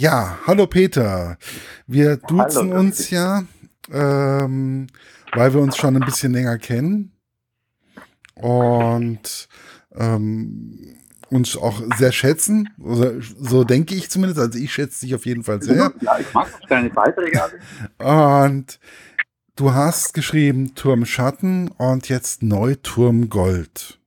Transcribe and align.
Ja, 0.00 0.38
hallo 0.46 0.68
Peter. 0.68 1.38
Wir 1.88 2.18
duzen 2.18 2.70
hallo, 2.70 2.78
uns 2.78 3.10
ja, 3.10 3.42
ähm, 3.90 4.86
weil 5.32 5.52
wir 5.52 5.60
uns 5.60 5.76
schon 5.76 5.96
ein 5.96 6.04
bisschen 6.04 6.32
länger 6.32 6.56
kennen 6.58 7.10
und 8.36 9.48
ähm, 9.96 10.94
uns 11.30 11.56
auch 11.56 11.82
sehr 11.96 12.12
schätzen. 12.12 12.68
So, 12.78 13.20
so, 13.20 13.64
denke 13.64 13.96
ich 13.96 14.08
zumindest. 14.08 14.38
Also 14.38 14.60
ich 14.60 14.72
schätze 14.72 15.04
dich 15.04 15.16
auf 15.16 15.26
jeden 15.26 15.42
Fall 15.42 15.60
sehr. 15.60 15.92
Ja, 16.00 16.18
ich 16.20 16.32
mag 16.32 16.48
deine 16.68 16.90
Beiträge. 16.90 17.42
Und 17.98 18.78
du 19.56 19.74
hast 19.74 20.14
geschrieben 20.14 20.76
Turm 20.76 21.06
Schatten 21.06 21.72
und 21.76 22.08
jetzt 22.08 22.44
Neuturm 22.44 23.28
Gold. 23.28 23.98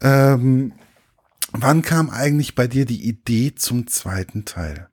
Ähm, 0.00 0.72
wann 1.62 1.82
kam 1.82 2.10
eigentlich 2.10 2.54
bei 2.54 2.66
dir 2.66 2.84
die 2.84 3.08
Idee 3.08 3.54
zum 3.54 3.86
zweiten 3.86 4.44
Teil? 4.44 4.88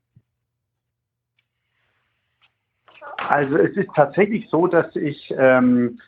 Also 3.17 3.57
es 3.57 3.75
ist 3.75 3.89
tatsächlich 3.95 4.47
so, 4.49 4.67
dass 4.67 4.95
ich 4.95 5.33
ähm, 5.37 5.99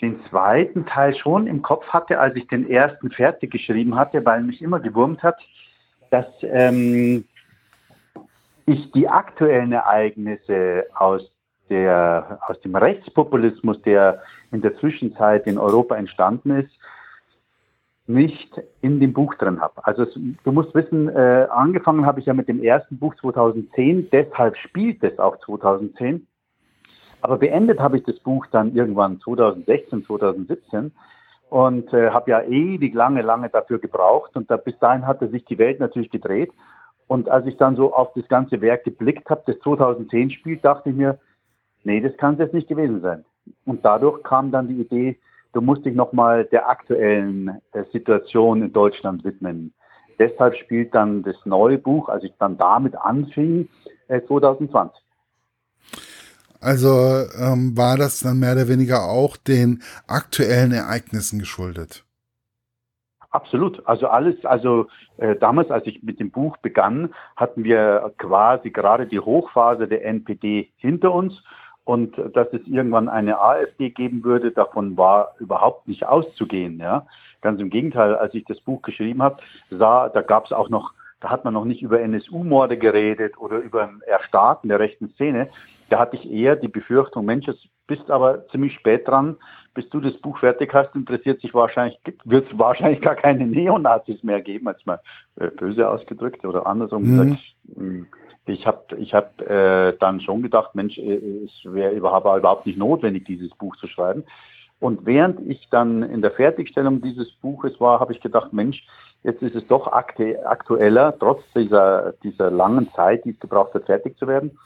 den 0.00 0.20
zweiten 0.30 0.86
Teil 0.86 1.14
schon 1.14 1.46
im 1.46 1.62
Kopf 1.62 1.86
hatte, 1.88 2.18
als 2.20 2.36
ich 2.36 2.46
den 2.48 2.68
ersten 2.68 3.10
fertig 3.10 3.50
geschrieben 3.50 3.96
hatte, 3.96 4.24
weil 4.24 4.42
mich 4.42 4.62
immer 4.62 4.80
gewurmt 4.80 5.22
hat, 5.22 5.36
dass 6.10 6.26
ähm, 6.42 7.24
ich 8.66 8.90
die 8.92 9.08
aktuellen 9.08 9.72
Ereignisse 9.72 10.86
aus, 10.94 11.30
der, 11.68 12.38
aus 12.46 12.60
dem 12.62 12.76
Rechtspopulismus, 12.76 13.80
der 13.82 14.22
in 14.52 14.62
der 14.62 14.76
Zwischenzeit 14.78 15.46
in 15.46 15.58
Europa 15.58 15.96
entstanden 15.96 16.50
ist, 16.50 16.72
nicht 18.06 18.60
in 18.82 19.00
dem 19.00 19.12
Buch 19.12 19.34
drin 19.36 19.60
habe. 19.60 19.84
Also 19.86 20.04
du 20.04 20.52
musst 20.52 20.74
wissen, 20.74 21.08
äh, 21.08 21.46
angefangen 21.50 22.04
habe 22.04 22.20
ich 22.20 22.26
ja 22.26 22.34
mit 22.34 22.48
dem 22.48 22.62
ersten 22.62 22.98
Buch 22.98 23.14
2010, 23.16 24.10
deshalb 24.10 24.56
spielt 24.58 25.02
es 25.02 25.18
auch 25.18 25.38
2010. 25.44 26.26
Aber 27.22 27.38
beendet 27.38 27.80
habe 27.80 27.96
ich 27.96 28.04
das 28.04 28.18
Buch 28.20 28.46
dann 28.52 28.74
irgendwann 28.74 29.18
2016, 29.20 30.04
2017 30.04 30.92
und 31.48 31.90
äh, 31.94 32.10
habe 32.10 32.30
ja 32.30 32.42
ewig 32.42 32.92
lange, 32.92 33.22
lange 33.22 33.48
dafür 33.48 33.78
gebraucht. 33.78 34.36
Und 34.36 34.50
da, 34.50 34.58
bis 34.58 34.78
dahin 34.78 35.06
hatte 35.06 35.28
sich 35.28 35.44
die 35.46 35.56
Welt 35.56 35.80
natürlich 35.80 36.10
gedreht. 36.10 36.52
Und 37.06 37.30
als 37.30 37.46
ich 37.46 37.56
dann 37.56 37.76
so 37.76 37.94
auf 37.94 38.12
das 38.14 38.28
ganze 38.28 38.60
Werk 38.60 38.84
geblickt 38.84 39.30
habe, 39.30 39.42
das 39.46 39.58
2010 39.60 40.30
spielt, 40.32 40.64
dachte 40.64 40.90
ich 40.90 40.96
mir, 40.96 41.18
nee, 41.84 42.00
das 42.00 42.16
kann 42.18 42.34
es 42.34 42.40
jetzt 42.40 42.54
nicht 42.54 42.68
gewesen 42.68 43.00
sein. 43.00 43.24
Und 43.64 43.84
dadurch 43.84 44.22
kam 44.22 44.50
dann 44.50 44.68
die 44.68 44.80
Idee, 44.80 45.18
du 45.54 45.60
musst 45.60 45.84
dich 45.84 45.94
nochmal 45.94 46.44
der 46.44 46.68
aktuellen 46.68 47.60
äh, 47.72 47.84
Situation 47.92 48.62
in 48.62 48.72
Deutschland 48.72 49.24
widmen. 49.24 49.72
Deshalb 50.18 50.56
spielt 50.56 50.94
dann 50.94 51.22
das 51.22 51.36
neue 51.44 51.78
Buch, 51.78 52.08
als 52.08 52.24
ich 52.24 52.32
dann 52.38 52.56
damit 52.56 52.96
anfing, 52.96 53.68
äh, 54.08 54.20
2020. 54.26 55.02
Also 56.60 56.88
ähm, 57.38 57.76
war 57.76 57.96
das 57.96 58.20
dann 58.20 58.38
mehr 58.38 58.52
oder 58.52 58.68
weniger 58.68 59.04
auch 59.04 59.36
den 59.36 59.82
aktuellen 60.06 60.72
Ereignissen 60.72 61.38
geschuldet? 61.38 62.04
Absolut. 63.30 63.86
Also 63.86 64.06
alles, 64.06 64.44
also 64.44 64.86
äh, 65.18 65.34
damals, 65.36 65.70
als 65.70 65.86
ich 65.86 66.02
mit 66.02 66.20
dem 66.20 66.30
Buch 66.30 66.56
begann, 66.58 67.12
hatten 67.36 67.64
wir 67.64 68.14
quasi 68.16 68.70
gerade 68.70 69.06
die 69.06 69.18
Hochphase 69.18 69.88
der 69.88 70.04
NPD 70.06 70.70
hinter 70.76 71.12
uns 71.12 71.42
und 71.84 72.16
dass 72.34 72.52
es 72.52 72.66
irgendwann 72.66 73.08
eine 73.08 73.40
AfD 73.40 73.90
geben 73.90 74.24
würde, 74.24 74.50
davon 74.50 74.96
war 74.96 75.34
überhaupt 75.38 75.86
nicht 75.86 76.06
auszugehen. 76.06 76.78
Ja? 76.78 77.06
Ganz 77.42 77.60
im 77.60 77.70
Gegenteil, 77.70 78.16
als 78.16 78.34
ich 78.34 78.44
das 78.44 78.60
Buch 78.60 78.82
geschrieben 78.82 79.22
habe, 79.22 79.36
sah, 79.70 80.08
da 80.08 80.22
gab 80.22 80.46
es 80.46 80.52
auch 80.52 80.70
noch, 80.70 80.92
da 81.20 81.30
hat 81.30 81.44
man 81.44 81.54
noch 81.54 81.64
nicht 81.64 81.82
über 81.82 82.00
NSU-Morde 82.00 82.78
geredet 82.78 83.38
oder 83.38 83.58
über 83.58 83.84
ein 83.84 84.00
Erstarken 84.06 84.68
der 84.68 84.80
rechten 84.80 85.10
Szene, 85.10 85.50
da 85.90 85.98
hatte 85.98 86.16
ich 86.16 86.30
eher 86.30 86.56
die 86.56 86.68
Befürchtung, 86.68 87.26
Mensch, 87.26 87.46
jetzt 87.46 87.66
bist 87.86 88.10
aber 88.10 88.48
ziemlich 88.48 88.74
spät 88.74 89.06
dran, 89.06 89.36
bis 89.74 89.88
du 89.90 90.00
das 90.00 90.16
Buch 90.18 90.38
fertig 90.38 90.72
hast, 90.72 90.94
interessiert 90.94 91.40
sich 91.40 91.52
wahrscheinlich, 91.52 91.98
wird 92.24 92.50
es 92.50 92.58
wahrscheinlich 92.58 93.02
gar 93.02 93.16
keine 93.16 93.46
Neonazis 93.46 94.22
mehr 94.22 94.40
geben, 94.40 94.68
als 94.68 94.84
mal 94.86 95.00
äh, 95.36 95.48
böse 95.48 95.88
ausgedrückt 95.88 96.44
oder 96.46 96.66
andersrum 96.66 97.02
mhm. 97.02 97.18
gesagt. 97.18 97.42
Ich 98.46 98.66
habe 98.66 98.96
ich 98.98 99.14
hab, 99.14 99.40
äh, 99.40 99.96
dann 99.98 100.20
schon 100.20 100.42
gedacht, 100.42 100.74
Mensch, 100.74 100.98
äh, 100.98 101.44
es 101.44 101.52
wäre 101.64 101.92
überhaupt, 101.92 102.26
überhaupt 102.26 102.66
nicht 102.66 102.78
notwendig, 102.78 103.24
dieses 103.24 103.50
Buch 103.54 103.76
zu 103.76 103.86
schreiben. 103.86 104.24
Und 104.80 105.06
während 105.06 105.40
ich 105.48 105.68
dann 105.70 106.02
in 106.02 106.20
der 106.20 106.32
Fertigstellung 106.32 107.00
dieses 107.00 107.30
Buches 107.36 107.80
war, 107.80 108.00
habe 108.00 108.12
ich 108.12 108.20
gedacht, 108.20 108.52
Mensch, 108.52 108.84
jetzt 109.22 109.42
ist 109.42 109.54
es 109.54 109.66
doch 109.66 109.86
aktueller, 109.86 111.16
trotz 111.18 111.42
dieser, 111.54 112.12
dieser 112.22 112.50
langen 112.50 112.92
Zeit, 112.92 113.24
die 113.24 113.30
es 113.30 113.40
gebraucht 113.40 113.72
hat, 113.72 113.86
fertig 113.86 114.18
zu 114.18 114.26
werden 114.26 114.58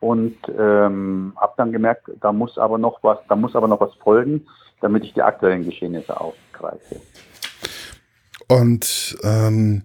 und 0.00 0.36
ähm, 0.58 1.32
habe 1.36 1.54
dann 1.56 1.72
gemerkt, 1.72 2.10
da 2.20 2.32
muss 2.32 2.58
aber 2.58 2.78
noch 2.78 3.02
was, 3.02 3.18
da 3.28 3.36
muss 3.36 3.56
aber 3.56 3.68
noch 3.68 3.80
was 3.80 3.94
folgen, 3.96 4.46
damit 4.80 5.04
ich 5.04 5.14
die 5.14 5.22
aktuellen 5.22 5.64
Geschehnisse 5.64 6.18
aufgreife. 6.18 7.00
Und 8.48 9.16
ähm, 9.24 9.82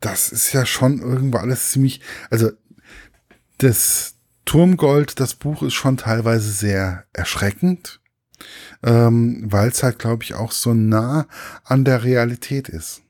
das 0.00 0.30
ist 0.30 0.52
ja 0.52 0.66
schon 0.66 1.00
irgendwo 1.00 1.38
alles 1.38 1.70
ziemlich, 1.72 2.00
also 2.30 2.50
das 3.58 4.16
Turmgold, 4.44 5.18
das 5.18 5.34
Buch 5.34 5.62
ist 5.62 5.74
schon 5.74 5.96
teilweise 5.96 6.50
sehr 6.50 7.04
erschreckend, 7.12 8.00
ähm, 8.84 9.46
weil 9.50 9.68
es 9.68 9.82
halt, 9.82 9.98
glaube 9.98 10.22
ich, 10.22 10.34
auch 10.34 10.52
so 10.52 10.74
nah 10.74 11.26
an 11.64 11.84
der 11.84 12.04
Realität 12.04 12.68
ist. 12.68 13.02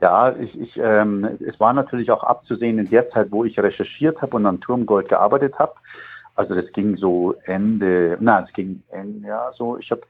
Ja, 0.00 0.34
ich, 0.36 0.58
ich, 0.58 0.76
ähm, 0.78 1.38
es 1.46 1.60
war 1.60 1.72
natürlich 1.72 2.10
auch 2.10 2.24
abzusehen 2.24 2.78
in 2.78 2.88
der 2.88 3.10
Zeit, 3.10 3.30
wo 3.30 3.44
ich 3.44 3.58
recherchiert 3.58 4.22
habe 4.22 4.36
und 4.36 4.46
an 4.46 4.60
Turmgold 4.60 5.08
gearbeitet 5.08 5.58
habe. 5.58 5.74
Also 6.34 6.54
das 6.54 6.72
ging 6.72 6.96
so 6.96 7.34
Ende, 7.44 8.16
na, 8.20 8.44
es 8.44 8.52
ging 8.54 8.82
Ende, 8.88 9.28
ja, 9.28 9.52
so, 9.56 9.76
ich 9.78 9.90
habe, 9.90 10.02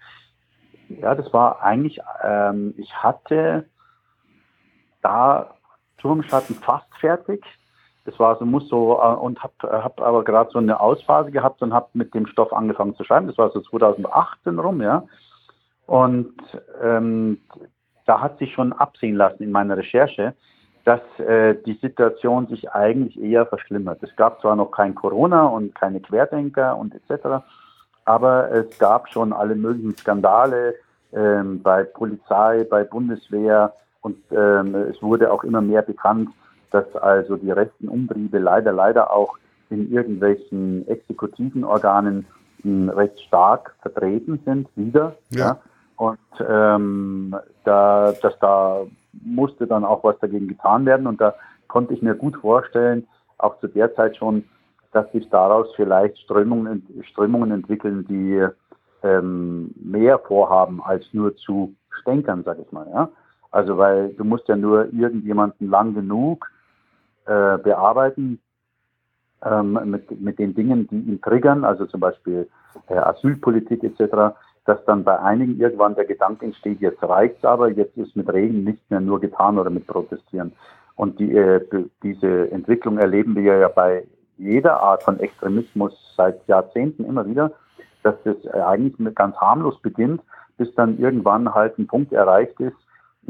ja, 0.89 1.15
das 1.15 1.33
war 1.33 1.63
eigentlich, 1.63 2.01
ähm, 2.23 2.75
ich 2.77 2.95
hatte 2.95 3.65
da 5.03 5.55
Turmschatten 5.99 6.56
fast 6.56 6.87
fertig. 6.99 7.44
Das 8.05 8.19
war 8.19 8.37
so, 8.38 8.44
muss 8.44 8.69
so, 8.69 8.99
äh, 9.00 9.15
und 9.15 9.43
habe 9.43 9.55
hab 9.62 10.00
aber 10.00 10.25
gerade 10.25 10.50
so 10.50 10.59
eine 10.59 10.81
Ausphase 10.81 11.31
gehabt 11.31 11.62
und 11.62 11.72
habe 11.72 11.88
mit 11.93 12.15
dem 12.15 12.27
Stoff 12.27 12.53
angefangen 12.53 12.94
zu 12.97 13.05
schreiben. 13.05 13.27
Das 13.27 13.39
war 13.39 13.50
so 13.50 13.60
2018 13.60 14.59
rum, 14.59 14.81
ja. 14.81 15.05
Und 15.87 16.34
ähm, 16.83 17.41
da 18.06 18.21
hat 18.21 18.39
sich 18.39 18.53
schon 18.53 18.72
absehen 18.72 19.16
lassen 19.16 19.43
in 19.43 19.53
meiner 19.53 19.77
Recherche, 19.77 20.34
dass 20.84 21.00
äh, 21.19 21.56
die 21.66 21.75
Situation 21.75 22.47
sich 22.47 22.71
eigentlich 22.72 23.21
eher 23.21 23.47
verschlimmert. 23.47 24.03
Es 24.03 24.15
gab 24.16 24.41
zwar 24.41 24.56
noch 24.56 24.71
kein 24.71 24.94
Corona 24.94 25.47
und 25.47 25.75
keine 25.75 26.00
Querdenker 26.00 26.77
und 26.77 26.94
etc., 26.94 27.44
aber 28.05 28.50
es 28.50 28.78
gab 28.78 29.09
schon 29.09 29.33
alle 29.33 29.55
möglichen 29.55 29.97
Skandale 29.97 30.75
ähm, 31.12 31.62
bei 31.62 31.84
Polizei, 31.84 32.65
bei 32.69 32.83
Bundeswehr 32.83 33.75
und 34.00 34.19
ähm, 34.31 34.75
es 34.75 35.03
wurde 35.03 35.33
auch 35.33 35.44
immer 35.44 35.61
mehr 35.61 35.83
bekannt, 35.83 36.31
dass 36.71 36.94
also 36.97 37.37
die 37.37 37.50
rechten 37.50 37.88
Umtriebe 37.88 38.38
leider, 38.38 38.72
leider 38.72 39.12
auch 39.12 39.37
in 39.69 39.91
irgendwelchen 39.93 40.87
exekutiven 40.88 41.65
Organen 41.65 42.27
mh, 42.62 42.62
hm, 42.62 42.89
recht 42.91 43.21
stark 43.21 43.75
vertreten 43.83 44.41
sind, 44.44 44.69
wieder. 44.77 45.16
Ja. 45.31 45.39
ja. 45.39 45.59
Und 45.97 46.19
ähm, 46.49 47.37
da, 47.65 48.12
dass 48.22 48.39
da 48.39 48.87
musste 49.12 49.66
dann 49.66 49.84
auch 49.84 50.03
was 50.03 50.19
dagegen 50.21 50.49
getan 50.49 50.87
werden. 50.87 51.06
Und 51.06 51.21
da 51.21 51.34
konnte 51.69 51.93
ich 51.93 52.00
mir 52.00 52.15
gut 52.15 52.37
vorstellen, 52.37 53.06
auch 53.39 53.59
zu 53.59 53.69
der 53.69 53.94
Zeit 53.94 54.16
schon, 54.16 54.44
dass 54.93 55.10
sich 55.12 55.28
daraus 55.28 55.69
vielleicht 55.77 56.19
Strömungen, 56.19 56.87
Strömungen 57.10 57.50
entwickeln, 57.53 58.06
die 58.09 58.47
ähm, 59.03 59.75
mehr 59.77 60.19
vorhaben, 60.19 60.83
als 60.83 61.06
nur 61.12 61.37
zu 61.37 61.75
stänkern, 62.00 62.43
sag 62.44 62.59
ich 62.59 62.72
mal. 62.72 62.87
Ja? 62.93 63.09
Also 63.50 63.78
weil 63.78 64.11
du 64.15 64.25
musst 64.25 64.49
ja 64.49 64.56
nur 64.56 64.93
irgendjemanden 64.93 65.69
lang 65.69 65.94
genug 65.94 66.51
äh, 67.27 67.59
bearbeiten 67.59 68.41
ähm, 69.45 69.78
mit, 69.84 70.21
mit 70.21 70.39
den 70.39 70.54
Dingen, 70.54 70.86
die 70.89 71.01
ihn 71.01 71.21
triggern, 71.21 71.65
also 71.65 71.86
zum 71.86 72.01
Beispiel 72.01 72.48
äh, 72.89 72.95
Asylpolitik 72.95 73.83
etc., 73.83 74.36
dass 74.66 74.84
dann 74.84 75.04
bei 75.04 75.19
einigen 75.19 75.59
irgendwann 75.59 75.95
der 75.95 76.04
Gedanke 76.04 76.45
entsteht, 76.45 76.80
jetzt 76.80 77.03
reicht's 77.03 77.45
aber, 77.45 77.71
jetzt 77.71 77.97
ist 77.97 78.15
mit 78.15 78.33
Reden 78.33 78.63
nicht 78.63 78.89
mehr 78.91 79.01
nur 79.01 79.21
getan 79.21 79.59
oder 79.59 79.71
mit 79.71 79.86
Protestieren. 79.86 80.53
Und 80.97 81.19
die, 81.19 81.34
äh, 81.34 81.60
diese 82.03 82.51
Entwicklung 82.53 82.98
erleben 82.98 83.34
wir 83.34 83.57
ja 83.57 83.69
bei 83.69 84.04
jeder 84.36 84.80
Art 84.80 85.03
von 85.03 85.19
Extremismus 85.19 86.15
seit 86.16 86.47
Jahrzehnten 86.47 87.04
immer 87.04 87.27
wieder, 87.27 87.53
dass 88.03 88.15
das 88.25 88.36
eigentlich 88.48 89.15
ganz 89.15 89.36
harmlos 89.36 89.80
beginnt, 89.80 90.22
bis 90.57 90.75
dann 90.75 90.98
irgendwann 90.98 91.54
halt 91.54 91.78
ein 91.78 91.86
Punkt 91.86 92.13
erreicht 92.13 92.59
ist, 92.60 92.77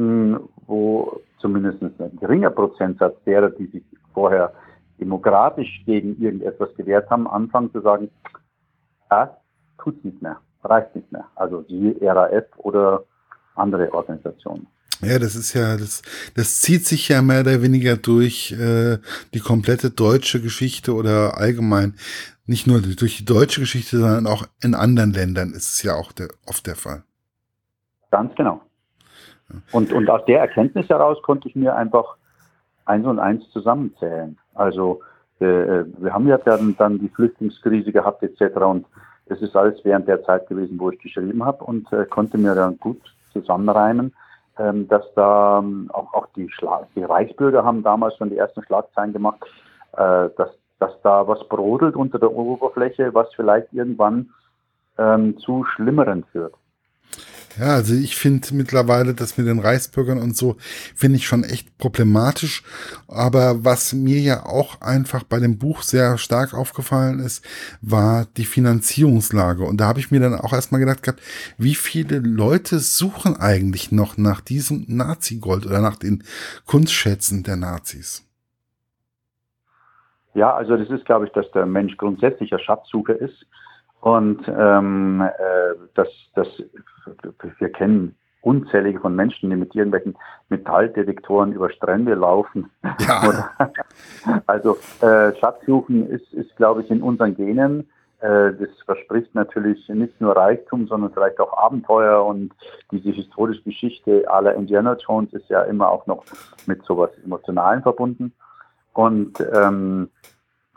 mh, 0.01 0.41
wo 0.67 1.21
zumindest 1.39 1.83
ein 1.83 2.17
geringer 2.21 2.51
Prozentsatz 2.51 3.17
derer, 3.25 3.51
die 3.51 3.67
sich 3.67 3.83
vorher 4.13 4.53
demokratisch 5.01 5.83
gegen 5.87 6.21
irgendetwas 6.23 6.75
gewehrt 6.77 7.09
haben, 7.11 7.27
anfangen 7.27 7.73
zu 7.73 7.81
sagen, 7.81 8.11
das 9.09 9.31
tut's 9.79 10.05
nicht 10.05 10.21
mehr 10.21 10.37
reicht 10.65 10.95
nicht 10.95 11.11
mehr. 11.13 11.27
Also 11.37 11.63
die 11.63 11.97
RAF 12.03 12.45
oder 12.59 13.05
andere 13.55 13.93
Organisationen. 13.93 14.67
Ja, 15.03 15.19
das 15.19 15.35
ist 15.35 15.55
ja, 15.55 15.79
das, 15.79 16.03
das 16.35 16.61
zieht 16.61 16.87
sich 16.87 17.09
ja 17.09 17.23
mehr 17.23 17.41
oder 17.41 17.63
weniger 17.63 17.97
durch 17.97 18.53
äh, 18.53 18.99
die 19.33 19.41
komplette 19.41 19.91
deutsche 19.91 20.43
Geschichte 20.43 20.95
oder 20.95 21.39
allgemein 21.39 21.95
nicht 22.45 22.67
nur 22.67 22.83
durch 22.83 23.17
die 23.17 23.25
deutsche 23.25 23.61
Geschichte, 23.61 23.99
sondern 23.99 24.27
auch 24.27 24.45
in 24.63 24.75
anderen 24.75 25.13
Ländern 25.13 25.53
ist 25.53 25.73
es 25.73 25.83
ja 25.83 25.95
auch 25.95 26.13
der, 26.13 26.29
oft 26.47 26.67
der 26.67 26.77
Fall. 26.77 27.05
Ganz 28.11 28.35
genau. 28.35 28.61
Und, 29.73 29.93
und 29.93 30.09
aus 30.11 30.25
der 30.27 30.41
Erkenntnis 30.41 30.89
heraus 30.89 31.21
konnte 31.23 31.49
ich 31.49 31.57
mir 31.57 31.75
einfach 31.75 32.17
eins 32.85 33.07
und 33.07 33.19
eins 33.19 33.49
zusammenzählen. 33.51 34.39
Also 34.55 35.01
äh, 35.41 35.85
wir 35.99 36.13
haben 36.13 36.29
ja 36.29 36.39
dann, 36.39 36.77
dann 36.77 36.99
die 36.99 37.09
Flüchtlingskrise 37.09 37.93
gehabt 37.93 38.23
etc. 38.23 38.57
Und 38.57 38.87
das 39.27 39.41
ist 39.41 39.57
alles 39.57 39.81
während 39.85 40.09
der 40.09 40.23
Zeit 40.25 40.49
gewesen, 40.49 40.79
wo 40.79 40.91
ich 40.91 40.99
geschrieben 40.99 41.45
habe 41.45 41.65
und 41.65 41.91
äh, 41.93 42.05
konnte 42.05 42.37
mir 42.37 42.55
dann 42.55 42.79
gut 42.79 43.01
zusammenreimen, 43.33 44.13
ähm, 44.59 44.89
dass 44.89 45.05
da 45.15 45.61
ähm, 45.61 45.89
auch, 45.93 46.13
auch 46.13 46.27
die, 46.37 46.51
die 46.97 47.05
Reichsbürger 47.05 47.65
haben 47.65 47.83
damals 47.83 48.17
schon 48.17 48.31
die 48.31 48.37
ersten 48.37 48.63
Schlagzeilen 48.65 49.13
gemacht, 49.13 49.41
äh, 49.93 50.29
dass, 50.37 50.51
dass 50.79 51.01
da 51.03 51.27
was 51.27 51.47
brodelt 51.49 51.97
unter 51.97 52.19
der 52.19 52.33
Oberfläche, 52.33 53.15
was 53.15 53.33
vielleicht 53.35 53.73
irgendwann 53.73 54.31
ähm, 54.99 55.39
zu 55.39 55.65
Schlimmeren 55.65 56.25
führt. 56.33 56.55
Ja, 57.59 57.75
also 57.75 57.95
ich 57.95 58.17
finde 58.17 58.55
mittlerweile 58.55 59.15
das 59.15 59.37
mit 59.37 59.47
den 59.47 59.59
Reichsbürgern 59.59 60.19
und 60.19 60.37
so, 60.37 60.57
finde 60.95 61.17
ich 61.17 61.27
schon 61.27 61.43
echt 61.43 61.77
problematisch. 61.79 62.63
Aber 63.09 63.65
was 63.65 63.93
mir 63.93 64.21
ja 64.21 64.47
auch 64.47 64.81
einfach 64.81 65.25
bei 65.25 65.41
dem 65.41 65.59
Buch 65.59 65.83
sehr 65.83 66.17
stark 66.17 66.55
aufgefallen 66.55 67.19
ist, 67.19 67.45
war 67.81 68.27
die 68.37 68.45
Finanzierungslage. 68.45 69.65
Und 69.65 69.81
da 69.81 69.89
habe 69.89 69.99
ich 69.99 70.11
mir 70.11 70.21
dann 70.21 70.35
auch 70.35 70.53
erstmal 70.53 70.81
gedacht 70.81 71.03
gehabt, 71.03 71.21
wie 71.59 71.75
viele 71.75 72.19
Leute 72.19 72.79
suchen 72.79 73.37
eigentlich 73.37 73.91
noch 73.91 74.17
nach 74.17 74.41
diesem 74.41 74.85
Nazi-Gold 74.87 75.67
oder 75.67 75.81
nach 75.81 75.97
den 75.97 76.23
Kunstschätzen 76.67 77.43
der 77.43 77.57
Nazis? 77.57 78.27
Ja, 80.35 80.55
also 80.55 80.77
das 80.77 80.89
ist, 80.89 81.05
glaube 81.05 81.27
ich, 81.27 81.33
dass 81.33 81.51
der 81.51 81.67
Mensch 81.67 81.97
grundsätzlicher 81.97 82.61
Schatzsucher 82.61 83.21
ist. 83.21 83.47
Und 84.01 84.41
ähm, 84.49 85.21
äh, 85.21 85.75
das, 85.95 86.09
das, 86.35 86.49
wir 87.59 87.71
kennen 87.71 88.17
unzählige 88.43 89.01
von 89.01 89.15
Menschen, 89.15 89.51
die 89.51 89.57
mit 89.57 89.75
irgendwelchen 89.75 90.17
Metalldetektoren 90.49 91.53
über 91.53 91.71
Strände 91.71 92.15
laufen. 92.15 92.71
Ja. 93.01 93.51
also 94.47 94.79
äh, 95.03 95.35
Schatzsuchen 95.37 96.09
ist, 96.09 96.33
ist, 96.33 96.57
glaube 96.57 96.83
ich, 96.83 96.91
in 96.91 97.03
unseren 97.03 97.37
Genen. 97.37 97.81
Äh, 98.21 98.53
das 98.55 98.71
verspricht 98.85 99.35
natürlich 99.35 99.87
nicht 99.89 100.19
nur 100.21 100.37
Reichtum, 100.37 100.87
sondern 100.87 101.13
vielleicht 101.13 101.39
auch 101.41 101.57
Abenteuer 101.57 102.25
und 102.25 102.53
diese 102.91 103.11
historische 103.11 103.63
Geschichte 103.63 104.25
aller 104.31 104.55
Indiana 104.55 104.97
Jones 104.97 105.33
ist 105.35 105.49
ja 105.51 105.63
immer 105.63 105.91
auch 105.91 106.07
noch 106.07 106.25
mit 106.67 106.83
sowas 106.85 107.11
Emotionalen 107.25 107.83
verbunden. 107.83 108.33
Und 108.95 109.39
ähm, 109.53 110.11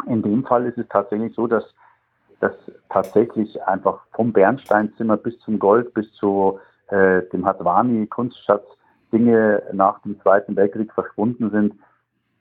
in 0.07 0.21
dem 0.21 0.45
Fall 0.45 0.65
ist 0.65 0.77
es 0.77 0.87
tatsächlich 0.89 1.33
so, 1.35 1.47
dass 1.47 1.63
dass 2.43 2.51
tatsächlich 2.89 3.63
einfach 3.63 4.01
vom 4.11 4.33
Bernsteinzimmer 4.33 5.15
bis 5.15 5.39
zum 5.39 5.59
Gold, 5.59 5.93
bis 5.93 6.11
zu 6.11 6.59
äh, 6.89 7.21
dem 7.31 7.45
Hadwani-Kunstschatz 7.45 8.65
Dinge 9.13 9.63
nach 9.71 9.99
dem 10.01 10.19
Zweiten 10.19 10.57
Weltkrieg 10.57 10.91
verschwunden 10.91 11.51
sind, 11.51 11.73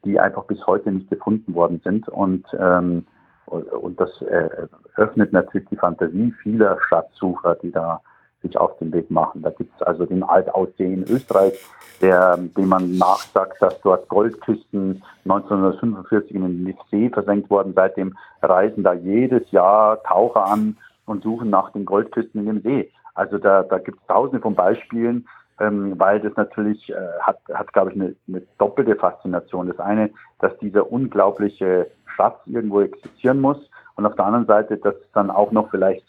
die 0.05 0.19
einfach 0.19 0.45
bis 0.45 0.67
heute 0.67 0.91
nicht 0.91 1.09
gefunden 1.09 1.55
worden 1.55 1.81
sind. 1.85 2.09
Und, 2.09 2.45
ähm, 2.59 3.07
und 3.47 4.01
das 4.01 4.21
äh, 4.23 4.67
öffnet 4.97 5.33
natürlich 5.33 5.69
die 5.69 5.77
Fantasie 5.77 6.35
vieler 6.43 6.79
Schatzsucher, 6.89 7.55
die 7.63 7.71
da 7.71 8.01
sich 8.43 8.57
auf 8.59 8.77
den 8.79 8.93
Weg 8.93 9.11
machen. 9.11 9.43
Da 9.43 9.51
gibt 9.51 9.75
es 9.75 9.83
also 9.83 10.05
den 10.05 10.23
Altaussee 10.23 10.93
in 10.93 11.05
Österreich, 11.09 11.55
der, 12.01 12.37
dem 12.37 12.69
man 12.69 12.99
nachsagt, 12.99 13.63
dass 13.63 13.81
dort 13.81 14.09
Goldküsten 14.09 15.03
1945 15.25 16.35
in 16.35 16.43
den 16.43 16.77
See 16.91 17.11
versenkt 17.11 17.49
wurden. 17.51 17.73
Seitdem 17.75 18.17
reisen 18.43 18.83
da 18.83 18.93
jedes 18.93 19.51
Jahr 19.53 20.03
Taucher 20.03 20.47
an 20.47 20.77
und 21.07 21.23
suchen 21.23 21.51
nach 21.51 21.71
den 21.71 21.85
Goldküsten 21.85 22.41
in 22.41 22.47
dem 22.47 22.63
See. 22.63 22.91
Also 23.15 23.39
da, 23.39 23.63
da 23.63 23.79
gibt 23.79 24.01
es 24.01 24.07
tausende 24.07 24.41
von 24.41 24.55
Beispielen, 24.55 25.27
ähm, 25.61 25.99
weil 25.99 26.21
das 26.21 26.35
natürlich 26.37 26.91
äh, 26.91 26.95
hat, 27.21 27.39
hat 27.53 27.73
glaube 27.73 27.91
ich, 27.91 27.97
eine, 27.97 28.15
eine 28.27 28.43
doppelte 28.59 28.97
Faszination. 28.97 29.69
Das 29.69 29.79
eine, 29.79 30.11
dass 30.41 30.57
dieser 30.59 30.91
unglaubliche 30.91 31.89
Schatz 32.17 32.39
irgendwo 32.47 32.81
existieren 32.81 33.41
muss 33.41 33.59
und 33.97 34.07
auf 34.07 34.17
der 34.17 34.25
anderen 34.25 34.47
Seite, 34.47 34.77
dass 34.79 34.95
es 34.95 35.13
dann 35.13 35.31
auch 35.31 35.53
noch 35.53 35.71
vielleicht 35.71 36.05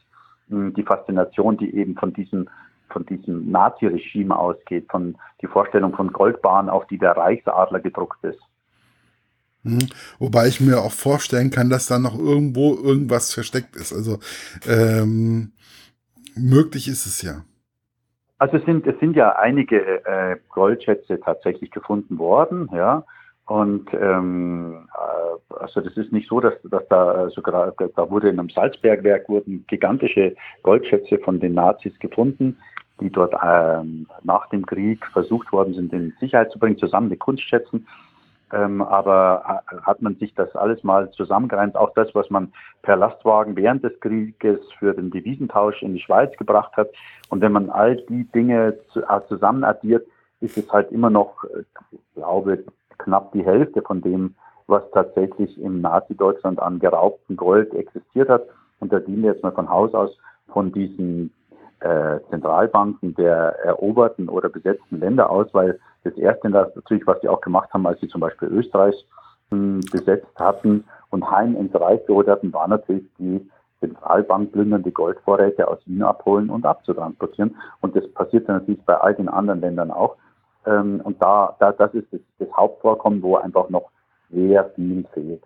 die 0.74 0.84
Faszination, 0.84 1.58
die 1.58 1.76
eben 1.76 1.96
von 1.96 2.14
diesem 2.14 2.50
von 2.90 3.06
diesem 3.08 3.50
Nazi-Regime 3.50 4.38
ausgeht, 4.38 4.86
von 4.90 5.18
die 5.42 5.48
Vorstellung 5.48 5.96
von 5.96 6.14
Goldbahn, 6.14 6.70
auf 6.70 6.86
die 6.88 7.00
der 7.00 7.18
Reichsadler 7.18 7.80
gedruckt 7.80 8.24
ist. 8.24 8.40
Mhm. 9.64 9.90
Wobei 10.20 10.48
ich 10.48 10.62
mir 10.62 10.80
auch 10.80 10.92
vorstellen 10.92 11.50
kann, 11.50 11.70
dass 11.70 11.88
da 11.88 11.98
noch 11.98 12.18
irgendwo 12.18 12.76
irgendwas 12.76 13.34
versteckt 13.34 13.76
ist. 13.76 13.94
Also 13.94 14.20
ähm, 14.68 15.54
möglich 16.36 16.88
ist 16.88 17.06
es 17.06 17.22
ja. 17.22 17.44
Also 18.38 18.58
es 18.58 18.66
sind, 18.66 18.86
es 18.86 19.00
sind 19.00 19.16
ja 19.16 19.38
einige 19.38 20.06
äh, 20.06 20.38
Goldschätze 20.50 21.20
tatsächlich 21.20 21.72
gefunden 21.72 22.18
worden, 22.18 22.70
ja. 22.74 23.06
Und 23.46 23.94
ähm, 23.94 24.88
äh, 24.94 25.54
also 25.56 25.82
das 25.82 25.96
ist 25.98 26.12
nicht 26.12 26.30
so, 26.30 26.40
dass, 26.40 26.54
dass 26.64 26.88
da 26.88 27.30
sogar 27.30 27.74
da 27.78 28.10
wurde 28.10 28.30
in 28.30 28.40
einem 28.40 28.50
Salzbergwerk 28.50 29.28
wurden 29.28 29.66
gigantische 29.68 30.36
Goldschätze 30.64 31.20
von 31.20 31.40
den 31.40 31.54
Nazis 31.54 31.98
gefunden, 32.00 32.58
die 33.02 33.10
dort 33.10 33.34
ähm, 33.44 34.08
nach 34.24 34.48
dem 34.50 34.66
Krieg 34.66 35.06
versucht 35.08 35.52
worden 35.52 35.74
sind, 35.74 35.92
in 35.92 36.14
Sicherheit 36.20 36.52
zu 36.52 36.60
bringen, 36.60 36.78
zusammen 36.78 37.10
mit 37.10 37.20
Kunstschätzen. 37.20 37.86
Ähm, 38.54 38.82
aber 38.82 39.64
äh, 39.72 39.76
hat 39.82 40.02
man 40.02 40.16
sich 40.16 40.34
das 40.36 40.56
alles 40.56 40.84
mal 40.84 41.10
zusammengereimt, 41.12 41.76
auch 41.76 41.94
das, 41.96 42.14
was 42.14 42.30
man 42.30 42.54
per 42.84 42.96
Lastwagen 42.96 43.56
während 43.56 43.84
des 43.84 44.00
Krieges 44.00 44.60
für 44.78 44.94
den 44.94 45.10
Devisentausch 45.10 45.82
in 45.82 45.96
die 45.96 46.02
Schweiz 46.02 46.38
gebracht 46.38 46.78
hat. 46.78 46.90
Und 47.30 47.42
wenn 47.42 47.52
man 47.52 47.72
all 47.72 47.98
die 47.98 48.26
Dinge 48.26 48.78
äh, 48.96 49.20
zusammen 49.28 49.64
addiert, 49.64 50.06
ist 50.40 50.58
es 50.58 50.72
halt 50.72 50.92
immer 50.92 51.10
noch, 51.10 51.44
ich 51.46 51.98
äh, 51.98 52.02
glaube, 52.16 52.64
knapp 53.04 53.32
die 53.34 53.46
Hälfte 53.46 53.82
von 53.82 54.02
dem, 54.02 54.36
was 54.68 54.84
tatsächlich 54.92 55.60
im 55.60 55.82
Nazi-Deutschland 55.82 56.60
an 56.60 56.80
geraubtem 56.80 57.36
Gold 57.36 57.74
existiert 57.74 58.30
hat. 58.30 58.44
Und 58.80 58.92
da 58.92 59.00
gehen 59.00 59.22
wir 59.22 59.32
jetzt 59.32 59.44
mal 59.44 59.52
von 59.52 59.70
Haus 59.70 59.94
aus 59.94 60.18
von 60.48 60.72
diesen 60.72 61.32
äh, 61.80 62.20
Zentralbanken 62.30 63.16
der 63.16 63.60
eroberten 63.64 64.30
oder 64.30 64.50
besetzten 64.50 65.00
Länder 65.00 65.30
aus, 65.30 65.48
weil 65.54 65.80
das 66.04 66.14
Erste 66.16 66.50
natürlich, 66.50 67.06
was 67.06 67.20
sie 67.22 67.30
auch 67.30 67.42
gemacht 67.42 67.70
haben, 67.74 67.86
als 67.86 68.00
sie 68.00 68.08
zum 68.08 68.22
Beispiel 68.22 68.50
Österreich 68.50 68.96
hm, 69.52 69.82
besetzt 69.92 70.38
hatten 70.38 70.86
und 71.10 71.30
heim 71.30 71.56
ins 71.56 71.74
Reich 71.76 72.06
geholt 72.06 72.28
hatten, 72.28 72.54
war 72.54 72.68
natürlich 72.68 73.06
die 73.20 73.50
Zentralbankplündern 73.80 74.84
die 74.84 74.94
Goldvorräte 74.94 75.68
aus 75.68 75.80
Wien 75.86 76.04
abholen 76.04 76.50
und 76.50 76.66
abzutransportieren. 76.66 77.58
Und 77.82 77.96
das 77.96 78.08
passiert 78.14 78.48
natürlich 78.48 78.82
bei 78.86 78.96
all 78.96 79.14
den 79.14 79.28
anderen 79.28 79.60
Ländern 79.60 79.92
auch. 79.92 80.16
Ähm, 80.66 81.02
und 81.04 81.22
da, 81.22 81.56
da, 81.60 81.72
das 81.72 81.94
ist 81.94 82.08
das, 82.12 82.22
das 82.40 82.48
Hauptvorkommen, 82.56 83.22
wo 83.22 83.36
einfach 83.36 83.70
noch 83.70 83.90
sehr 84.30 84.70
viel 84.76 85.06
fehlt. 85.14 85.44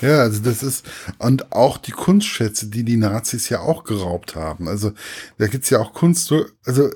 Ja, 0.00 0.20
also 0.20 0.42
das 0.42 0.62
ist, 0.62 0.88
und 1.18 1.52
auch 1.52 1.78
die 1.78 1.92
Kunstschätze, 1.92 2.70
die 2.70 2.84
die 2.84 2.96
Nazis 2.96 3.48
ja 3.48 3.60
auch 3.60 3.84
geraubt 3.84 4.36
haben. 4.36 4.68
Also 4.68 4.92
da 5.38 5.46
gibt's 5.46 5.70
ja 5.70 5.78
auch 5.78 5.92
Kunst, 5.92 6.32
also 6.64 6.88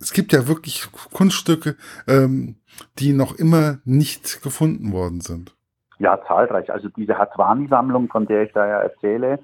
es 0.00 0.12
gibt 0.12 0.32
ja 0.32 0.46
wirklich 0.46 0.88
Kunststücke, 1.12 1.76
ähm, 2.06 2.56
die 2.98 3.12
noch 3.12 3.36
immer 3.36 3.78
nicht 3.84 4.42
gefunden 4.42 4.92
worden 4.92 5.20
sind. 5.20 5.56
Ja, 5.98 6.20
zahlreich. 6.26 6.70
Also 6.70 6.88
diese 6.90 7.18
Hatwani-Sammlung, 7.18 8.08
von 8.08 8.26
der 8.26 8.44
ich 8.44 8.52
da 8.52 8.66
ja 8.66 8.78
erzähle, 8.78 9.40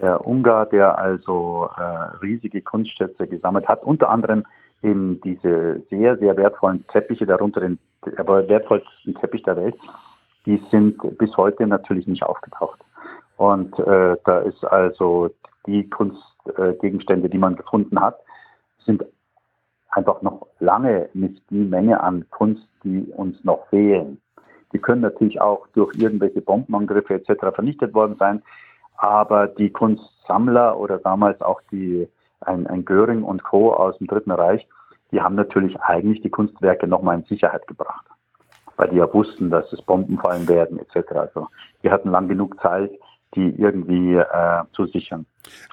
der 0.00 0.26
Ungar, 0.26 0.66
der 0.66 0.98
also 0.98 1.68
äh, 1.76 1.82
riesige 2.22 2.62
Kunstschätze 2.62 3.28
gesammelt 3.28 3.68
hat, 3.68 3.84
unter 3.84 4.08
anderem 4.08 4.44
eben 4.82 5.20
diese 5.20 5.82
sehr, 5.90 6.16
sehr 6.18 6.36
wertvollen 6.36 6.86
Teppiche, 6.88 7.26
darunter 7.26 7.60
den 7.60 7.78
aber 8.16 8.48
wertvollsten 8.48 9.14
Teppich 9.14 9.42
der 9.44 9.56
Welt, 9.56 9.76
die 10.44 10.60
sind 10.70 10.98
bis 11.18 11.36
heute 11.36 11.66
natürlich 11.66 12.06
nicht 12.06 12.24
aufgetaucht. 12.24 12.80
Und 13.36 13.78
äh, 13.78 14.16
da 14.24 14.38
ist 14.40 14.64
also 14.64 15.30
die 15.66 15.88
Kunstgegenstände, 15.88 17.28
äh, 17.28 17.30
die 17.30 17.38
man 17.38 17.56
gefunden 17.56 18.00
hat, 18.00 18.18
sind 18.84 19.04
einfach 19.90 20.22
noch 20.22 20.46
lange 20.58 21.08
nicht 21.14 21.42
die 21.50 21.64
Menge 21.64 22.00
an 22.00 22.28
Kunst, 22.30 22.66
die 22.82 23.02
uns 23.16 23.42
noch 23.44 23.68
fehlen. 23.68 24.20
Die 24.72 24.78
können 24.78 25.02
natürlich 25.02 25.40
auch 25.40 25.66
durch 25.74 25.94
irgendwelche 25.96 26.40
Bombenangriffe 26.40 27.14
etc. 27.14 27.54
vernichtet 27.54 27.94
worden 27.94 28.16
sein, 28.18 28.42
aber 28.96 29.46
die 29.46 29.70
Kunstsammler 29.70 30.78
oder 30.78 30.98
damals 30.98 31.40
auch 31.42 31.60
die 31.70 32.08
ein, 32.46 32.66
ein 32.66 32.84
Göring 32.84 33.22
und 33.22 33.42
Co. 33.42 33.72
aus 33.72 33.96
dem 33.98 34.06
Dritten 34.06 34.30
Reich, 34.30 34.66
die 35.10 35.20
haben 35.20 35.34
natürlich 35.34 35.80
eigentlich 35.80 36.22
die 36.22 36.30
Kunstwerke 36.30 36.86
nochmal 36.86 37.18
in 37.18 37.24
Sicherheit 37.24 37.66
gebracht, 37.66 38.06
weil 38.76 38.88
die 38.88 38.96
ja 38.96 39.12
wussten, 39.12 39.50
dass 39.50 39.72
es 39.72 39.82
Bomben 39.82 40.18
fallen 40.18 40.48
werden 40.48 40.78
etc. 40.78 41.12
Also 41.12 41.48
die 41.82 41.90
hatten 41.90 42.10
lang 42.10 42.28
genug 42.28 42.60
Zeit, 42.60 42.92
die 43.34 43.54
irgendwie 43.58 44.14
äh, 44.14 44.62
zu 44.74 44.86
sichern. 44.86 45.26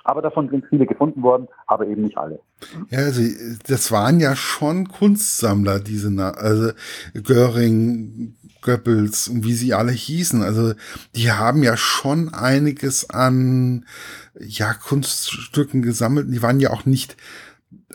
Aber 0.04 0.22
davon 0.22 0.50
sind 0.50 0.66
viele 0.70 0.86
gefunden 0.86 1.22
worden, 1.22 1.48
aber 1.68 1.88
eben 1.88 2.04
nicht 2.04 2.18
alle. 2.18 2.40
Ja, 2.90 3.00
also 3.00 3.22
das 3.68 3.92
waren 3.92 4.20
ja 4.20 4.36
schon 4.36 4.88
Kunstsammler, 4.88 5.80
diese, 5.80 6.10
also 6.38 6.72
Göring, 7.14 8.36
Goebbels 8.62 9.28
und 9.28 9.44
wie 9.44 9.54
sie 9.54 9.74
alle 9.74 9.92
hießen. 9.92 10.42
Also 10.42 10.74
die 11.16 11.32
haben 11.32 11.64
ja 11.64 11.78
schon 11.78 12.34
einiges 12.34 13.10
an 13.10 13.86
ja 14.40 14.74
Kunststücken 14.74 15.82
gesammelt. 15.82 16.28
Die 16.30 16.42
waren 16.42 16.60
ja 16.60 16.72
auch 16.72 16.86
nicht, 16.86 17.18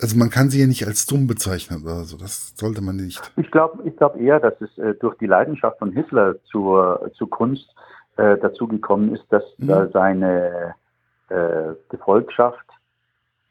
also 0.01 0.17
man 0.17 0.31
kann 0.31 0.51
sie 0.51 0.61
ja 0.61 0.67
nicht 0.67 0.87
als 0.87 1.07
dumm 1.07 1.27
bezeichnen 1.27 1.83
oder 1.83 2.05
so. 2.05 2.17
Das 2.17 2.55
sollte 2.57 2.83
man 2.83 2.97
nicht. 2.97 3.33
Ich 3.37 3.51
glaube, 3.51 3.83
ich 3.89 3.97
glaube 3.97 4.19
eher, 4.21 4.41
dass 4.41 4.55
es 4.61 4.77
äh, 4.79 4.95
durch 4.95 5.17
die 5.19 5.27
Leidenschaft 5.27 5.79
von 5.79 5.93
Hitler 5.93 6.37
zur, 6.45 7.11
zur 7.17 7.29
Kunst 7.29 7.75
äh, 8.17 8.37
dazu 8.39 8.69
gekommen 8.69 9.15
ist, 9.15 9.25
dass 9.31 9.45
mhm. 9.59 9.67
da 9.69 9.89
seine 9.89 10.75
äh, 11.29 11.75
Gefolgschaft 11.89 12.65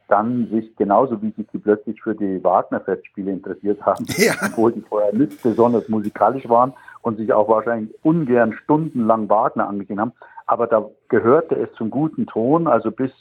dann 0.08 0.48
sich 0.50 0.76
genauso 0.76 1.22
wie 1.22 1.32
sich 1.32 1.48
die 1.52 1.58
plötzlich 1.58 2.02
für 2.02 2.14
die 2.14 2.44
Wagner-Festspiele 2.44 3.32
interessiert 3.32 3.82
haben, 3.82 4.06
ja. 4.18 4.34
obwohl 4.46 4.74
die 4.74 4.82
vorher 4.82 5.14
nicht 5.14 5.42
besonders 5.42 5.90
musikalisch 5.90 6.48
waren 6.50 6.74
und 7.02 7.18
sich 7.18 7.34
auch 7.34 7.50
wahrscheinlich 7.50 7.94
ungern 8.04 8.54
stundenlang 8.54 9.30
Wagner 9.30 9.68
angesehen 9.68 10.00
haben. 10.00 10.14
Aber 10.46 10.68
da 10.68 10.86
gehörte 11.08 11.56
es 11.56 11.72
zum 11.74 11.90
guten 11.90 12.28
Ton, 12.28 12.68
also 12.68 12.92
bis 12.92 13.12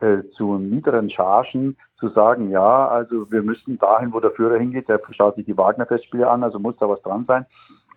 äh, 0.00 0.18
zu 0.36 0.58
niederen 0.58 1.08
Chargen 1.08 1.76
zu 1.98 2.08
sagen, 2.08 2.50
ja, 2.50 2.88
also 2.88 3.30
wir 3.30 3.42
müssen 3.42 3.78
dahin, 3.78 4.12
wo 4.12 4.20
der 4.20 4.32
Führer 4.32 4.58
hingeht, 4.58 4.88
der 4.88 5.00
schaut 5.12 5.36
sich 5.36 5.46
die 5.46 5.56
Wagner-Festspiele 5.56 6.28
an, 6.28 6.42
also 6.42 6.58
muss 6.58 6.76
da 6.78 6.88
was 6.88 7.00
dran 7.02 7.24
sein. 7.26 7.46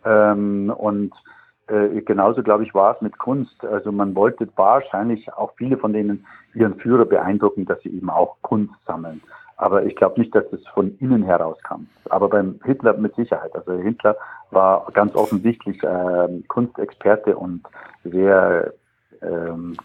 Ähm, 0.05 0.73
und 0.75 1.11
äh, 1.67 2.01
genauso, 2.01 2.43
glaube 2.43 2.63
ich, 2.63 2.74
war 2.74 2.95
es 2.95 3.01
mit 3.01 3.17
Kunst. 3.17 3.63
Also 3.63 3.91
man 3.91 4.15
wollte 4.15 4.47
wahrscheinlich 4.55 5.31
auch 5.33 5.53
viele 5.57 5.77
von 5.77 5.93
denen 5.93 6.25
ihren 6.53 6.75
Führer 6.75 7.05
beeindrucken, 7.05 7.65
dass 7.65 7.81
sie 7.81 7.89
eben 7.89 8.09
auch 8.09 8.38
Kunst 8.41 8.74
sammeln. 8.86 9.21
Aber 9.57 9.86
ich 9.86 9.95
glaube 9.95 10.19
nicht, 10.19 10.33
dass 10.36 10.45
es 10.51 10.65
von 10.67 10.95
innen 11.00 11.24
herauskam. 11.24 11.88
Aber 12.09 12.29
beim 12.29 12.59
Hitler 12.63 12.93
mit 12.93 13.15
Sicherheit. 13.15 13.55
Also 13.55 13.74
Hitler 13.74 14.15
war 14.51 14.88
ganz 14.93 15.15
offensichtlich 15.15 15.83
äh, 15.83 16.27
Kunstexperte 16.47 17.36
und 17.36 17.63
sehr 18.03 18.74
ähm, 19.21 19.75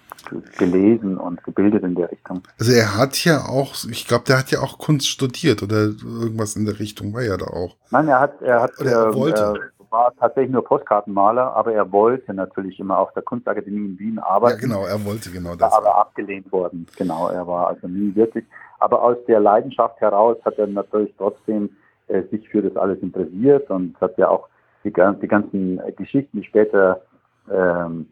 gelesen 0.59 1.17
und 1.17 1.43
gebildet 1.43 1.83
in 1.83 1.95
der 1.95 2.11
Richtung. 2.11 2.43
Also 2.59 2.73
er 2.73 2.97
hat 2.97 3.25
ja 3.25 3.47
auch, 3.47 3.75
ich 3.91 4.07
glaube, 4.07 4.25
der 4.27 4.39
hat 4.39 4.51
ja 4.51 4.61
auch 4.61 4.79
Kunst 4.79 5.09
studiert 5.09 5.63
oder 5.63 5.77
irgendwas 5.77 6.55
in 6.55 6.67
der 6.67 6.79
Richtung 6.79 7.13
war 7.15 7.23
ja 7.23 7.37
da 7.37 7.47
auch. 7.47 7.77
Nein, 7.91 8.09
er 8.09 8.21
hat, 8.21 8.43
er 8.43 8.63
hat, 8.63 8.73
er 8.79 9.09
äh, 9.09 9.15
wollte. 9.15 9.73
War 9.93 10.15
tatsächlich 10.19 10.51
nur 10.51 10.65
Postkartenmaler, 10.65 11.55
aber 11.55 11.75
er 11.75 11.93
wollte 11.93 12.33
natürlich 12.33 12.81
immer 12.81 12.99
auf 12.99 13.13
der 13.13 13.23
Kunstakademie 13.23 13.91
in 13.91 13.99
Wien 13.99 14.19
arbeiten. 14.19 14.59
Ja, 14.59 14.67
genau, 14.67 14.87
er 14.87 15.05
wollte 15.05 15.31
genau 15.31 15.55
das. 15.55 15.71
Aber 15.71 15.99
abgelehnt 15.99 16.51
worden. 16.51 16.87
Genau, 16.97 17.29
er 17.29 17.47
war 17.47 17.67
also 17.67 17.87
nie 17.89 18.15
wirklich. 18.15 18.47
Aber 18.79 19.03
aus 19.03 19.19
der 19.29 19.39
Leidenschaft 19.39 20.01
heraus 20.01 20.39
hat 20.47 20.59
er 20.59 20.67
natürlich 20.67 21.13
trotzdem 21.19 21.69
äh, 22.09 22.23
sich 22.31 22.49
für 22.49 22.63
das 22.63 22.75
alles 22.75 23.01
interessiert 23.01 23.69
und 23.69 24.01
hat 24.01 24.17
ja 24.17 24.31
auch 24.31 24.49
die, 24.83 24.95
die 24.95 25.29
ganzen 25.29 25.79
Geschichten, 25.97 26.41
die 26.41 26.47
später 26.47 27.03
ähm, 27.51 28.07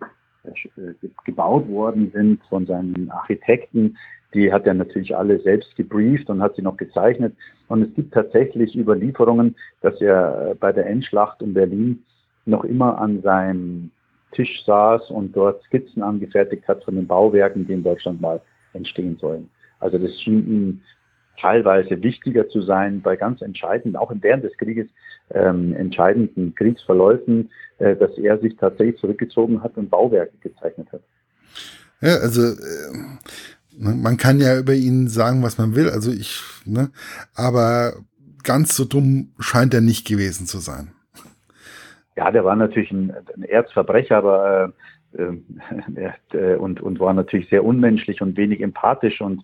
äh, 0.44 1.08
gebaut 1.24 1.66
worden 1.68 2.10
sind 2.12 2.42
von 2.50 2.66
seinen 2.66 3.10
Architekten, 3.10 3.96
die 4.34 4.52
hat 4.52 4.66
er 4.66 4.74
natürlich 4.74 5.16
alle 5.16 5.40
selbst 5.40 5.74
gebrieft 5.76 6.30
und 6.30 6.42
hat 6.42 6.56
sie 6.56 6.62
noch 6.62 6.76
gezeichnet. 6.76 7.34
Und 7.68 7.82
es 7.82 7.94
gibt 7.94 8.14
tatsächlich 8.14 8.76
Überlieferungen, 8.76 9.56
dass 9.80 10.00
er 10.00 10.56
bei 10.60 10.72
der 10.72 10.86
Endschlacht 10.86 11.42
um 11.42 11.54
Berlin 11.54 12.04
noch 12.46 12.64
immer 12.64 12.98
an 12.98 13.22
seinem 13.22 13.90
Tisch 14.32 14.64
saß 14.64 15.10
und 15.10 15.36
dort 15.36 15.62
Skizzen 15.64 16.02
angefertigt 16.02 16.66
hat 16.68 16.84
von 16.84 16.94
den 16.94 17.06
Bauwerken, 17.06 17.66
die 17.66 17.72
in 17.72 17.82
Deutschland 17.82 18.20
mal 18.20 18.40
entstehen 18.72 19.16
sollen. 19.20 19.50
Also 19.80 19.98
das 19.98 20.20
schien 20.20 20.46
ihm 20.46 20.80
teilweise 21.40 22.00
wichtiger 22.02 22.48
zu 22.48 22.60
sein 22.62 23.00
bei 23.00 23.16
ganz 23.16 23.40
entscheidenden, 23.40 23.96
auch 23.96 24.12
während 24.20 24.44
des 24.44 24.56
Krieges, 24.58 24.88
ähm, 25.30 25.74
entscheidenden 25.74 26.54
Kriegsverläufen, 26.54 27.50
äh, 27.78 27.96
dass 27.96 28.16
er 28.18 28.38
sich 28.38 28.56
tatsächlich 28.56 29.00
zurückgezogen 29.00 29.62
hat 29.62 29.76
und 29.76 29.90
Bauwerke 29.90 30.36
gezeichnet 30.40 30.88
hat. 30.92 31.00
Ja, 32.00 32.16
also 32.16 32.42
äh? 32.42 32.94
Man 33.78 34.16
kann 34.16 34.40
ja 34.40 34.58
über 34.58 34.74
ihn 34.74 35.08
sagen, 35.08 35.42
was 35.42 35.58
man 35.58 35.74
will, 35.74 35.88
also 35.90 36.10
ich, 36.10 36.42
ne, 36.64 36.90
aber 37.34 37.94
ganz 38.42 38.76
so 38.76 38.84
dumm 38.84 39.32
scheint 39.38 39.74
er 39.74 39.80
nicht 39.80 40.06
gewesen 40.06 40.46
zu 40.46 40.58
sein. 40.58 40.92
Ja, 42.16 42.30
der 42.30 42.44
war 42.44 42.56
natürlich 42.56 42.90
ein, 42.90 43.12
ein 43.34 43.42
Erzverbrecher, 43.42 44.16
aber 44.16 44.72
äh, 45.12 46.10
äh, 46.32 46.56
und, 46.56 46.80
und 46.80 47.00
war 47.00 47.14
natürlich 47.14 47.48
sehr 47.48 47.64
unmenschlich 47.64 48.20
und 48.22 48.36
wenig 48.36 48.60
empathisch 48.60 49.20
und 49.20 49.42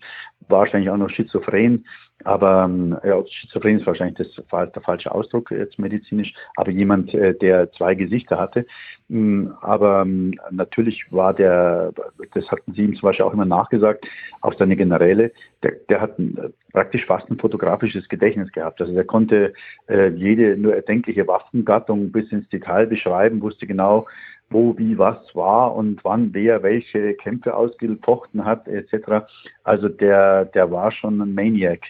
wahrscheinlich 0.49 0.91
auch 0.91 0.97
noch 0.97 1.11
schizophren. 1.11 1.87
Aber 2.25 2.65
ähm, 2.65 2.97
ja, 3.05 3.23
Schizophren 3.27 3.79
ist 3.79 3.87
wahrscheinlich 3.87 4.17
das, 4.17 4.73
der 4.75 4.83
falsche 4.83 5.13
Ausdruck 5.13 5.51
jetzt 5.51 5.79
medizinisch, 5.79 6.33
aber 6.57 6.71
jemand, 6.71 7.15
äh, 7.15 7.35
der 7.35 7.71
zwei 7.73 7.95
Gesichter 7.95 8.39
hatte. 8.39 8.67
Mm, 9.09 9.49
aber 9.61 10.03
ähm, 10.03 10.35
natürlich 10.51 11.05
war 11.11 11.35
der, 11.35 11.93
das 12.33 12.51
hatten 12.51 12.73
Sie 12.73 12.83
ihm 12.83 12.95
zum 12.95 13.03
Beispiel 13.03 13.27
auch 13.27 13.35
immer 13.35 13.45
nachgesagt, 13.45 14.07
auch 14.41 14.55
seine 14.55 14.77
Generäle, 14.77 15.31
der, 15.63 15.73
der 15.89 16.01
hat 16.01 16.19
äh, 16.19 16.49
praktisch 16.73 17.05
fast 17.05 17.31
ein 17.31 17.39
fotografisches 17.39 18.09
Gedächtnis 18.09 18.51
gehabt. 18.51 18.81
Also 18.81 18.95
der 18.95 19.05
konnte 19.05 19.53
äh, 19.89 20.09
jede 20.09 20.57
nur 20.57 20.75
erdenkliche 20.75 21.29
Waffengattung 21.29 22.13
bis 22.13 22.33
ins 22.33 22.49
Detail 22.49 22.87
beschreiben, 22.87 23.43
wusste 23.43 23.67
genau, 23.67 24.07
wo, 24.49 24.77
wie, 24.79 24.97
was 24.97 25.19
war 25.35 25.75
und 25.75 26.03
wann 26.05 26.33
wer 26.33 26.63
welche 26.63 27.15
Kämpfe 27.15 27.55
ausgefochten 27.55 28.45
hat, 28.45 28.69
etc. 28.69 29.27
Also 29.65 29.89
der, 29.89 30.47
der 30.47 30.71
war 30.71 30.93
schon 30.93 31.21
ein 31.21 31.35
Maniac 31.35 31.81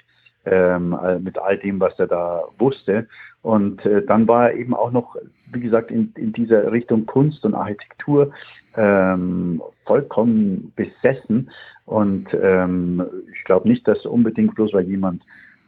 ähm, 0.46 0.96
mit 1.20 1.38
all 1.38 1.58
dem, 1.58 1.80
was 1.80 1.98
er 1.98 2.06
da 2.06 2.44
wusste. 2.58 3.06
Und 3.42 3.84
äh, 3.84 4.04
dann 4.04 4.26
war 4.26 4.50
er 4.50 4.56
eben 4.56 4.74
auch 4.74 4.90
noch, 4.90 5.16
wie 5.52 5.60
gesagt, 5.60 5.90
in, 5.90 6.12
in 6.16 6.32
dieser 6.32 6.72
Richtung 6.72 7.06
Kunst 7.06 7.44
und 7.44 7.54
Architektur 7.54 8.32
ähm, 8.76 9.62
vollkommen 9.84 10.72
besessen. 10.76 11.50
Und 11.84 12.28
ähm, 12.40 13.04
ich 13.32 13.44
glaube 13.44 13.68
nicht, 13.68 13.86
dass 13.86 14.04
unbedingt 14.06 14.54
bloß 14.54 14.72
weil 14.72 14.84
jemand 14.84 15.22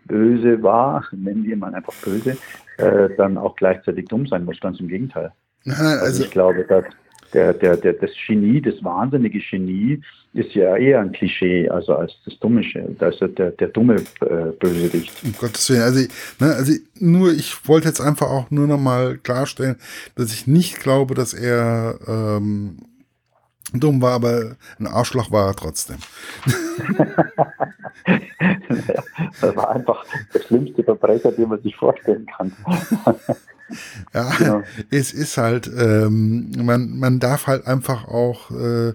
böse 0.07 0.63
war, 0.63 1.05
nennen 1.13 1.45
wir 1.45 1.57
mal 1.57 1.75
einfach 1.75 1.95
böse, 2.05 2.37
äh, 2.79 3.11
dann 3.17 3.39
auch 3.39 3.57
gleichzeitig 3.57 4.07
dumm 4.07 4.27
sein 4.27 4.45
muss. 4.45 4.61
Ganz 4.61 4.81
im 4.81 4.89
Gegenteil. 4.89 5.33
Also, 5.67 6.05
also 6.05 6.25
ich 6.25 6.31
glaube, 6.31 6.65
dass 6.65 6.85
der, 7.33 7.53
der, 7.55 7.77
der, 7.77 7.95
das 7.95 8.11
Genie, 8.27 8.61
das 8.61 8.83
wahnsinnige 8.83 9.41
Genie 9.41 10.01
ist 10.35 10.55
ja 10.55 10.77
eher 10.77 11.01
ein 11.01 11.13
Klischee, 11.13 11.69
also 11.69 11.95
als 11.97 12.13
das 12.25 12.39
dumme, 12.39 12.63
also 12.99 13.27
der, 13.27 13.51
der 13.53 13.69
dumme 13.69 13.97
äh, 14.21 14.53
Bösewicht. 14.59 15.13
Um 15.25 15.33
Gottes 15.33 15.71
Willen, 15.71 15.83
also, 15.83 16.01
ne, 16.39 16.55
also 16.55 16.73
nur, 16.99 17.33
ich 17.33 17.67
wollte 17.67 17.89
jetzt 17.89 18.01
einfach 18.01 18.29
auch 18.29 18.51
nur 18.51 18.67
noch 18.67 18.79
mal 18.79 19.17
klarstellen, 19.19 19.77
dass 20.17 20.33
ich 20.33 20.47
nicht 20.47 20.81
glaube, 20.81 21.15
dass 21.15 21.33
er 21.33 21.99
ähm, 22.07 22.79
dumm 23.73 24.01
war, 24.03 24.13
aber 24.13 24.57
ein 24.79 24.87
Arschloch 24.87 25.31
war 25.31 25.49
er 25.49 25.57
trotzdem. 25.57 25.99
das 29.41 29.57
war 29.57 29.71
einfach 29.71 30.05
der 30.35 30.41
schlimmste 30.41 30.85
Verbrecher, 30.85 31.33
den 31.33 31.49
man 31.49 31.63
sich 31.63 31.75
vorstellen 31.77 32.27
kann. 32.27 32.53
Ja, 34.15 34.33
ja, 34.41 34.63
es 34.91 35.13
ist 35.13 35.37
halt, 35.37 35.69
ähm, 35.69 36.51
man, 36.57 36.99
man 36.99 37.21
darf 37.21 37.47
halt 37.47 37.67
einfach 37.67 38.09
auch 38.09 38.51
äh, 38.51 38.95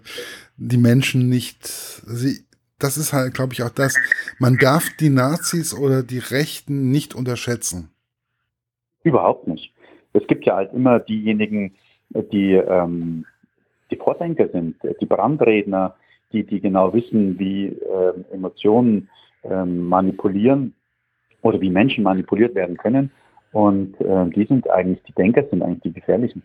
die 0.57 0.77
Menschen 0.77 1.29
nicht, 1.29 1.65
sie, 1.67 2.43
das 2.79 2.97
ist 2.97 3.13
halt, 3.13 3.33
glaube 3.33 3.53
ich, 3.53 3.63
auch 3.63 3.69
das, 3.69 3.95
man 4.39 4.57
darf 4.57 4.89
die 4.99 5.09
Nazis 5.09 5.73
oder 5.73 6.03
die 6.03 6.19
Rechten 6.19 6.91
nicht 6.91 7.15
unterschätzen. 7.15 7.89
Überhaupt 9.03 9.47
nicht. 9.47 9.73
Es 10.13 10.25
gibt 10.27 10.45
ja 10.45 10.55
halt 10.55 10.73
immer 10.73 10.99
diejenigen, 10.99 11.75
die, 12.09 12.53
ähm, 12.53 13.25
die 13.91 13.97
Vordenker 13.97 14.47
sind, 14.49 14.75
die 15.01 15.05
Brandredner, 15.05 15.95
die, 16.31 16.43
die 16.43 16.59
genau 16.59 16.93
wissen, 16.93 17.37
wie 17.39 17.67
äh, 17.67 18.13
Emotionen 18.31 19.09
äh, 19.43 19.65
manipulieren 19.65 20.73
oder 21.41 21.59
wie 21.61 21.69
Menschen 21.69 22.03
manipuliert 22.03 22.55
werden 22.55 22.77
können. 22.77 23.11
Und 23.53 24.01
äh, 24.01 24.29
die 24.29 24.45
sind 24.45 24.69
eigentlich, 24.69 25.01
die 25.03 25.13
Denker 25.13 25.43
sind 25.49 25.61
eigentlich 25.61 25.83
die 25.83 25.93
gefährlichen. 25.93 26.43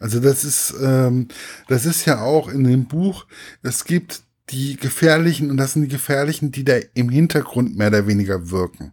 Also 0.00 0.20
das 0.20 0.44
ist, 0.44 0.74
ähm, 0.82 1.28
das 1.68 1.84
ist 1.84 2.06
ja 2.06 2.22
auch 2.22 2.48
in 2.48 2.64
dem 2.64 2.86
Buch, 2.86 3.26
es 3.62 3.84
gibt 3.84 4.22
die 4.50 4.76
Gefährlichen 4.76 5.50
und 5.50 5.58
das 5.58 5.72
sind 5.72 5.82
die 5.82 5.88
Gefährlichen, 5.88 6.50
die 6.50 6.64
da 6.64 6.74
im 6.94 7.08
Hintergrund 7.08 7.76
mehr 7.76 7.88
oder 7.88 8.06
weniger 8.06 8.50
wirken. 8.50 8.92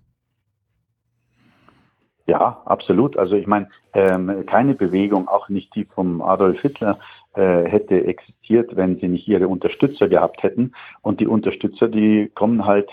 Ja, 2.27 2.61
absolut. 2.65 3.17
Also 3.17 3.35
ich 3.35 3.47
meine, 3.47 3.67
ähm, 3.93 4.45
keine 4.45 4.75
Bewegung, 4.75 5.27
auch 5.27 5.49
nicht 5.49 5.75
die 5.75 5.85
vom 5.85 6.21
Adolf 6.21 6.61
Hitler, 6.61 6.99
äh, 7.33 7.63
hätte 7.65 8.05
existiert, 8.05 8.75
wenn 8.75 8.99
sie 8.99 9.07
nicht 9.07 9.27
ihre 9.27 9.47
Unterstützer 9.47 10.07
gehabt 10.07 10.43
hätten. 10.43 10.73
Und 11.01 11.19
die 11.19 11.27
Unterstützer, 11.27 11.87
die 11.87 12.31
kommen 12.33 12.65
halt 12.65 12.89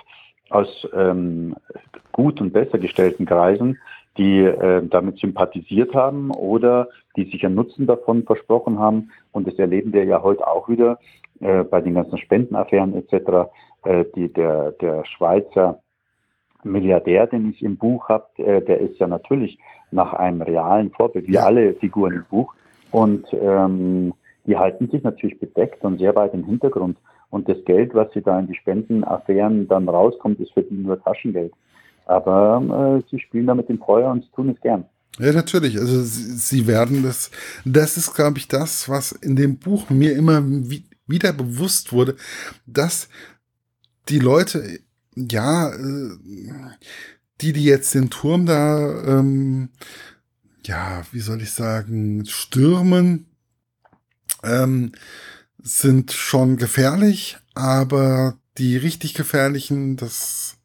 aus 0.51 0.89
ähm, 0.95 1.55
gut 2.13 2.41
und 2.41 2.53
besser 2.53 2.79
gestellten 2.79 3.27
Kreisen 3.27 3.79
die 4.19 4.41
äh, 4.41 4.87
damit 4.89 5.19
sympathisiert 5.19 5.95
haben 5.95 6.31
oder 6.33 6.89
die 7.17 7.25
sich 7.25 7.47
einen 7.47 7.55
Nutzen 7.55 7.87
davon 7.87 8.25
versprochen 8.25 8.79
haben. 8.79 9.11
Und 9.33 9.47
das 9.47 9.55
erleben 9.55 9.93
wir 9.93 10.05
ja 10.05 10.23
heute 10.23 10.47
auch 10.47 10.69
wieder, 10.69 10.99
äh, 11.41 11.63
bei 11.63 11.81
den 11.81 11.95
ganzen 11.95 12.19
Spendenaffären 12.19 12.95
etc. 12.95 13.51
Äh, 13.85 14.05
die, 14.17 14.33
der, 14.33 14.73
der 14.73 15.05
Schweizer 15.05 15.81
Milliardär, 16.65 17.29
den 17.29 17.51
ich 17.51 17.63
im 17.63 17.77
Buch 17.77 18.09
habe, 18.09 18.27
äh, 18.39 18.61
der 18.61 18.81
ist 18.81 18.99
ja 18.99 19.07
natürlich 19.07 19.59
nach 19.93 20.13
einem 20.13 20.43
realen 20.43 20.91
Vorbild, 20.91 21.29
wie 21.29 21.35
ja. 21.35 21.45
alle 21.45 21.75
Figuren 21.75 22.15
im 22.15 22.25
Buch. 22.29 22.55
Und 22.91 23.27
ähm, 23.33 24.13
die 24.47 24.57
halten 24.57 24.89
sich 24.89 25.03
natürlich 25.03 25.39
bedeckt 25.39 25.85
und 25.85 25.99
sehr 25.99 26.15
weit 26.17 26.35
im 26.35 26.45
Hintergrund. 26.45 26.99
Und 27.31 27.49
das 27.49 27.63
Geld, 27.65 27.95
was 27.95 28.11
sie 28.13 28.23
da 28.23 28.39
in 28.39 28.47
die 28.47 28.55
Spendenaffären 28.55 29.69
dann 29.69 29.89
rauskommt, 29.89 30.41
ist 30.41 30.53
für 30.53 30.63
die 30.63 30.75
nur 30.75 31.01
Taschengeld. 31.03 31.53
Aber 32.09 32.99
äh, 32.99 33.11
sie 33.11 33.21
spielen 33.21 33.47
da 33.47 33.55
mit 33.55 33.69
dem 33.69 33.79
Feuer 33.79 34.11
und 34.11 34.33
tun 34.33 34.49
es 34.49 34.61
gern. 34.61 34.85
Ja, 35.19 35.33
natürlich. 35.33 35.79
Also 35.79 36.03
sie, 36.03 36.37
sie 36.37 36.67
werden 36.67 37.03
das, 37.03 37.31
das 37.65 37.97
ist, 37.97 38.15
glaube 38.15 38.39
ich, 38.39 38.49
das, 38.49 38.89
was 38.89 39.13
in 39.13 39.37
dem 39.37 39.59
Buch 39.59 39.91
mir 39.91 40.15
immer 40.17 40.43
wieder 41.07 41.33
bewusst 41.33 41.93
wurde, 41.93 42.17
dass 42.67 43.09
die 44.09 44.19
Leute, 44.19 44.81
ja, 45.15 45.71
äh, 45.71 46.17
die, 47.41 47.53
die 47.53 47.65
jetzt 47.65 47.95
den 47.95 48.11
Turm 48.11 48.47
da, 48.47 49.19
ähm, 49.19 49.69
ja, 50.65 51.03
wie 51.13 51.21
soll 51.21 51.43
ich 51.43 51.51
sagen, 51.51 52.25
stürmen, 52.27 53.27
ähm, 54.43 54.93
sind 55.59 56.13
schon 56.13 56.57
gefährlich, 56.57 57.37
aber 57.55 58.39
die 58.57 58.77
richtig 58.77 59.15
gefährlichen, 59.15 59.97
das 59.97 60.58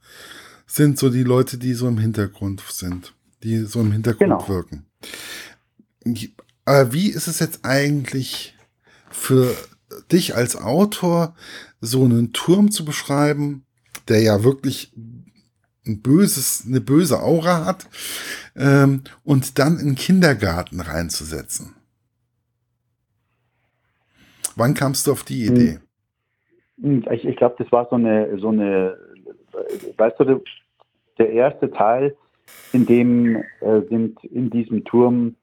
sind 0.74 0.98
so 0.98 1.12
die 1.12 1.24
Leute, 1.24 1.60
die 1.60 1.74
so 1.74 1.88
im 1.88 2.00
Hintergrund 2.00 2.64
sind, 2.68 3.14
die 3.44 3.58
so 3.58 3.80
im 3.82 3.92
Hintergrund 3.92 4.40
genau. 4.40 4.48
wirken. 4.48 4.88
Aber 6.66 6.94
wie 6.94 7.10
ist 7.10 7.28
es 7.28 7.40
jetzt 7.40 7.64
eigentlich 7.64 8.56
für 9.12 9.54
dich 10.12 10.36
als 10.36 10.56
Autor, 10.56 11.36
so 11.80 12.04
einen 12.04 12.34
Turm 12.34 12.72
zu 12.72 12.86
beschreiben, 12.86 13.66
der 14.08 14.24
ja 14.24 14.44
wirklich 14.44 14.92
ein 15.86 16.02
böses, 16.02 16.64
eine 16.66 16.82
böse 16.82 17.22
Aura 17.22 17.66
hat, 17.66 17.88
ähm, 18.56 19.04
und 19.24 19.60
dann 19.60 19.78
in 19.78 19.90
den 19.90 19.96
Kindergarten 19.96 20.80
reinzusetzen? 20.80 21.76
Wann 24.56 24.74
kamst 24.74 25.06
du 25.06 25.12
auf 25.12 25.22
die 25.22 25.46
Idee? 25.46 25.78
Hm. 26.82 27.06
Ich, 27.12 27.26
ich 27.26 27.36
glaube, 27.36 27.56
das 27.60 27.72
war 27.72 27.88
so 27.92 27.96
eine, 27.96 28.40
so 28.40 28.50
eine, 28.50 28.98
weißt 29.98 30.20
du, 30.20 30.42
der 31.18 31.32
erste 31.32 31.72
Teil, 31.72 32.16
in 32.72 32.86
dem 32.86 33.36
äh, 33.62 33.82
sind 33.90 34.24
in 34.26 34.50
diesem 34.50 34.84
Turm 34.84 35.36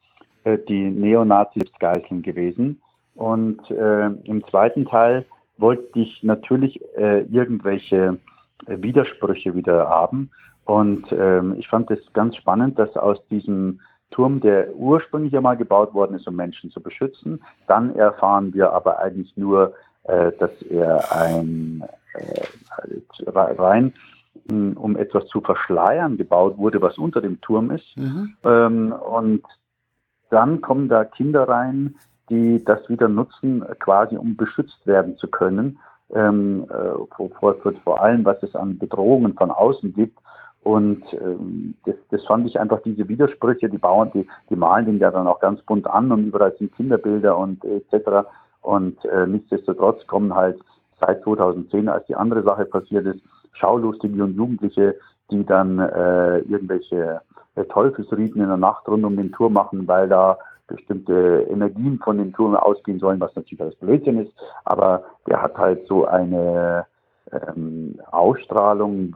äh, 0.45 0.59
die 0.69 0.91
Neonazis 0.91 1.71
Geiseln 1.79 2.23
gewesen. 2.23 2.81
Und 3.15 3.71
äh, 3.71 4.07
im 4.07 4.45
zweiten 4.49 4.87
Teil 4.87 5.25
wollte 5.59 5.99
ich 5.99 6.23
natürlich 6.23 6.81
äh, 6.97 7.23
irgendwelche 7.31 8.19
Widersprüche 8.67 9.55
wieder 9.55 9.89
haben. 9.89 10.31
Und 10.65 11.11
ähm, 11.13 11.57
ich 11.59 11.69
fand 11.69 11.91
es 11.91 12.01
ganz 12.13 12.37
spannend, 12.37 12.79
dass 12.79 12.97
aus 12.97 13.19
diesem 13.29 13.81
Turm, 14.11 14.41
der 14.41 14.75
ursprünglich 14.75 15.37
einmal 15.37 15.57
gebaut 15.57 15.95
worden 15.95 16.17
ist, 16.17 16.27
um 16.27 16.37
Menschen 16.37 16.71
zu 16.71 16.81
beschützen. 16.81 17.43
Dann 17.67 17.95
erfahren 17.97 18.53
wir 18.55 18.73
aber 18.73 18.99
eigentlich 18.99 19.37
nur, 19.37 19.75
äh, 20.05 20.33
dass 20.39 20.51
er 20.63 21.13
ein 21.13 21.85
äh, 22.15 23.31
rein 23.31 23.93
um 24.51 24.97
etwas 24.97 25.27
zu 25.29 25.41
verschleiern 25.41 26.17
gebaut 26.17 26.59
wurde, 26.59 26.81
was 26.83 26.99
unter 26.99 27.21
dem 27.21 27.41
Turm 27.41 27.71
ist. 27.71 27.97
Mhm. 27.97 28.35
Ähm, 28.45 28.93
und 28.93 29.43
dann 30.31 30.61
kommen 30.61 30.89
da 30.89 31.05
Kinder 31.05 31.49
rein, 31.49 31.97
die 32.29 32.65
das 32.65 32.89
wieder 32.89 33.09
nutzen, 33.09 33.65
quasi 33.81 34.17
um 34.17 34.37
beschützt 34.37 34.87
werden 34.87 35.17
zu 35.17 35.29
können. 35.29 35.79
Ähm, 36.15 36.67
äh, 36.71 37.17
vor, 37.39 37.55
vor, 37.55 37.73
vor 37.85 38.03
allem, 38.03 38.25
was 38.25 38.43
es 38.43 38.55
an 38.55 38.79
Bedrohungen 38.79 39.35
von 39.35 39.51
außen 39.51 39.93
gibt. 39.95 40.19
Und 40.63 41.03
ähm, 41.15 41.75
das, 41.85 41.95
das 42.11 42.25
fand 42.27 42.47
ich 42.47 42.61
einfach 42.61 42.83
diese 42.83 43.09
Widersprüche, 43.09 43.69
die 43.69 43.79
Bauern, 43.79 44.11
die, 44.13 44.27
die 44.51 44.57
malen 44.57 44.87
den 44.87 44.99
ja 44.99 45.11
dann 45.11 45.27
auch 45.27 45.41
ganz 45.41 45.63
bunt 45.63 45.87
an 45.87 46.13
und 46.13 46.27
überall 46.27 46.55
sind 46.59 46.75
Kinderbilder 46.77 47.37
und 47.37 47.65
äh, 47.65 47.81
etc. 47.91 48.29
Und 48.61 49.03
äh, 49.07 49.27
nichtsdestotrotz 49.27 50.07
kommen 50.07 50.35
halt 50.35 50.59
seit 51.01 51.23
2010, 51.23 51.89
als 51.89 52.07
die 52.07 52.15
andere 52.15 52.43
Sache 52.43 52.67
passiert 52.67 53.07
ist, 53.07 53.21
Schaulustige 53.53 54.25
und 54.25 54.37
Jugendliche, 54.37 54.97
die 55.31 55.45
dann 55.45 55.79
äh, 55.79 56.39
irgendwelche 56.41 57.21
äh, 57.55 57.65
in 58.17 58.35
der 58.35 58.57
Nacht 58.57 58.89
rund 58.89 59.05
um 59.05 59.17
den 59.17 59.33
Turm 59.33 59.55
machen, 59.55 59.87
weil 59.87 60.09
da 60.09 60.39
bestimmte 60.67 61.47
Energien 61.51 61.99
von 61.99 62.19
dem 62.19 62.33
Turm 62.33 62.55
ausgehen 62.55 63.01
sollen, 63.01 63.21
was 63.21 63.35
natürlich 63.35 63.61
alles 63.61 63.75
Blödsinn 63.77 64.21
ist. 64.21 64.33
Aber 64.65 65.05
der 65.27 65.43
hat 65.43 65.59
halt 65.59 65.87
so 65.89 66.07
eine 66.07 66.87
ähm, 67.33 68.01
Ausstrahlung 68.11 69.15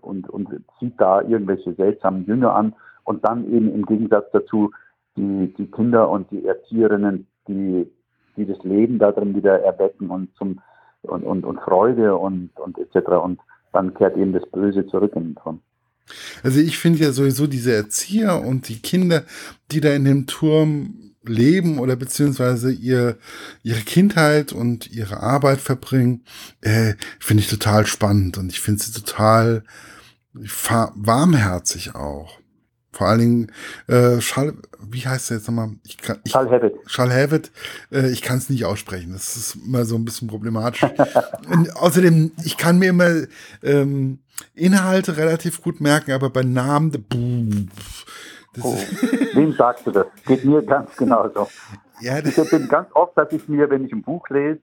und, 0.00 0.28
und 0.28 0.48
zieht 0.78 1.00
da 1.00 1.22
irgendwelche 1.22 1.74
seltsamen 1.74 2.26
Jünger 2.26 2.54
an 2.54 2.74
und 3.04 3.24
dann 3.24 3.50
eben 3.52 3.72
im 3.72 3.86
Gegensatz 3.86 4.26
dazu 4.32 4.70
die, 5.16 5.52
die 5.56 5.70
Kinder 5.70 6.10
und 6.10 6.30
die 6.30 6.44
Erzieherinnen, 6.44 7.26
die, 7.48 7.90
die 8.36 8.46
das 8.46 8.62
Leben 8.62 8.98
da 8.98 9.12
drin 9.12 9.34
wieder 9.34 9.60
erwecken 9.62 10.10
und 10.10 10.34
zum 10.36 10.60
und, 11.08 11.24
und, 11.24 11.44
und 11.44 11.60
Freude 11.60 12.16
und, 12.16 12.50
und 12.56 12.78
etc. 12.78 13.08
Und 13.22 13.40
dann 13.72 13.94
kehrt 13.94 14.16
eben 14.16 14.32
das 14.32 14.48
Böse 14.50 14.86
zurück 14.86 15.12
in 15.16 15.24
den 15.24 15.34
Turm. 15.36 15.60
Also 16.42 16.60
ich 16.60 16.78
finde 16.78 17.00
ja 17.00 17.12
sowieso 17.12 17.46
diese 17.46 17.74
Erzieher 17.74 18.42
und 18.42 18.68
die 18.68 18.80
Kinder, 18.80 19.24
die 19.72 19.80
da 19.80 19.92
in 19.92 20.04
dem 20.04 20.26
Turm 20.26 21.06
leben 21.24 21.78
oder 21.78 21.96
beziehungsweise 21.96 22.70
ihr, 22.70 23.18
ihre 23.62 23.80
Kindheit 23.80 24.52
und 24.52 24.90
ihre 24.92 25.20
Arbeit 25.20 25.60
verbringen, 25.60 26.24
äh, 26.60 26.94
finde 27.18 27.42
ich 27.42 27.50
total 27.50 27.86
spannend 27.86 28.38
und 28.38 28.52
ich 28.52 28.60
finde 28.60 28.82
sie 28.82 28.92
total 28.92 29.64
warmherzig 30.32 31.94
auch. 31.94 32.38
Vor 32.96 33.08
allen 33.08 33.18
Dingen, 33.18 33.52
äh, 33.88 34.22
Schall, 34.22 34.54
wie 34.80 35.06
heißt 35.06 35.28
der 35.28 35.36
jetzt 35.36 35.46
nochmal? 35.48 35.72
Ich 35.84 35.98
kann, 35.98 36.18
ich, 36.24 36.32
Schall 36.32 36.50
Habit. 36.50 36.74
Schall 36.86 37.12
Habit, 37.12 37.52
äh, 37.92 38.10
ich 38.10 38.22
kann 38.22 38.38
es 38.38 38.48
nicht 38.48 38.64
aussprechen. 38.64 39.12
Das 39.12 39.36
ist 39.36 39.56
immer 39.56 39.84
so 39.84 39.96
ein 39.96 40.06
bisschen 40.06 40.28
problematisch. 40.28 40.82
außerdem, 41.74 42.32
ich 42.42 42.56
kann 42.56 42.78
mir 42.78 42.88
immer 42.88 43.10
ähm, 43.62 44.20
Inhalte 44.54 45.18
relativ 45.18 45.62
gut 45.62 45.78
merken, 45.82 46.12
aber 46.12 46.30
bei 46.30 46.42
Namen, 46.42 47.70
Oh, 48.62 48.74
wem 49.34 49.52
sagst 49.52 49.86
du 49.86 49.90
das? 49.90 50.06
Geht 50.24 50.46
mir 50.46 50.62
ganz 50.62 50.96
genauso. 50.96 51.48
Ja, 52.00 52.18
ich 52.18 52.34
bin 52.50 52.66
ganz 52.68 52.88
oft, 52.94 53.14
dass 53.18 53.30
ich 53.32 53.46
mir, 53.46 53.68
wenn 53.68 53.84
ich 53.84 53.92
ein 53.92 54.00
Buch 54.00 54.26
lese, 54.30 54.60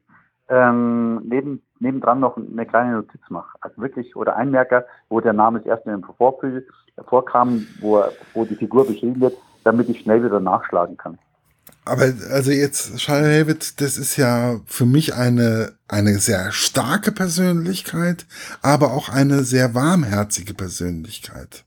ähm, 0.50 1.22
neben, 1.26 1.62
nebendran 1.80 2.20
noch 2.20 2.38
eine 2.38 2.66
kleine 2.66 2.94
Notiz 2.94 3.22
mache. 3.30 3.58
Also 3.62 3.82
wirklich, 3.82 4.16
oder 4.16 4.36
Einmerker, 4.36 4.86
wo 5.10 5.20
der 5.20 5.34
Name 5.34 5.60
das 5.60 5.68
erste 5.68 5.92
im 5.92 6.04
Vorbild 6.04 6.68
vorkam, 7.08 7.66
wo, 7.80 8.04
wo 8.34 8.46
die 8.46 8.56
Figur 8.56 8.86
beschrieben 8.86 9.20
wird, 9.22 9.36
damit 9.64 9.90
ich 9.90 10.02
schnell 10.02 10.24
wieder 10.24 10.40
nachschlagen 10.40 10.98
kann. 10.98 11.18
Aber 11.86 12.04
also 12.32 12.52
jetzt, 12.52 12.98
Charlie 12.98 13.40
David, 13.40 13.82
das 13.82 13.98
ist 13.98 14.16
ja 14.16 14.60
für 14.66 14.86
mich 14.86 15.16
eine, 15.16 15.74
eine 15.90 16.14
sehr 16.14 16.52
starke 16.52 17.12
Persönlichkeit, 17.12 18.26
aber 18.62 18.94
auch 18.94 19.10
eine 19.10 19.40
sehr 19.40 19.76
warmherzige 19.76 20.54
Persönlichkeit. 20.54 21.66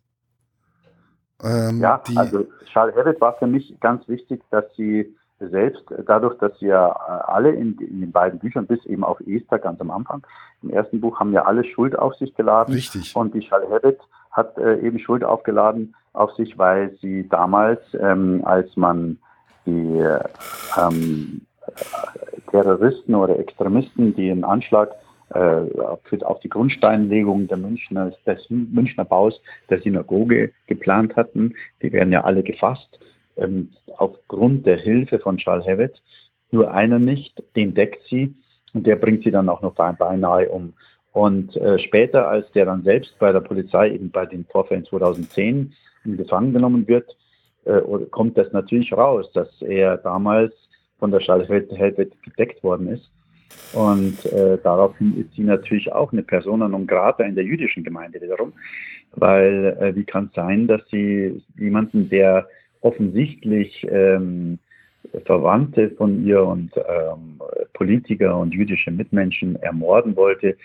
Ähm, 1.43 1.81
ja, 1.81 2.03
also 2.15 2.47
Charles 2.73 2.97
Harris 2.97 3.21
war 3.21 3.37
für 3.39 3.47
mich 3.47 3.79
ganz 3.81 4.09
wichtig, 4.09 4.43
dass 4.51 4.65
sie 4.77 5.15
selbst, 5.39 5.85
dadurch, 6.07 6.39
dass 6.39 6.59
sie 6.59 6.67
ja 6.67 6.89
alle 6.89 7.51
in, 7.51 7.79
in, 7.79 8.01
den 8.01 8.13
beiden 8.13 8.39
Büchern, 8.39 8.67
bis 8.67 8.85
eben 8.87 9.05
auf 9.05 9.21
Esther 9.21 9.59
ganz 9.59 9.81
am 9.81 9.91
Anfang, 9.91 10.27
im 10.63 10.71
ersten 10.71 11.01
Buch 11.01 11.21
haben 11.21 11.33
ja 11.33 11.45
alle 11.45 11.65
Schuld 11.65 11.99
auf 11.99 12.15
sich 12.15 12.35
geladen. 12.35 12.75
Richtig. 12.75 13.15
Und 13.15 13.35
die 13.35 13.41
Charles 13.41 13.71
Harris 13.71 13.97
hat 14.33 14.57
äh, 14.59 14.81
eben 14.81 14.99
Schuld 14.99 15.25
aufgeladen 15.25 15.95
auf 16.13 16.33
sich, 16.35 16.59
weil 16.59 16.97
sie 17.01 17.29
damals, 17.29 17.81
ähm, 18.01 18.43
als 18.45 18.77
man 18.77 19.19
die 19.67 20.03
ähm, 20.79 21.43
Terroristen 22.51 23.15
oder 23.15 23.39
Extremisten, 23.39 24.15
die 24.15 24.31
einen 24.31 24.45
Anschlag 24.45 24.91
äh, 25.35 25.81
auf 26.23 26.41
die 26.41 26.49
Grundsteinlegung 26.49 27.49
der 27.49 27.57
Münchner, 27.57 28.13
des 28.27 28.49
Münchner 28.49 29.05
Baus 29.05 29.41
der 29.69 29.81
Synagoge 29.81 30.53
geplant 30.67 31.17
hatten. 31.17 31.55
Die 31.83 31.93
werden 31.93 32.13
ja 32.13 32.25
alle 32.25 32.43
gefasst, 32.43 33.01
ähm, 33.37 33.71
aufgrund 33.97 34.67
der 34.67 34.79
Hilfe 34.79 35.19
von 35.19 35.39
Charles 35.39 35.67
Hewitt. 35.67 36.03
Nur 36.51 36.71
einer 36.71 36.99
nicht, 36.99 37.43
den 37.57 37.75
deckt 37.75 38.03
sie 38.09 38.35
und 38.73 38.87
der 38.87 38.97
bringt 38.97 39.25
sie 39.25 39.31
dann 39.31 39.49
auch 39.49 39.63
noch 39.63 39.75
beinahe 39.75 40.49
um. 40.49 40.75
Und 41.13 41.57
äh, 41.57 41.79
später, 41.79 42.29
als 42.29 42.51
der 42.53 42.67
dann 42.67 42.83
selbst 42.83 43.19
bei 43.19 43.33
der 43.33 43.41
Polizei, 43.41 43.91
eben 43.91 44.11
bei 44.11 44.27
den 44.27 44.45
Vorfällen 44.45 44.85
2010, 44.85 45.73
in 46.05 46.17
Gefangen 46.17 46.53
genommen 46.53 46.87
wird, 46.87 47.17
äh, 47.65 47.81
kommt 48.11 48.37
das 48.39 48.53
natürlich 48.53 48.93
raus, 48.93 49.31
dass 49.33 49.49
er 49.63 49.97
damals 49.97 50.53
von 50.99 51.11
der 51.11 51.21
Charles 51.21 51.49
Hewitt 51.49 52.13
gedeckt 52.23 52.63
worden 52.63 52.89
ist. 52.89 53.11
Und 53.73 54.25
äh, 54.27 54.59
daraufhin 54.63 55.19
ist 55.21 55.35
sie 55.35 55.43
natürlich 55.43 55.93
auch 55.93 56.13
eine 56.13 56.23
Persona 56.23 56.69
non 56.69 56.87
grata 56.87 57.25
in 57.25 57.35
der 57.35 57.45
jüdischen 57.45 57.85
Gemeinde 57.85 58.21
wiederum, 58.21 58.53
weil 59.15 59.77
äh, 59.81 59.95
wie 59.95 60.05
kann 60.05 60.27
es 60.27 60.35
sein, 60.35 60.67
dass 60.67 60.83
sie 60.91 61.43
jemanden, 61.59 62.09
der 62.09 62.47
offensichtlich 62.81 63.87
ähm, 63.91 64.59
Verwandte 65.25 65.91
von 65.91 66.25
ihr 66.27 66.43
und 66.43 66.73
ähm, 66.77 67.41
Politiker 67.75 68.39
und 68.39 68.55
jüdische 68.55 68.91
Mitmenschen 68.91 69.57
ermorden 69.57 70.17
wollte, 70.17 70.57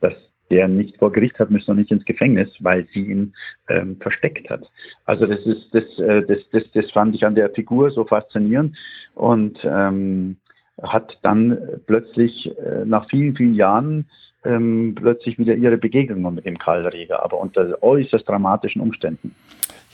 dass 0.00 0.14
der 0.50 0.68
nicht 0.68 0.96
vor 0.98 1.12
Gericht 1.12 1.38
hat 1.38 1.50
müssen 1.50 1.72
und 1.72 1.78
nicht 1.78 1.90
ins 1.90 2.04
Gefängnis, 2.04 2.48
weil 2.60 2.86
sie 2.92 3.04
ihn 3.04 3.34
ähm, 3.68 3.96
versteckt 4.00 4.48
hat. 4.48 4.62
Also 5.04 5.26
das 5.26 5.44
ist 5.44 5.74
das, 5.74 5.98
äh, 5.98 6.22
das, 6.22 6.38
das, 6.52 6.62
das 6.72 6.90
fand 6.92 7.14
ich 7.14 7.24
an 7.26 7.34
der 7.34 7.50
Figur 7.50 7.90
so 7.90 8.04
faszinierend 8.04 8.76
und 9.14 9.58
ähm, 9.64 10.36
hat 10.82 11.18
dann 11.22 11.58
plötzlich 11.86 12.56
äh, 12.58 12.84
nach 12.84 13.08
vielen, 13.08 13.34
vielen 13.34 13.54
Jahren 13.54 14.06
ähm, 14.44 14.94
plötzlich 14.94 15.38
wieder 15.38 15.54
ihre 15.54 15.78
Begegnung 15.78 16.34
mit 16.34 16.44
dem 16.44 16.58
Karl 16.58 16.86
Rieger, 16.86 17.22
aber 17.24 17.40
unter 17.40 17.82
äußerst 17.82 18.28
dramatischen 18.28 18.80
Umständen. 18.80 19.34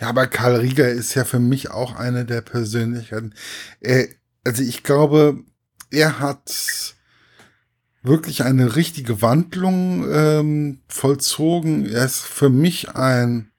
Ja, 0.02 0.08
aber 0.08 0.26
Karl 0.26 0.56
Rieger 0.56 0.88
ist 0.88 1.14
ja 1.14 1.24
für 1.24 1.38
mich 1.38 1.70
auch 1.70 1.94
eine 1.94 2.24
der 2.24 2.40
Persönlichkeiten. 2.40 3.34
Er, 3.80 4.08
also 4.42 4.64
ich 4.64 4.82
glaube, 4.82 5.44
er 5.92 6.18
hat 6.18 6.96
wirklich 8.02 8.42
eine 8.42 8.74
richtige 8.74 9.22
Wandlung 9.22 10.04
ähm, 10.12 10.80
vollzogen. 10.88 11.86
Er 11.86 12.04
ist 12.04 12.18
für 12.18 12.48
mich 12.48 12.96
ein, 12.96 13.52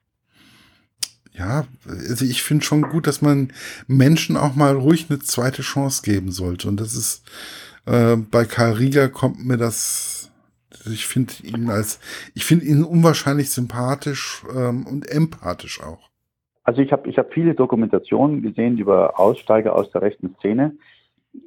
ja, 1.31 1.65
also 1.87 2.25
ich 2.25 2.43
finde 2.43 2.65
schon 2.65 2.81
gut, 2.81 3.07
dass 3.07 3.21
man 3.21 3.53
Menschen 3.87 4.35
auch 4.35 4.53
mal 4.53 4.75
ruhig 4.75 5.05
eine 5.07 5.19
zweite 5.19 5.61
Chance 5.61 6.01
geben 6.01 6.33
sollte. 6.33 6.67
Und 6.67 6.75
das 6.81 6.93
ist 6.93 7.23
äh, 7.85 8.17
bei 8.17 8.43
Karl 8.43 8.73
Rieger 8.73 9.07
kommt 9.07 9.45
mir 9.45 9.55
das, 9.55 10.29
ich 10.87 11.07
finde 11.07 11.35
ihn 11.43 11.69
als, 11.69 11.99
ich 12.33 12.43
finde 12.43 12.65
ihn 12.65 12.83
unwahrscheinlich 12.83 13.49
sympathisch 13.49 14.43
ähm, 14.53 14.85
und 14.85 15.07
empathisch 15.07 15.79
auch. 15.79 16.11
Also 16.63 16.81
ich 16.81 16.91
habe 16.91 17.09
ich 17.09 17.17
hab 17.17 17.33
viele 17.33 17.55
Dokumentationen 17.55 18.41
gesehen 18.41 18.77
über 18.77 19.19
Aussteiger 19.19 19.75
aus 19.75 19.91
der 19.91 20.01
rechten 20.01 20.35
Szene. 20.35 20.77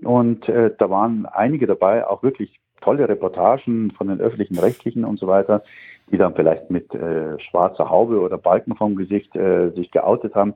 Und 0.02 0.48
äh, 0.48 0.72
da 0.76 0.90
waren 0.90 1.26
einige 1.26 1.66
dabei, 1.66 2.06
auch 2.06 2.22
wirklich 2.22 2.60
tolle 2.80 3.08
Reportagen 3.08 3.92
von 3.92 4.08
den 4.08 4.20
öffentlichen 4.20 4.58
Rechtlichen 4.58 5.04
und 5.04 5.18
so 5.18 5.26
weiter, 5.26 5.62
die 6.10 6.18
dann 6.18 6.34
vielleicht 6.34 6.70
mit 6.70 6.94
äh, 6.94 7.38
schwarzer 7.40 7.88
Haube 7.88 8.20
oder 8.20 8.38
Balken 8.38 8.76
vom 8.76 8.96
Gesicht 8.96 9.34
äh, 9.34 9.70
sich 9.70 9.90
geoutet 9.90 10.34
haben, 10.34 10.54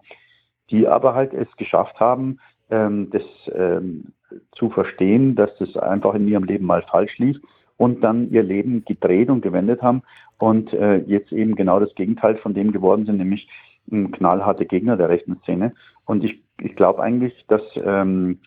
die 0.70 0.86
aber 0.86 1.14
halt 1.14 1.32
es 1.32 1.48
geschafft 1.56 1.98
haben, 1.98 2.38
ähm, 2.70 3.10
das 3.10 3.22
ähm, 3.54 4.12
zu 4.52 4.70
verstehen, 4.70 5.34
dass 5.34 5.50
das 5.58 5.76
einfach 5.76 6.14
in 6.14 6.28
ihrem 6.28 6.44
Leben 6.44 6.66
mal 6.66 6.82
falsch 6.82 7.18
lief 7.18 7.38
und 7.76 8.02
dann 8.02 8.30
ihr 8.30 8.42
Leben 8.42 8.84
gedreht 8.84 9.30
und 9.30 9.40
gewendet 9.40 9.82
haben 9.82 10.02
und 10.38 10.72
äh, 10.72 10.98
jetzt 10.98 11.32
eben 11.32 11.56
genau 11.56 11.80
das 11.80 11.94
Gegenteil 11.94 12.36
von 12.36 12.54
dem 12.54 12.72
geworden 12.72 13.06
sind, 13.06 13.16
nämlich 13.16 13.48
ein 13.90 14.10
knallharte 14.10 14.66
Gegner 14.66 14.96
der 14.96 15.08
rechten 15.08 15.38
Szene. 15.42 15.74
Und 16.04 16.24
ich, 16.24 16.42
ich 16.60 16.76
glaube 16.76 17.02
eigentlich, 17.02 17.44
dass 17.48 17.62
ähm, 17.76 18.40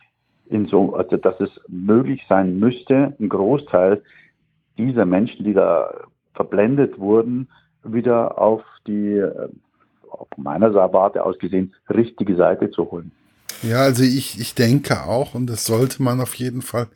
in 0.50 0.67
so, 0.67 0.93
also 0.96 1.17
dass 1.17 1.39
es 1.39 1.50
möglich 1.67 2.24
sein 2.30 2.60
müsste, 2.60 3.15
einen 3.17 3.30
Großteil 3.30 4.04
dieser 4.78 5.06
Menschen, 5.06 5.46
die 5.46 5.54
da 5.54 5.93
verblendet 6.34 7.00
wurden, 7.00 7.48
wieder 7.84 8.39
auf 8.39 8.63
die, 8.88 9.17
äh, 9.17 9.50
auf 10.10 10.28
meiner 10.38 10.74
Warte 10.74 11.24
aus 11.24 11.38
gesehen, 11.39 11.74
richtige 11.89 12.36
Seite 12.36 12.72
zu 12.72 12.89
holen. 12.91 13.12
Ja, 13.62 13.78
also 13.78 14.04
ich, 14.04 14.39
ich 14.39 14.56
denke 14.56 15.04
auch, 15.04 15.36
und 15.36 15.48
das 15.48 15.65
sollte 15.65 16.04
man 16.04 16.19
auf 16.19 16.36
jeden 16.36 16.62
Fall. 16.62 16.88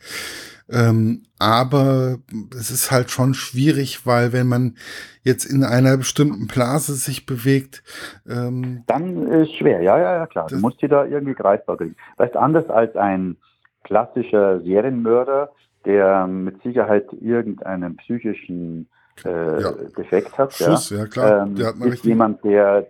Ähm, 0.70 1.22
aber 1.38 2.18
es 2.54 2.70
ist 2.70 2.90
halt 2.90 3.10
schon 3.10 3.34
schwierig, 3.34 4.06
weil 4.06 4.32
wenn 4.32 4.46
man 4.46 4.76
jetzt 5.22 5.44
in 5.44 5.64
einer 5.64 5.96
bestimmten 5.96 6.46
Blase 6.46 6.94
sich 6.94 7.26
bewegt, 7.26 7.82
ähm, 8.28 8.84
dann 8.86 9.26
ist 9.28 9.54
schwer. 9.54 9.80
Ja, 9.80 9.98
ja, 9.98 10.16
ja, 10.16 10.26
klar. 10.26 10.48
Du 10.48 10.56
musst 10.56 10.82
dir 10.82 10.88
da 10.88 11.04
irgendwie 11.04 11.34
greifbar 11.34 11.76
kriegen. 11.76 11.96
Weißt 12.16 12.36
anders 12.36 12.68
als 12.68 12.94
ein 12.96 13.36
klassischer 13.84 14.60
Serienmörder, 14.60 15.50
der 15.84 16.26
mit 16.26 16.62
Sicherheit 16.62 17.06
irgendeinen 17.20 17.96
psychischen 17.96 18.88
äh, 19.24 19.62
ja. 19.62 19.72
Defekt 19.96 20.36
hat. 20.36 20.52
Schuss, 20.52 20.90
ja, 20.90 20.98
ja 20.98 21.06
klar. 21.06 21.46
Ähm, 21.46 21.54
der 21.54 21.68
hat 21.68 21.76
ist 21.76 22.04
jemand, 22.04 22.44
der 22.44 22.86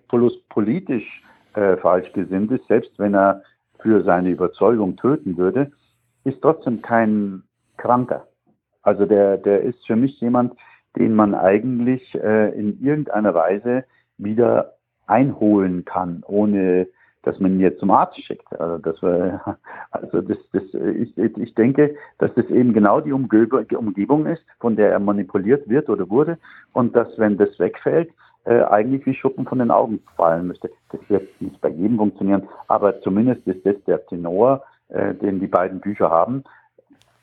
politisch 0.49 1.23
äh, 1.55 1.77
falsch 1.77 2.12
gesinnt 2.12 2.51
ist, 2.51 2.67
selbst 2.67 2.91
wenn 2.99 3.14
er 3.14 3.43
für 3.81 4.03
seine 4.03 4.31
Überzeugung 4.31 4.97
töten 4.97 5.37
würde, 5.37 5.71
ist 6.25 6.43
trotzdem 6.43 6.83
kein 6.83 7.45
Kranker. 7.79 8.27
Also 8.83 9.07
der, 9.07 9.38
der 9.38 9.62
ist 9.62 9.87
für 9.87 9.97
mich 9.97 10.21
jemand, 10.21 10.55
den 10.97 11.14
man 11.14 11.35
eigentlich 11.35 12.14
äh, 12.14 12.51
in 12.59 12.81
irgendeiner 12.83 13.35
Weise 13.35 13.85
wieder 14.19 14.75
einholen 15.07 15.85
kann, 15.85 16.23
ohne 16.27 16.88
dass 17.23 17.38
man 17.41 17.55
ihn 17.55 17.61
jetzt 17.61 17.81
zum 17.81 17.91
Arzt 17.91 18.23
schickt. 18.23 18.49
Also, 18.59 18.79
das, 18.79 19.03
also 19.91 20.21
das, 20.21 20.38
das, 20.53 20.62
ich, 20.73 21.17
ich 21.19 21.55
denke, 21.55 21.97
dass 22.19 22.33
das 22.35 22.47
eben 22.47 22.73
genau 22.73 23.01
die 23.01 23.12
Umgebung 23.12 24.27
ist, 24.27 24.43
von 24.61 24.77
der 24.77 24.93
er 24.93 25.01
manipuliert 25.01 25.69
wird 25.69 25.88
oder 25.88 26.09
wurde 26.09 26.38
und 26.73 26.95
dass, 26.97 27.09
wenn 27.19 27.37
das 27.37 27.59
wegfällt, 27.59 28.11
äh, 28.45 28.62
eigentlich 28.62 29.05
wie 29.05 29.14
Schuppen 29.14 29.47
von 29.47 29.59
den 29.59 29.71
Augen 29.71 30.01
fallen 30.17 30.47
müsste. 30.47 30.71
Das 30.91 31.01
wird 31.09 31.29
nicht 31.41 31.61
bei 31.61 31.69
jedem 31.69 31.99
funktionieren, 31.99 32.49
aber 32.69 33.01
zumindest 33.03 33.47
ist 33.47 33.64
das 33.67 33.77
der 33.87 34.07
Tenor, 34.07 34.62
äh, 34.88 35.14
den 35.14 35.41
die 35.41 35.47
beiden 35.47 35.81
Bücher 35.81 36.11
haben. 36.11 36.45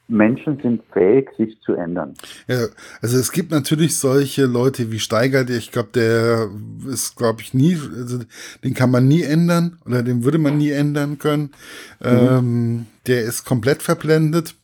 Menschen 0.07 0.59
sind 0.61 0.83
fähig, 0.93 1.29
sich 1.37 1.59
zu 1.61 1.73
ändern. 1.73 2.13
Ja, 2.47 2.67
also 3.01 3.17
es 3.17 3.31
gibt 3.31 3.51
natürlich 3.51 3.97
solche 3.97 4.45
Leute 4.45 4.91
wie 4.91 4.99
Steiger, 4.99 5.43
der 5.43 5.57
ich 5.57 5.71
glaube, 5.71 5.89
der 5.93 6.49
ist, 6.87 7.15
glaube 7.15 7.41
ich, 7.41 7.53
nie, 7.53 7.75
also 7.75 8.19
den 8.63 8.73
kann 8.73 8.91
man 8.91 9.07
nie 9.07 9.23
ändern 9.23 9.79
oder 9.85 10.03
den 10.03 10.23
würde 10.23 10.37
man 10.37 10.57
nie 10.57 10.71
ändern 10.71 11.17
können. 11.17 11.51
Mhm. 11.99 12.07
Ähm, 12.07 12.85
der 13.07 13.23
ist 13.23 13.45
komplett 13.45 13.81
verblendet. 13.81 14.55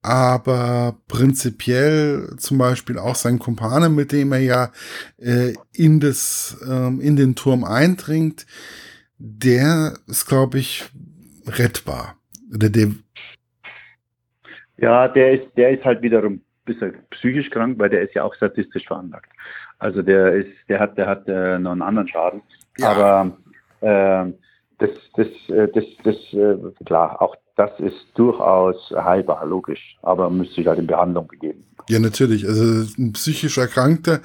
Aber 0.00 0.96
prinzipiell 1.08 2.36
zum 2.38 2.58
Beispiel 2.58 2.98
auch 2.98 3.16
sein 3.16 3.38
Kumpane, 3.38 3.88
mit 3.88 4.12
dem 4.12 4.32
er 4.32 4.38
ja 4.38 4.72
äh, 5.18 5.54
in, 5.72 6.00
das, 6.00 6.56
ähm, 6.66 7.00
in 7.00 7.16
den 7.16 7.34
Turm 7.34 7.64
eindringt, 7.64 8.46
der 9.18 9.98
ist, 10.06 10.26
glaube 10.26 10.58
ich, 10.58 10.84
rettbar. 11.46 12.16
Oder 12.54 12.70
der 12.70 12.92
ja, 14.78 15.08
der 15.08 15.32
ist, 15.32 15.48
der 15.56 15.70
ist 15.70 15.84
halt 15.84 16.02
wiederum 16.02 16.34
ein 16.34 16.42
bisschen 16.64 16.94
psychisch 17.10 17.50
krank, 17.50 17.78
weil 17.78 17.90
der 17.90 18.02
ist 18.02 18.14
ja 18.14 18.24
auch 18.24 18.34
statistisch 18.34 18.86
veranlagt. 18.86 19.30
Also 19.78 20.02
der 20.02 20.34
ist, 20.34 20.50
der 20.68 20.80
hat, 20.80 20.96
der 20.98 21.06
hat 21.06 21.28
äh, 21.28 21.58
noch 21.58 21.72
einen 21.72 21.82
anderen 21.82 22.08
Schaden. 22.08 22.42
Ja. 22.78 22.92
Aber 22.92 23.36
äh, 23.80 24.32
das, 24.78 24.90
das, 25.14 25.26
äh, 25.48 25.68
das, 25.74 25.84
das, 26.04 26.16
äh, 26.32 26.84
klar, 26.84 27.20
auch 27.20 27.36
das 27.56 27.70
ist 27.80 28.06
durchaus 28.14 28.76
heilbar, 28.92 29.44
logisch, 29.44 29.98
aber 30.02 30.30
müsste 30.30 30.56
sich 30.56 30.66
halt 30.68 30.78
in 30.78 30.86
Behandlung 30.86 31.26
begeben. 31.26 31.64
Ja, 31.88 31.98
natürlich. 31.98 32.46
Also 32.46 32.62
ein 32.96 33.12
psychisch 33.14 33.58
Erkrankter 33.58 34.20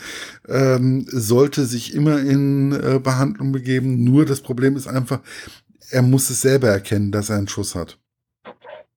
ähm, 0.47 1.05
sollte 1.07 1.63
sich 1.63 1.95
immer 1.95 2.19
in 2.19 2.73
äh, 2.73 2.99
Behandlung 2.99 3.51
begeben. 3.51 4.03
Nur 4.03 4.25
das 4.25 4.41
Problem 4.41 4.75
ist 4.75 4.87
einfach, 4.87 5.21
er 5.89 6.03
muss 6.03 6.29
es 6.29 6.41
selber 6.41 6.67
erkennen, 6.67 7.11
dass 7.11 7.31
er 7.31 7.37
einen 7.37 7.47
Schuss 7.47 7.73
hat. 7.73 7.97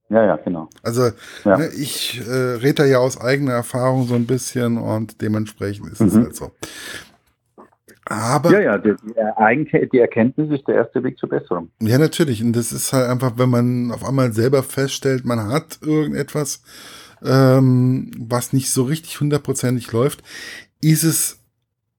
Ja, 0.08 0.24
ja, 0.24 0.36
genau. 0.36 0.68
Also 0.82 1.10
ja. 1.44 1.58
Ne, 1.58 1.68
ich 1.76 2.20
äh, 2.26 2.32
rede 2.32 2.74
da 2.74 2.84
ja 2.84 2.98
aus 2.98 3.20
eigener 3.20 3.52
Erfahrung 3.52 4.06
so 4.06 4.14
ein 4.14 4.26
bisschen 4.26 4.78
und 4.78 5.20
dementsprechend 5.20 5.90
ist 5.92 6.00
mhm. 6.00 6.06
es 6.06 6.14
halt 6.14 6.36
so. 6.36 6.52
Aber. 8.08 8.52
Ja, 8.52 8.60
ja, 8.60 8.78
die, 8.78 8.94
die, 8.94 9.88
die 9.88 9.98
Erkenntnis 9.98 10.50
ist 10.50 10.68
der 10.68 10.76
erste 10.76 11.02
Weg 11.02 11.18
zur 11.18 11.28
Besserung. 11.28 11.70
Ja, 11.80 11.98
natürlich. 11.98 12.42
Und 12.42 12.54
das 12.54 12.70
ist 12.70 12.92
halt 12.92 13.08
einfach, 13.10 13.32
wenn 13.36 13.50
man 13.50 13.90
auf 13.90 14.04
einmal 14.04 14.32
selber 14.32 14.62
feststellt, 14.62 15.24
man 15.24 15.48
hat 15.48 15.80
irgendetwas, 15.82 16.62
ähm, 17.24 18.12
was 18.16 18.52
nicht 18.52 18.70
so 18.70 18.84
richtig 18.84 19.18
hundertprozentig 19.18 19.90
läuft, 19.90 20.22
ist 20.80 21.02
es 21.02 21.40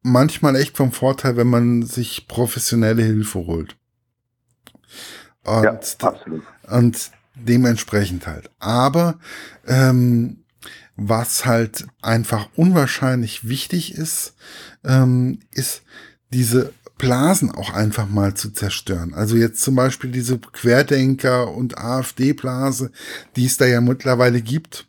manchmal 0.01 0.55
echt 0.55 0.77
vom 0.77 0.93
Vorteil, 0.93 1.35
wenn 1.35 1.47
man 1.47 1.81
sich 1.83 2.27
professionelle 2.29 3.03
Hilfe 3.03 3.45
holt. 3.45 3.75
Und, 5.43 5.63
ja, 5.63 5.79
absolut. 6.01 6.43
Und 6.69 7.11
dementsprechend 7.45 8.27
halt. 8.27 8.49
Aber 8.59 9.19
ähm, 9.65 10.43
was 10.95 11.45
halt 11.45 11.85
einfach 12.01 12.49
unwahrscheinlich 12.55 13.47
wichtig 13.47 13.93
ist, 13.93 14.35
ähm, 14.83 15.39
ist 15.51 15.83
diese 16.33 16.73
Blasen 16.97 17.51
auch 17.51 17.73
einfach 17.73 18.09
mal 18.09 18.33
zu 18.33 18.51
zerstören. 18.51 19.13
Also 19.13 19.35
jetzt 19.35 19.61
zum 19.61 19.75
Beispiel 19.75 20.11
diese 20.11 20.37
Querdenker- 20.37 21.53
und 21.53 21.77
AfD-Blase, 21.77 22.91
die 23.35 23.45
es 23.45 23.57
da 23.57 23.65
ja 23.65 23.81
mittlerweile 23.81 24.41
gibt. 24.41 24.87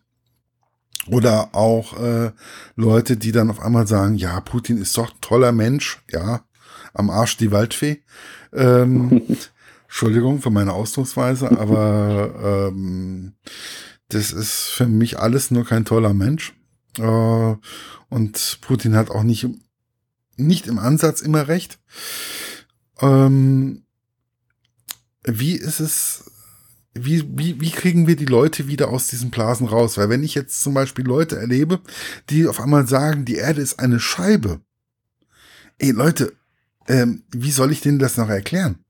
Oder 1.09 1.55
auch 1.55 1.99
äh, 1.99 2.33
Leute, 2.77 3.17
die 3.17 3.33
dann 3.33 3.51
auf 3.51 3.61
einmal 3.61 3.87
sagen, 3.87 4.17
ja, 4.17 4.41
Putin 4.41 4.79
ist 4.79 4.97
doch 4.97 5.11
ein 5.11 5.21
toller 5.21 5.53
Mensch, 5.53 6.03
ja, 6.11 6.43
am 6.93 7.09
Arsch 7.11 7.37
die 7.37 7.51
Waldfee. 7.51 8.03
Ähm, 8.53 9.23
Entschuldigung 9.89 10.41
für 10.41 10.51
meine 10.51 10.73
Ausdrucksweise, 10.75 11.51
aber 11.59 12.71
ähm, 12.71 13.35
das 14.09 14.33
ist 14.33 14.69
für 14.69 14.87
mich 14.87 15.19
alles 15.19 15.51
nur 15.51 15.65
kein 15.65 15.85
toller 15.85 16.15
Mensch. 16.15 16.55
Äh, 16.99 17.57
und 18.09 18.59
Putin 18.61 18.95
hat 18.95 19.11
auch 19.11 19.23
nicht, 19.23 19.49
nicht 20.37 20.67
im 20.67 20.79
Ansatz 20.79 21.21
immer 21.21 21.49
recht. 21.49 21.79
Ähm, 23.01 23.83
wie 25.25 25.53
ist 25.55 25.81
es 25.81 26.31
wie, 27.05 27.25
wie, 27.39 27.61
wie 27.61 27.71
kriegen 27.71 28.07
wir 28.07 28.17
die 28.17 28.25
Leute 28.25 28.67
wieder 28.67 28.89
aus 28.89 29.09
diesen 29.09 29.31
Blasen 29.31 29.67
raus? 29.67 29.97
Weil 29.99 30.09
wenn 30.09 30.25
ich 30.25 30.35
jetzt 30.35 30.61
zum 30.63 30.75
Beispiel 30.75 31.07
Leute 31.07 31.39
erlebe, 31.39 31.81
die 32.31 32.47
auf 32.47 32.61
einmal 32.61 32.87
sagen, 32.87 33.25
die 33.25 33.37
Erde 33.37 33.61
ist 33.61 33.79
eine 33.79 34.01
Scheibe. 34.01 34.61
Ey, 35.79 35.93
Leute, 35.93 36.33
ähm, 36.89 37.23
wie 37.31 37.53
soll 37.53 37.71
ich 37.71 37.81
denen 37.81 37.99
das 37.99 38.17
noch 38.17 38.29
erklären? 38.29 38.85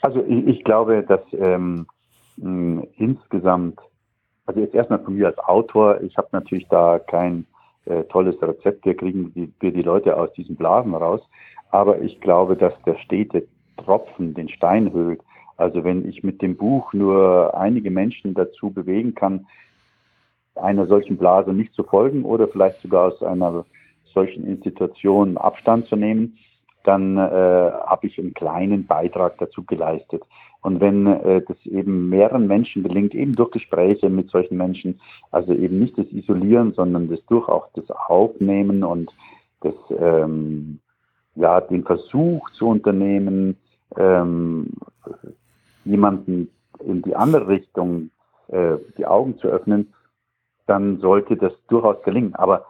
Also 0.00 0.24
ich, 0.26 0.46
ich 0.46 0.64
glaube, 0.64 1.02
dass 1.02 1.20
ähm, 1.32 1.86
insgesamt, 2.96 3.80
also 4.46 4.60
jetzt 4.60 4.74
erstmal 4.74 5.00
von 5.00 5.14
mir 5.14 5.26
als 5.26 5.38
Autor, 5.38 6.00
ich 6.02 6.16
habe 6.16 6.28
natürlich 6.32 6.66
da 6.68 6.98
kein 6.98 7.46
äh, 7.86 8.04
tolles 8.04 8.40
Rezept, 8.40 8.84
wir 8.84 8.96
kriegen 8.96 9.32
die, 9.34 9.52
wir 9.60 9.72
die 9.72 9.82
Leute 9.82 10.16
aus 10.16 10.32
diesen 10.34 10.56
Blasen 10.56 10.94
raus, 10.94 11.20
aber 11.70 12.00
ich 12.00 12.20
glaube, 12.20 12.56
dass 12.56 12.74
der 12.86 12.96
stete 12.98 13.46
Tropfen 13.76 14.34
den 14.34 14.48
Stein 14.48 14.92
höhlt. 14.92 15.20
Also 15.56 15.82
wenn 15.84 16.08
ich 16.08 16.22
mit 16.22 16.40
dem 16.40 16.56
Buch 16.56 16.92
nur 16.92 17.56
einige 17.56 17.90
Menschen 17.90 18.34
dazu 18.34 18.70
bewegen 18.70 19.14
kann, 19.14 19.46
einer 20.54 20.86
solchen 20.86 21.16
Blase 21.16 21.52
nicht 21.52 21.74
zu 21.74 21.82
folgen 21.82 22.24
oder 22.24 22.48
vielleicht 22.48 22.80
sogar 22.80 23.08
aus 23.08 23.22
einer 23.22 23.64
solchen 24.12 24.46
Institution 24.46 25.36
Abstand 25.36 25.86
zu 25.86 25.96
nehmen, 25.96 26.38
dann 26.88 27.18
äh, 27.18 27.20
habe 27.20 28.06
ich 28.06 28.18
einen 28.18 28.32
kleinen 28.32 28.86
Beitrag 28.86 29.36
dazu 29.36 29.62
geleistet. 29.62 30.22
Und 30.62 30.80
wenn 30.80 31.06
äh, 31.06 31.42
das 31.46 31.58
eben 31.66 32.08
mehreren 32.08 32.46
Menschen 32.46 32.82
gelingt, 32.82 33.14
eben 33.14 33.34
durch 33.36 33.50
Gespräche 33.50 34.08
mit 34.08 34.30
solchen 34.30 34.56
Menschen, 34.56 34.98
also 35.30 35.52
eben 35.52 35.78
nicht 35.78 35.98
das 35.98 36.06
Isolieren, 36.10 36.72
sondern 36.72 37.10
das 37.10 37.20
durch 37.26 37.46
auch 37.46 37.68
das 37.74 37.90
Aufnehmen 37.90 38.84
und 38.84 39.14
das, 39.60 39.74
ähm, 39.98 40.80
ja, 41.34 41.60
den 41.60 41.84
Versuch 41.84 42.48
zu 42.52 42.68
unternehmen, 42.68 43.58
ähm, 43.98 44.70
jemanden 45.84 46.48
in 46.82 47.02
die 47.02 47.14
andere 47.14 47.48
Richtung 47.48 48.10
äh, 48.48 48.76
die 48.96 49.04
Augen 49.04 49.36
zu 49.36 49.48
öffnen, 49.48 49.92
dann 50.66 51.00
sollte 51.00 51.36
das 51.36 51.52
durchaus 51.68 52.02
gelingen. 52.02 52.34
Aber 52.34 52.64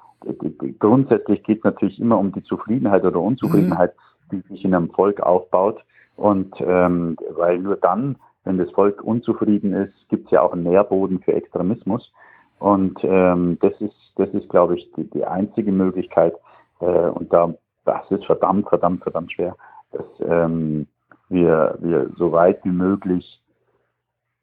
grundsätzlich 0.81 1.45
geht 1.45 1.59
es 1.59 1.65
natürlich 1.65 2.01
immer 2.01 2.19
um 2.19 2.33
die 2.33 2.43
Zufriedenheit 2.43 3.05
oder 3.05 3.21
Unzufriedenheit, 3.21 3.95
mhm. 3.95 4.08
Die 4.31 4.41
sich 4.49 4.65
in 4.65 4.75
einem 4.75 4.91
Volk 4.91 5.21
aufbaut. 5.21 5.83
Und 6.17 6.55
ähm, 6.61 7.17
weil 7.31 7.59
nur 7.59 7.77
dann, 7.77 8.17
wenn 8.45 8.59
das 8.59 8.71
Volk 8.73 9.03
unzufrieden 9.03 9.73
ist, 9.73 9.95
gibt 10.09 10.27
es 10.27 10.31
ja 10.33 10.43
auch 10.43 10.53
einen 10.53 10.65
Nährboden 10.65 11.21
für 11.21 11.35
Extremismus. 11.35 12.13
Und 12.59 12.99
ähm, 13.05 13.59
das 13.61 13.73
ist, 13.81 13.95
das 14.17 14.29
ist, 14.31 14.49
glaube 14.49 14.77
ich, 14.77 14.91
die, 14.93 15.09
die 15.11 15.25
einzige 15.25 15.71
Möglichkeit. 15.71 16.35
Äh, 16.81 16.87
und 16.87 17.33
da, 17.33 17.55
das 17.85 18.11
ist 18.11 18.25
verdammt, 18.27 18.69
verdammt, 18.69 19.03
verdammt 19.03 19.33
schwer, 19.33 19.57
dass 19.93 20.07
ähm, 20.21 20.87
wir, 21.29 21.77
wir 21.81 22.11
so 22.17 22.33
weit 22.33 22.65
wie 22.65 22.71
möglich, 22.71 23.41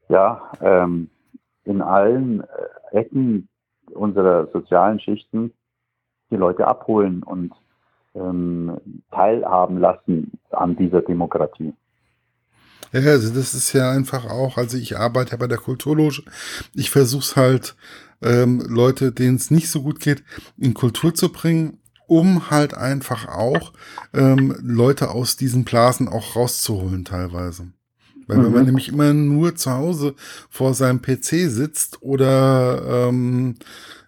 ja, 0.08 0.52
ähm, 0.62 1.10
in 1.63 1.82
allen 1.82 2.41
äh, 2.41 2.98
Ecken 2.98 3.50
unserer 3.91 4.48
sozialen 4.48 5.00
Schichten 5.00 5.52
die 6.30 6.38
Leute 6.38 6.67
abholen 6.67 7.24
und 7.24 7.54
ähm, 8.15 8.78
teilhaben 9.12 9.80
lassen 9.80 10.32
an 10.51 10.75
dieser 10.75 11.01
Demokratie. 11.01 11.73
Ja, 12.91 13.01
also 13.12 13.34
das 13.34 13.54
ist 13.54 13.73
ja 13.73 13.91
einfach 13.91 14.25
auch, 14.25 14.58
also 14.58 14.78
ich 14.78 14.97
arbeite 14.97 15.32
ja 15.32 15.38
bei 15.38 15.47
der 15.47 15.58
Kulturloge, 15.58 16.23
ich 16.73 16.89
versuche 16.91 17.23
es 17.23 17.36
halt, 17.36 17.75
ähm, 18.21 18.63
Leute, 18.67 19.12
denen 19.12 19.36
es 19.36 19.51
nicht 19.51 19.69
so 19.69 19.82
gut 19.82 19.99
geht, 19.99 20.23
in 20.58 20.73
Kultur 20.73 21.13
zu 21.13 21.30
bringen, 21.30 21.80
um 22.08 22.49
halt 22.49 22.73
einfach 22.73 23.28
auch 23.28 23.73
ähm, 24.13 24.56
Leute 24.62 25.10
aus 25.10 25.36
diesen 25.36 25.65
Blasen 25.65 26.08
auch 26.08 26.36
rauszuholen 26.36 27.04
teilweise. 27.04 27.67
Weil 28.28 28.38
mhm. 28.38 28.43
wenn 28.43 28.51
man 28.51 28.62
mhm. 28.62 28.65
nämlich 28.67 28.89
immer 28.89 29.13
nur 29.13 29.56
zu 29.56 29.71
Hause 29.71 30.15
vor 30.49 30.73
seinem 30.73 31.01
PC 31.01 31.49
sitzt 31.49 32.01
oder 32.01 33.08
ähm, 33.10 33.56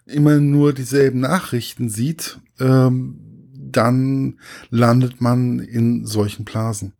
immer 0.06 0.38
nur 0.38 0.72
dieselben 0.72 1.20
Nachrichten 1.20 1.88
sieht, 1.88 2.40
ähm, 2.58 3.27
dann 3.72 4.38
landet 4.70 5.20
man 5.20 5.58
in 5.58 6.06
solchen 6.06 6.44
Blasen. 6.44 6.92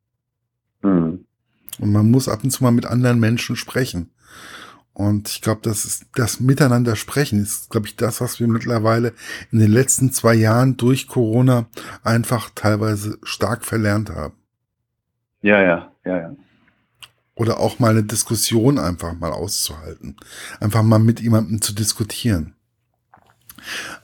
Mhm. 0.83 1.24
Und 1.78 1.92
man 1.92 2.11
muss 2.11 2.28
ab 2.28 2.42
und 2.42 2.50
zu 2.50 2.64
mal 2.64 2.70
mit 2.70 2.87
anderen 2.87 3.20
Menschen 3.20 3.57
sprechen. 3.57 4.11
Und 4.98 5.28
ich 5.28 5.42
glaube, 5.42 5.61
das 5.62 5.85
ist 5.85 6.07
das 6.16 6.40
Miteinander 6.40 6.96
sprechen 6.96 7.40
ist, 7.40 7.70
glaube 7.70 7.87
ich, 7.87 7.94
das, 7.94 8.20
was 8.20 8.40
wir 8.40 8.48
mittlerweile 8.48 9.14
in 9.52 9.61
den 9.61 9.70
letzten 9.70 10.11
zwei 10.11 10.35
Jahren 10.35 10.76
durch 10.76 11.07
Corona 11.07 11.66
einfach 12.02 12.50
teilweise 12.52 13.16
stark 13.22 13.64
verlernt 13.64 14.11
haben. 14.11 14.35
Ja, 15.40 15.62
ja, 15.62 15.92
ja, 16.04 16.18
ja. 16.18 16.37
Oder 17.37 17.61
auch 17.61 17.78
mal 17.78 17.90
eine 17.90 18.02
Diskussion 18.02 18.81
einfach 18.81 19.16
mal 19.16 19.31
auszuhalten. 19.31 20.16
Einfach 20.59 20.83
mal 20.83 20.98
mit 20.98 21.20
jemandem 21.20 21.62
zu 21.62 21.72
diskutieren. 21.72 22.54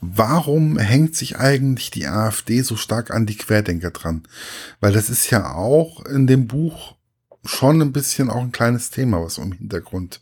Warum 0.00 0.79
hängt 0.79 1.14
sich 1.14 1.38
eigentlich 1.38 1.90
die 1.90 2.07
AfD 2.07 2.61
so 2.61 2.77
stark 2.77 3.11
an 3.11 3.27
die 3.27 3.37
Querdenker 3.37 3.90
dran? 3.90 4.22
Weil 4.81 4.92
das 4.92 5.11
ist 5.11 5.31
ja 5.31 5.55
auch 5.55 6.05
in 6.07 6.27
dem 6.27 6.46
Buch 6.46 6.94
schon 7.44 7.81
ein 7.83 7.92
bisschen 7.92 8.31
auch 8.31 8.42
ein 8.42 8.53
kleines 8.53 8.90
Thema, 8.90 9.22
was 9.22 9.38
im 9.38 9.53
Hintergrund 9.53 10.20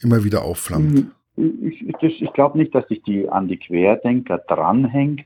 immer 0.00 0.24
wieder 0.24 0.42
aufflammt. 0.42 1.12
Ich, 1.36 1.86
ich, 2.02 2.22
ich 2.22 2.32
glaube 2.32 2.58
nicht, 2.58 2.74
dass 2.74 2.86
sich 2.88 3.02
die 3.02 3.28
an 3.28 3.48
die 3.48 3.58
Querdenker 3.58 4.38
dranhängt, 4.38 5.24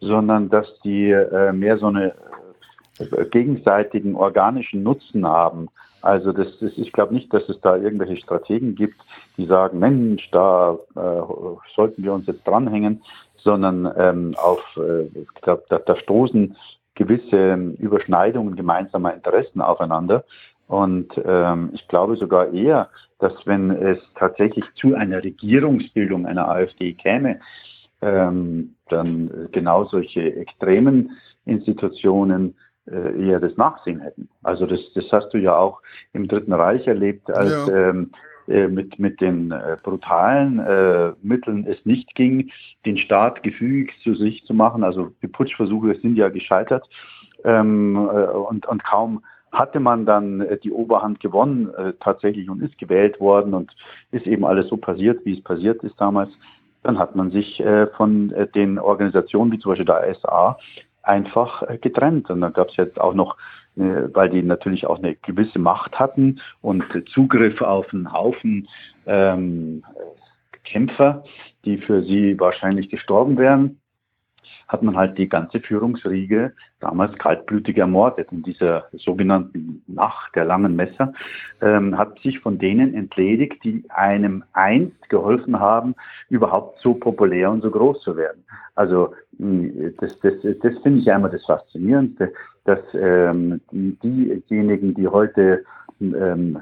sondern 0.00 0.48
dass 0.48 0.66
die 0.82 1.10
äh, 1.10 1.52
mehr 1.52 1.78
so 1.78 1.86
eine 1.86 2.14
äh, 2.98 3.26
gegenseitigen 3.26 4.14
organischen 4.14 4.82
Nutzen 4.82 5.26
haben. 5.26 5.68
Also 6.02 6.32
das, 6.32 6.46
das 6.60 6.72
ich 6.76 6.92
glaube 6.92 7.14
nicht, 7.14 7.32
dass 7.32 7.48
es 7.48 7.60
da 7.60 7.76
irgendwelche 7.76 8.16
Strategen 8.16 8.74
gibt, 8.74 9.00
die 9.36 9.46
sagen, 9.46 9.78
Mensch, 9.78 10.28
da 10.30 10.78
äh, 10.96 11.22
sollten 11.74 12.02
wir 12.02 12.12
uns 12.12 12.26
jetzt 12.26 12.46
dranhängen, 12.46 13.02
sondern 13.36 13.90
ähm, 13.96 14.34
auf, 14.36 14.60
äh, 14.76 15.04
ich 15.06 15.42
glaube, 15.42 15.64
da, 15.68 15.78
da 15.78 15.96
stoßen 15.96 16.56
gewisse 16.94 17.54
Überschneidungen 17.78 18.56
gemeinsamer 18.56 19.14
Interessen 19.14 19.60
aufeinander. 19.60 20.24
Und 20.68 21.08
ähm, 21.24 21.70
ich 21.72 21.86
glaube 21.88 22.16
sogar 22.16 22.52
eher, 22.52 22.90
dass 23.18 23.32
wenn 23.44 23.70
es 23.70 23.98
tatsächlich 24.14 24.64
zu 24.76 24.94
einer 24.94 25.22
Regierungsbildung 25.22 26.26
einer 26.26 26.48
AfD 26.48 26.92
käme, 26.92 27.40
ähm, 28.02 28.76
dann 28.88 29.48
genau 29.52 29.84
solche 29.84 30.34
extremen 30.36 31.18
Institutionen 31.44 32.50
äh, 32.50 32.69
eher 32.86 33.40
das 33.40 33.56
Nachsehen 33.56 34.00
hätten. 34.00 34.28
Also 34.42 34.66
das, 34.66 34.80
das 34.94 35.04
hast 35.12 35.32
du 35.32 35.38
ja 35.38 35.56
auch 35.56 35.80
im 36.12 36.26
Dritten 36.26 36.52
Reich 36.52 36.86
erlebt, 36.86 37.30
als 37.30 37.68
ja. 37.68 37.90
ähm, 37.90 38.10
äh, 38.50 38.66
mit, 38.66 38.98
mit 38.98 39.20
den 39.20 39.52
äh, 39.52 39.76
brutalen 39.80 40.58
äh, 40.58 41.12
Mitteln 41.22 41.66
es 41.68 41.78
nicht 41.84 42.16
ging, 42.16 42.50
den 42.84 42.98
Staat 42.98 43.44
gefügig 43.44 43.92
zu 44.02 44.14
sich 44.16 44.44
zu 44.44 44.54
machen. 44.54 44.82
Also 44.82 45.12
die 45.22 45.28
Putschversuche 45.28 45.94
sind 46.00 46.16
ja 46.16 46.30
gescheitert 46.30 46.88
ähm, 47.44 47.94
äh, 47.96 48.24
und, 48.26 48.66
und 48.66 48.82
kaum 48.82 49.22
hatte 49.52 49.78
man 49.78 50.04
dann 50.04 50.40
äh, 50.40 50.58
die 50.58 50.72
Oberhand 50.72 51.20
gewonnen 51.20 51.70
tatsächlich 52.00 52.50
und 52.50 52.60
ist 52.60 52.76
gewählt 52.78 53.20
worden 53.20 53.54
und 53.54 53.70
ist 54.10 54.26
eben 54.26 54.44
alles 54.44 54.68
so 54.68 54.76
passiert, 54.76 55.24
wie 55.24 55.34
es 55.34 55.42
passiert 55.44 55.84
ist 55.84 56.00
damals. 56.00 56.30
Dann 56.82 56.98
hat 56.98 57.14
man 57.14 57.30
sich 57.30 57.62
von 57.98 58.32
den 58.54 58.78
Organisationen 58.78 59.52
wie 59.52 59.58
zum 59.58 59.72
Beispiel 59.72 59.84
der 59.84 60.14
SA 60.14 60.56
einfach 61.02 61.62
äh, 61.62 61.78
getrennt. 61.78 62.30
Und 62.30 62.40
dann 62.40 62.52
gab 62.52 62.68
es 62.68 62.76
jetzt 62.76 63.00
auch 63.00 63.14
noch, 63.14 63.36
äh, 63.76 64.08
weil 64.12 64.30
die 64.30 64.42
natürlich 64.42 64.86
auch 64.86 64.98
eine 64.98 65.14
gewisse 65.16 65.58
Macht 65.58 65.98
hatten 65.98 66.40
und 66.60 66.84
Zugriff 67.12 67.60
auf 67.60 67.92
einen 67.92 68.12
Haufen 68.12 68.68
ähm, 69.06 69.84
Kämpfer, 70.64 71.24
die 71.64 71.78
für 71.78 72.02
sie 72.02 72.38
wahrscheinlich 72.38 72.90
gestorben 72.90 73.38
wären, 73.38 73.79
hat 74.68 74.82
man 74.82 74.96
halt 74.96 75.18
die 75.18 75.28
ganze 75.28 75.60
Führungsriege 75.60 76.52
damals 76.80 77.16
kaltblütig 77.18 77.76
ermordet. 77.78 78.32
In 78.32 78.42
dieser 78.42 78.86
sogenannten 78.92 79.82
Nacht 79.86 80.34
der 80.34 80.44
langen 80.44 80.76
Messer 80.76 81.12
ähm, 81.60 81.98
hat 81.98 82.18
sich 82.20 82.40
von 82.40 82.58
denen 82.58 82.94
entledigt, 82.94 83.62
die 83.64 83.84
einem 83.90 84.44
einst 84.52 85.08
geholfen 85.08 85.58
haben, 85.58 85.94
überhaupt 86.28 86.80
so 86.80 86.94
populär 86.94 87.50
und 87.50 87.62
so 87.62 87.70
groß 87.70 88.00
zu 88.02 88.16
werden. 88.16 88.44
Also 88.74 89.14
das, 89.38 90.18
das, 90.20 90.34
das 90.42 90.78
finde 90.82 91.00
ich 91.00 91.10
einmal 91.10 91.30
das 91.30 91.44
Faszinierendste, 91.44 92.32
dass 92.64 92.80
ähm, 92.94 93.60
diejenigen, 93.72 94.94
die 94.94 95.08
heute 95.08 95.64
ähm, 96.00 96.58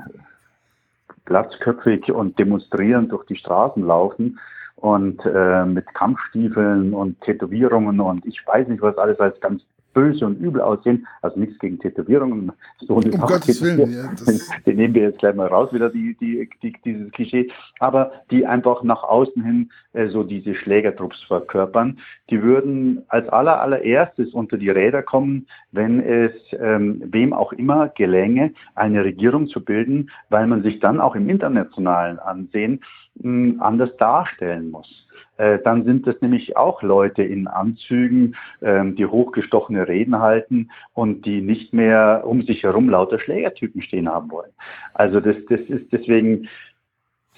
glatzköpfig 1.24 2.10
und 2.10 2.38
demonstrierend 2.38 3.12
durch 3.12 3.26
die 3.26 3.36
Straßen 3.36 3.82
laufen, 3.84 4.38
und 4.80 5.20
äh, 5.24 5.64
mit 5.64 5.92
Kampfstiefeln 5.94 6.94
und 6.94 7.20
Tätowierungen 7.22 8.00
und 8.00 8.24
ich 8.26 8.40
weiß 8.46 8.68
nicht 8.68 8.82
was 8.82 8.96
alles 8.96 9.18
als 9.18 9.40
ganz 9.40 9.62
böse 9.98 10.26
und 10.26 10.38
übel 10.38 10.60
aussehen. 10.60 11.06
Also 11.22 11.40
nichts 11.40 11.58
gegen 11.58 11.78
Tätowierungen. 11.78 12.52
So 12.80 12.94
um 12.94 13.02
Gottes 13.02 13.60
Willen. 13.60 13.90
Ja, 13.90 14.10
den 14.66 14.76
nehmen 14.76 14.94
wir 14.94 15.02
jetzt 15.02 15.18
gleich 15.18 15.34
mal 15.34 15.48
raus, 15.48 15.72
wieder 15.72 15.90
die, 15.90 16.16
die, 16.20 16.48
die, 16.62 16.72
dieses 16.84 17.10
Klischee. 17.10 17.50
Aber 17.80 18.12
die 18.30 18.46
einfach 18.46 18.84
nach 18.84 19.02
außen 19.02 19.42
hin 19.42 19.70
äh, 19.94 20.06
so 20.08 20.22
diese 20.22 20.54
Schlägertrupps 20.54 21.20
verkörpern. 21.24 21.98
Die 22.30 22.40
würden 22.40 23.04
als 23.08 23.28
aller, 23.28 23.60
allererstes 23.60 24.32
unter 24.32 24.56
die 24.56 24.70
Räder 24.70 25.02
kommen, 25.02 25.48
wenn 25.72 26.00
es 26.00 26.32
ähm, 26.52 27.02
wem 27.04 27.32
auch 27.32 27.52
immer 27.52 27.88
gelänge, 27.88 28.52
eine 28.76 29.04
Regierung 29.04 29.48
zu 29.48 29.64
bilden, 29.64 30.10
weil 30.30 30.46
man 30.46 30.62
sich 30.62 30.78
dann 30.78 31.00
auch 31.00 31.16
im 31.16 31.28
internationalen 31.28 32.20
Ansehen 32.20 32.80
mh, 33.20 33.62
anders 33.62 33.96
darstellen 33.96 34.70
muss. 34.70 35.06
Äh, 35.38 35.60
dann 35.62 35.84
sind 35.84 36.06
das 36.06 36.20
nämlich 36.20 36.56
auch 36.56 36.82
Leute 36.82 37.22
in 37.22 37.46
Anzügen, 37.46 38.36
ähm, 38.60 38.96
die 38.96 39.06
hochgestochene 39.06 39.86
Reden 39.86 40.18
halten 40.18 40.70
und 40.94 41.26
die 41.26 41.40
nicht 41.40 41.72
mehr 41.72 42.22
um 42.24 42.42
sich 42.42 42.64
herum 42.64 42.88
lauter 42.88 43.20
Schlägertypen 43.20 43.82
stehen 43.82 44.08
haben 44.08 44.30
wollen. 44.30 44.50
Also 44.94 45.20
das, 45.20 45.36
das 45.48 45.60
ist 45.60 45.92
deswegen 45.92 46.48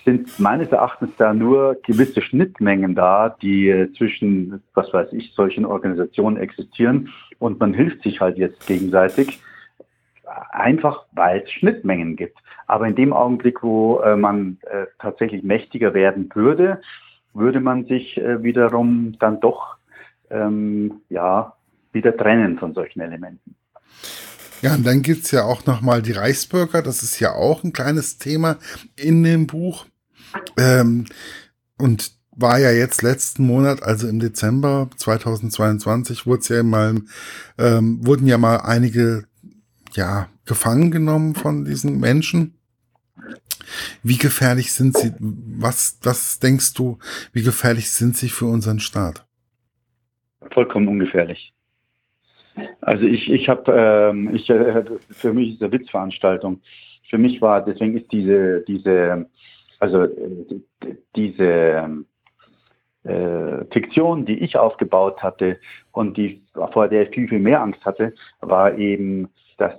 sind 0.05 0.41
meines 0.41 0.69
Erachtens 0.69 1.11
da 1.19 1.35
nur 1.35 1.77
gewisse 1.87 2.23
Schnittmengen 2.23 2.95
da, 2.95 3.37
die 3.43 3.89
zwischen, 3.99 4.63
was 4.73 4.91
weiß 4.95 5.13
ich, 5.13 5.35
solchen 5.35 5.67
Organisationen 5.67 6.39
existieren 6.39 7.11
und 7.39 7.61
man 7.61 7.75
hilft 7.75 8.03
sich 8.03 8.19
halt 8.19 8.39
jetzt 8.39 8.67
gegenseitig, 8.67 9.41
einfach 10.51 11.05
weil 11.13 11.43
es 11.43 11.51
Schnittmengen 11.51 12.17
gibt. 12.17 12.39
Aber 12.67 12.87
in 12.87 12.95
dem 12.95 13.13
Augenblick, 13.13 13.63
wo 13.63 14.01
äh, 14.01 14.17
man 14.17 14.59
äh, 14.63 14.87
tatsächlich 14.99 15.43
mächtiger 15.43 15.95
werden 15.95 16.29
würde, 16.35 16.81
würde 17.35 17.61
man 17.61 17.87
sich 17.87 18.17
äh, 18.17 18.43
wiederum 18.43 19.17
dann 19.19 19.41
doch 19.41 19.77
ähm, 20.31 21.01
ja, 21.09 21.55
wieder 21.93 22.17
trennen 22.17 22.59
von 22.59 22.75
solchen 22.75 23.01
Elementen. 23.01 23.57
Ja, 24.63 24.75
und 24.75 24.87
dann 24.87 25.03
gibt's 25.03 25.31
ja 25.31 25.45
auch 25.45 25.65
nochmal 25.67 26.03
die 26.03 26.13
Reichsbürger, 26.13 26.83
das 26.83 27.03
ist 27.03 27.19
ja 27.19 27.33
auch 27.33 27.65
ein 27.65 27.73
kleines 27.73 28.19
Thema 28.19 28.59
in 28.97 29.23
dem 29.23 29.47
Buch. 29.47 29.87
Ähm, 30.59 31.07
und 31.79 32.13
war 32.37 32.59
ja 32.59 32.71
jetzt 32.71 33.03
letzten 33.03 33.47
Monat, 33.47 33.83
also 33.83 34.07
im 34.07 34.21
Dezember 34.21 34.89
2022, 34.97 36.27
wurde 36.27 36.57
ja 36.57 36.63
mal, 36.63 37.01
ähm, 37.59 38.07
wurden 38.07 38.27
ja 38.27 38.39
mal 38.39 38.59
einige 38.59 39.25
ja, 39.93 40.29
gefangen 40.47 40.91
genommen 40.91 41.35
von 41.35 41.65
diesen 41.65 42.01
Menschen. 42.01 42.55
Wie 44.03 44.19
gefährlich 44.19 44.73
sind 44.73 44.97
sie? 44.97 45.13
Was, 45.19 45.99
was 46.03 46.41
denkst 46.41 46.75
du, 46.75 46.99
wie 47.33 47.43
gefährlich 47.43 47.91
sind 47.91 48.17
sie 48.17 48.29
für 48.29 48.47
unseren 48.47 48.81
Staat? 48.81 49.27
Vollkommen 50.53 50.89
ungefährlich. 50.89 51.53
Also 52.81 53.05
ich, 53.05 53.31
ich 53.31 53.49
habe, 53.49 53.73
ähm, 53.73 54.35
ich, 54.35 54.49
äh, 54.51 54.85
für 55.11 55.33
mich 55.33 55.55
ist 55.55 55.63
eine 55.63 55.73
Witzveranstaltung. 55.73 56.61
Für 57.09 57.19
mich 57.19 57.41
war, 57.41 57.65
deswegen 57.65 57.97
ist 57.97 58.11
diese, 58.11 58.63
diese, 58.67 59.27
also 59.79 60.05
äh, 60.05 60.61
diese 61.17 62.05
äh, 63.05 63.65
Fiktion, 63.71 64.27
die 64.27 64.39
ich 64.39 64.57
aufgebaut 64.57 65.23
hatte 65.23 65.59
und 65.93 66.17
die 66.17 66.43
vor 66.73 66.89
der 66.89 67.03
ich 67.03 67.15
viel, 67.15 67.29
viel 67.29 67.39
mehr 67.39 67.63
Angst 67.63 67.85
hatte, 67.85 68.15
war 68.41 68.77
eben, 68.77 69.29
dass 69.61 69.75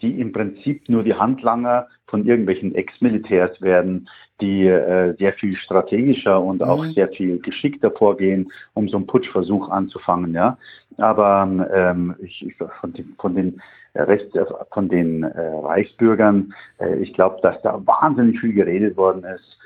die 0.00 0.20
im 0.20 0.32
Prinzip 0.32 0.88
nur 0.88 1.02
die 1.02 1.14
Handlanger 1.14 1.88
von 2.06 2.24
irgendwelchen 2.24 2.74
Ex-Militärs 2.74 3.60
werden, 3.60 4.08
die 4.40 4.66
äh, 4.66 5.14
sehr 5.18 5.34
viel 5.34 5.56
strategischer 5.56 6.42
und 6.42 6.62
auch 6.62 6.84
mhm. 6.84 6.92
sehr 6.92 7.08
viel 7.08 7.38
geschickter 7.38 7.90
vorgehen, 7.90 8.50
um 8.74 8.88
so 8.88 8.96
einen 8.96 9.06
Putschversuch 9.06 9.68
anzufangen. 9.68 10.32
Ja, 10.32 10.56
aber 10.96 11.68
ähm, 11.72 12.16
ich, 12.20 12.54
von 12.80 12.92
den, 12.92 13.14
von 13.18 13.34
den 13.34 13.60
Recht, 13.94 14.30
von 14.72 14.88
den 14.88 15.24
äh, 15.24 15.40
Reichsbürgern, 15.40 16.54
äh, 16.78 16.96
ich 16.96 17.12
glaube, 17.12 17.38
dass 17.42 17.60
da 17.62 17.80
wahnsinnig 17.86 18.40
viel 18.40 18.54
geredet 18.54 18.96
worden 18.96 19.24
ist, 19.24 19.58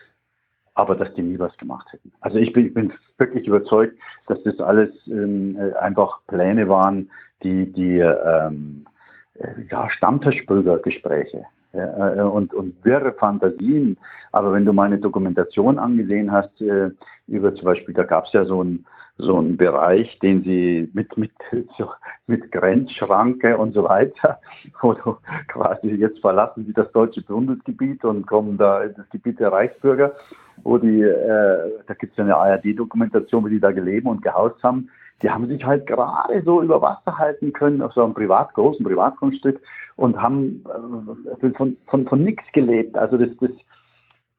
aber 0.74 0.96
dass 0.96 1.12
die 1.14 1.22
nie 1.22 1.38
was 1.38 1.56
gemacht 1.58 1.86
hätten. 1.92 2.12
Also 2.20 2.38
ich 2.38 2.52
bin, 2.52 2.66
ich 2.66 2.74
bin 2.74 2.92
wirklich 3.18 3.46
überzeugt, 3.46 3.96
dass 4.26 4.42
das 4.42 4.58
alles 4.58 4.90
ähm, 5.06 5.56
äh, 5.56 5.72
einfach 5.74 6.20
Pläne 6.26 6.68
waren, 6.68 7.10
die 7.42 7.70
die 7.70 7.98
ähm, 7.98 8.86
äh, 8.86 8.93
ja, 9.70 9.90
Stammtischbürgergespräche 9.90 11.44
ja, 11.72 12.14
äh, 12.14 12.22
und, 12.22 12.54
und 12.54 12.74
wirre 12.84 13.12
Fantasien. 13.12 13.96
Aber 14.32 14.52
wenn 14.52 14.64
du 14.64 14.72
meine 14.72 14.98
Dokumentation 14.98 15.78
angesehen 15.78 16.32
hast, 16.32 16.60
äh, 16.60 16.90
über 17.26 17.54
zum 17.54 17.64
Beispiel, 17.64 17.94
da 17.94 18.04
gab 18.04 18.26
es 18.26 18.32
ja 18.32 18.44
so 18.44 18.60
einen 18.60 18.86
so 19.16 19.40
Bereich, 19.40 20.18
den 20.20 20.42
sie 20.42 20.90
mit, 20.92 21.16
mit, 21.16 21.30
so, 21.78 21.90
mit 22.26 22.50
Grenzschranke 22.50 23.56
und 23.56 23.72
so 23.72 23.84
weiter, 23.84 24.40
wo 24.80 24.94
du 24.94 25.16
quasi 25.48 25.88
jetzt 25.88 26.20
verlassen 26.20 26.64
sie 26.66 26.72
das 26.72 26.90
deutsche 26.92 27.22
Bundesgebiet 27.22 28.04
und 28.04 28.26
kommen 28.26 28.56
da 28.56 28.82
in 28.82 28.94
das 28.94 29.08
Gebiet 29.10 29.38
der 29.38 29.52
Reichsbürger, 29.52 30.14
wo 30.62 30.78
die, 30.78 31.02
äh, 31.02 31.70
da 31.86 31.94
gibt 31.94 32.12
es 32.12 32.16
ja 32.16 32.24
eine 32.24 32.36
ARD-Dokumentation, 32.36 33.46
wie 33.46 33.50
die 33.50 33.60
da 33.60 33.72
gelebt 33.72 34.06
und 34.06 34.22
gehaust 34.22 34.62
haben 34.62 34.90
die 35.22 35.30
haben 35.30 35.46
sich 35.46 35.64
halt 35.64 35.86
gerade 35.86 36.42
so 36.42 36.62
über 36.62 36.82
Wasser 36.82 37.18
halten 37.18 37.52
können 37.52 37.82
auf 37.82 37.92
so 37.92 38.04
einem 38.04 38.14
privat, 38.14 38.52
großen 38.54 38.84
Privatgrundstück 38.84 39.60
und 39.96 40.20
haben 40.20 40.64
äh, 41.40 41.50
von, 41.50 41.76
von, 41.86 42.06
von 42.06 42.22
nichts 42.22 42.44
gelebt. 42.52 42.96
Also 42.96 43.16
das, 43.16 43.30
das, 43.40 43.50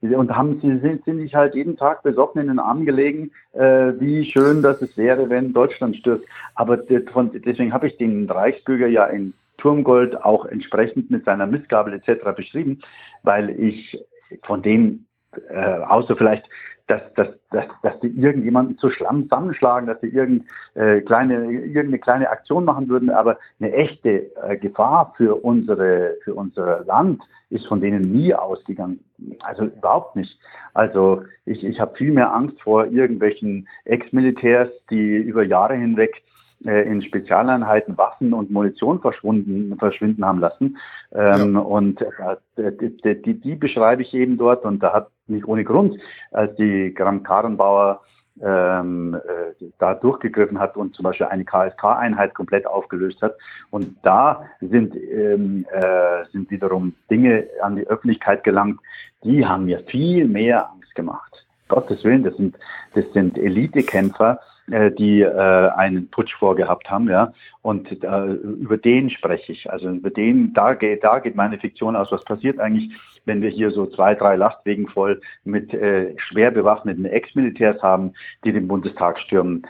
und 0.01 0.35
haben 0.35 0.59
sie 0.61 0.77
sind, 0.79 1.03
sind 1.05 1.19
sich 1.19 1.33
halt 1.33 1.55
jeden 1.55 1.77
Tag 1.77 2.03
besoffen 2.03 2.41
in 2.41 2.47
den 2.47 2.59
Arm 2.59 2.85
gelegen, 2.85 3.31
äh, 3.53 3.93
wie 3.99 4.25
schön 4.25 4.61
das 4.61 4.81
es 4.81 4.95
wäre, 4.97 5.29
wenn 5.29 5.53
Deutschland 5.53 5.95
stürzt. 5.95 6.25
Aber 6.53 6.79
von, 7.11 7.31
deswegen 7.33 7.73
habe 7.73 7.87
ich 7.87 7.97
den 7.97 8.29
Reichsbürger 8.29 8.87
ja 8.87 9.05
in 9.05 9.33
Turmgold 9.57 10.23
auch 10.23 10.45
entsprechend 10.45 11.09
mit 11.09 11.25
seiner 11.25 11.47
Missgabel 11.47 11.93
etc. 11.93 12.35
beschrieben, 12.35 12.81
weil 13.23 13.49
ich 13.49 13.97
von 14.43 14.61
dem, 14.61 15.05
äh, 15.49 15.55
außer 15.55 16.15
vielleicht 16.15 16.47
dass, 16.87 17.01
dass, 17.15 17.27
dass, 17.51 17.65
dass 17.81 17.99
die 18.01 18.07
irgendjemanden 18.07 18.77
zu 18.77 18.89
Schlamm 18.91 19.23
zusammenschlagen, 19.23 19.87
dass 19.87 19.99
sie 20.01 20.09
irgend, 20.09 20.45
äh, 20.75 21.01
kleine, 21.01 21.51
irgendeine 21.51 21.99
kleine 21.99 22.29
Aktion 22.29 22.65
machen 22.65 22.89
würden, 22.89 23.09
aber 23.09 23.39
eine 23.59 23.73
echte 23.73 24.31
äh, 24.43 24.57
Gefahr 24.57 25.13
für, 25.17 25.43
unsere, 25.43 26.15
für 26.23 26.35
unser 26.35 26.83
Land 26.85 27.21
ist 27.49 27.67
von 27.67 27.81
denen 27.81 28.11
nie 28.11 28.33
ausgegangen. 28.33 28.99
Also 29.41 29.65
überhaupt 29.65 30.15
nicht. 30.15 30.37
Also 30.73 31.23
ich, 31.45 31.63
ich 31.63 31.79
habe 31.79 31.95
viel 31.95 32.11
mehr 32.11 32.33
Angst 32.33 32.61
vor 32.61 32.85
irgendwelchen 32.87 33.67
Ex-Militärs, 33.85 34.69
die 34.89 35.15
über 35.15 35.43
Jahre 35.43 35.75
hinweg 35.75 36.21
in 36.61 37.01
Spezialeinheiten 37.01 37.97
Waffen 37.97 38.33
und 38.33 38.49
Munition 38.49 38.99
verschwunden, 38.99 39.75
verschwinden 39.77 40.25
haben 40.25 40.39
lassen. 40.39 40.77
Ähm, 41.13 41.53
ja. 41.53 41.59
Und 41.59 42.01
äh, 42.01 42.71
die, 42.77 43.21
die, 43.21 43.39
die, 43.39 43.55
beschreibe 43.55 44.01
ich 44.01 44.13
eben 44.13 44.37
dort 44.37 44.65
und 44.65 44.81
da 44.81 44.93
hat 44.93 45.09
nicht 45.27 45.47
ohne 45.47 45.63
Grund, 45.63 45.99
als 46.31 46.55
die 46.55 46.93
Grand 46.93 47.23
Karrenbauer 47.23 48.01
ähm, 48.41 49.15
äh, 49.15 49.65
da 49.79 49.93
durchgegriffen 49.93 50.59
hat 50.59 50.75
und 50.75 50.95
zum 50.95 51.03
Beispiel 51.03 51.27
eine 51.27 51.45
KSK-Einheit 51.45 52.33
komplett 52.33 52.65
aufgelöst 52.67 53.21
hat. 53.21 53.35
Und 53.69 53.95
da 54.03 54.43
sind, 54.59 54.95
ähm, 54.95 55.65
äh, 55.71 56.25
sind 56.31 56.51
wiederum 56.51 56.95
Dinge 57.09 57.47
an 57.61 57.75
die 57.75 57.87
Öffentlichkeit 57.87 58.43
gelangt, 58.43 58.79
die 59.23 59.45
haben 59.45 59.65
mir 59.65 59.79
viel 59.87 60.27
mehr 60.27 60.69
Angst 60.69 60.93
gemacht. 60.95 61.45
Gottes 61.67 62.03
Willen, 62.03 62.23
das 62.23 62.35
sind, 62.35 62.57
das 62.93 63.05
sind 63.13 63.37
Elitekämpfer, 63.37 64.33
äh, 64.33 64.54
die 64.67 65.21
äh, 65.21 65.69
einen 65.75 66.09
Putsch 66.09 66.33
vorgehabt 66.35 66.89
haben, 66.89 67.07
ja. 67.07 67.33
Und 67.61 68.03
äh, 68.03 68.25
über 68.25 68.77
den 68.77 69.09
spreche 69.09 69.51
ich. 69.51 69.69
Also 69.71 69.89
über 69.89 70.09
den, 70.09 70.53
da 70.53 70.73
geht, 70.73 71.03
da 71.03 71.19
geht 71.19 71.35
meine 71.35 71.59
Fiktion 71.59 71.95
aus. 71.95 72.11
Was 72.11 72.23
passiert 72.23 72.59
eigentlich, 72.59 72.91
wenn 73.25 73.41
wir 73.41 73.49
hier 73.49 73.71
so 73.71 73.85
zwei, 73.85 74.15
drei 74.15 74.35
Lastwegen 74.35 74.87
voll 74.87 75.21
mit 75.43 75.73
äh, 75.73 76.15
schwer 76.17 76.51
bewaffneten 76.51 77.05
Ex-Militärs 77.05 77.81
haben, 77.83 78.13
die 78.43 78.53
den 78.53 78.67
Bundestag 78.67 79.19
stürmen? 79.19 79.67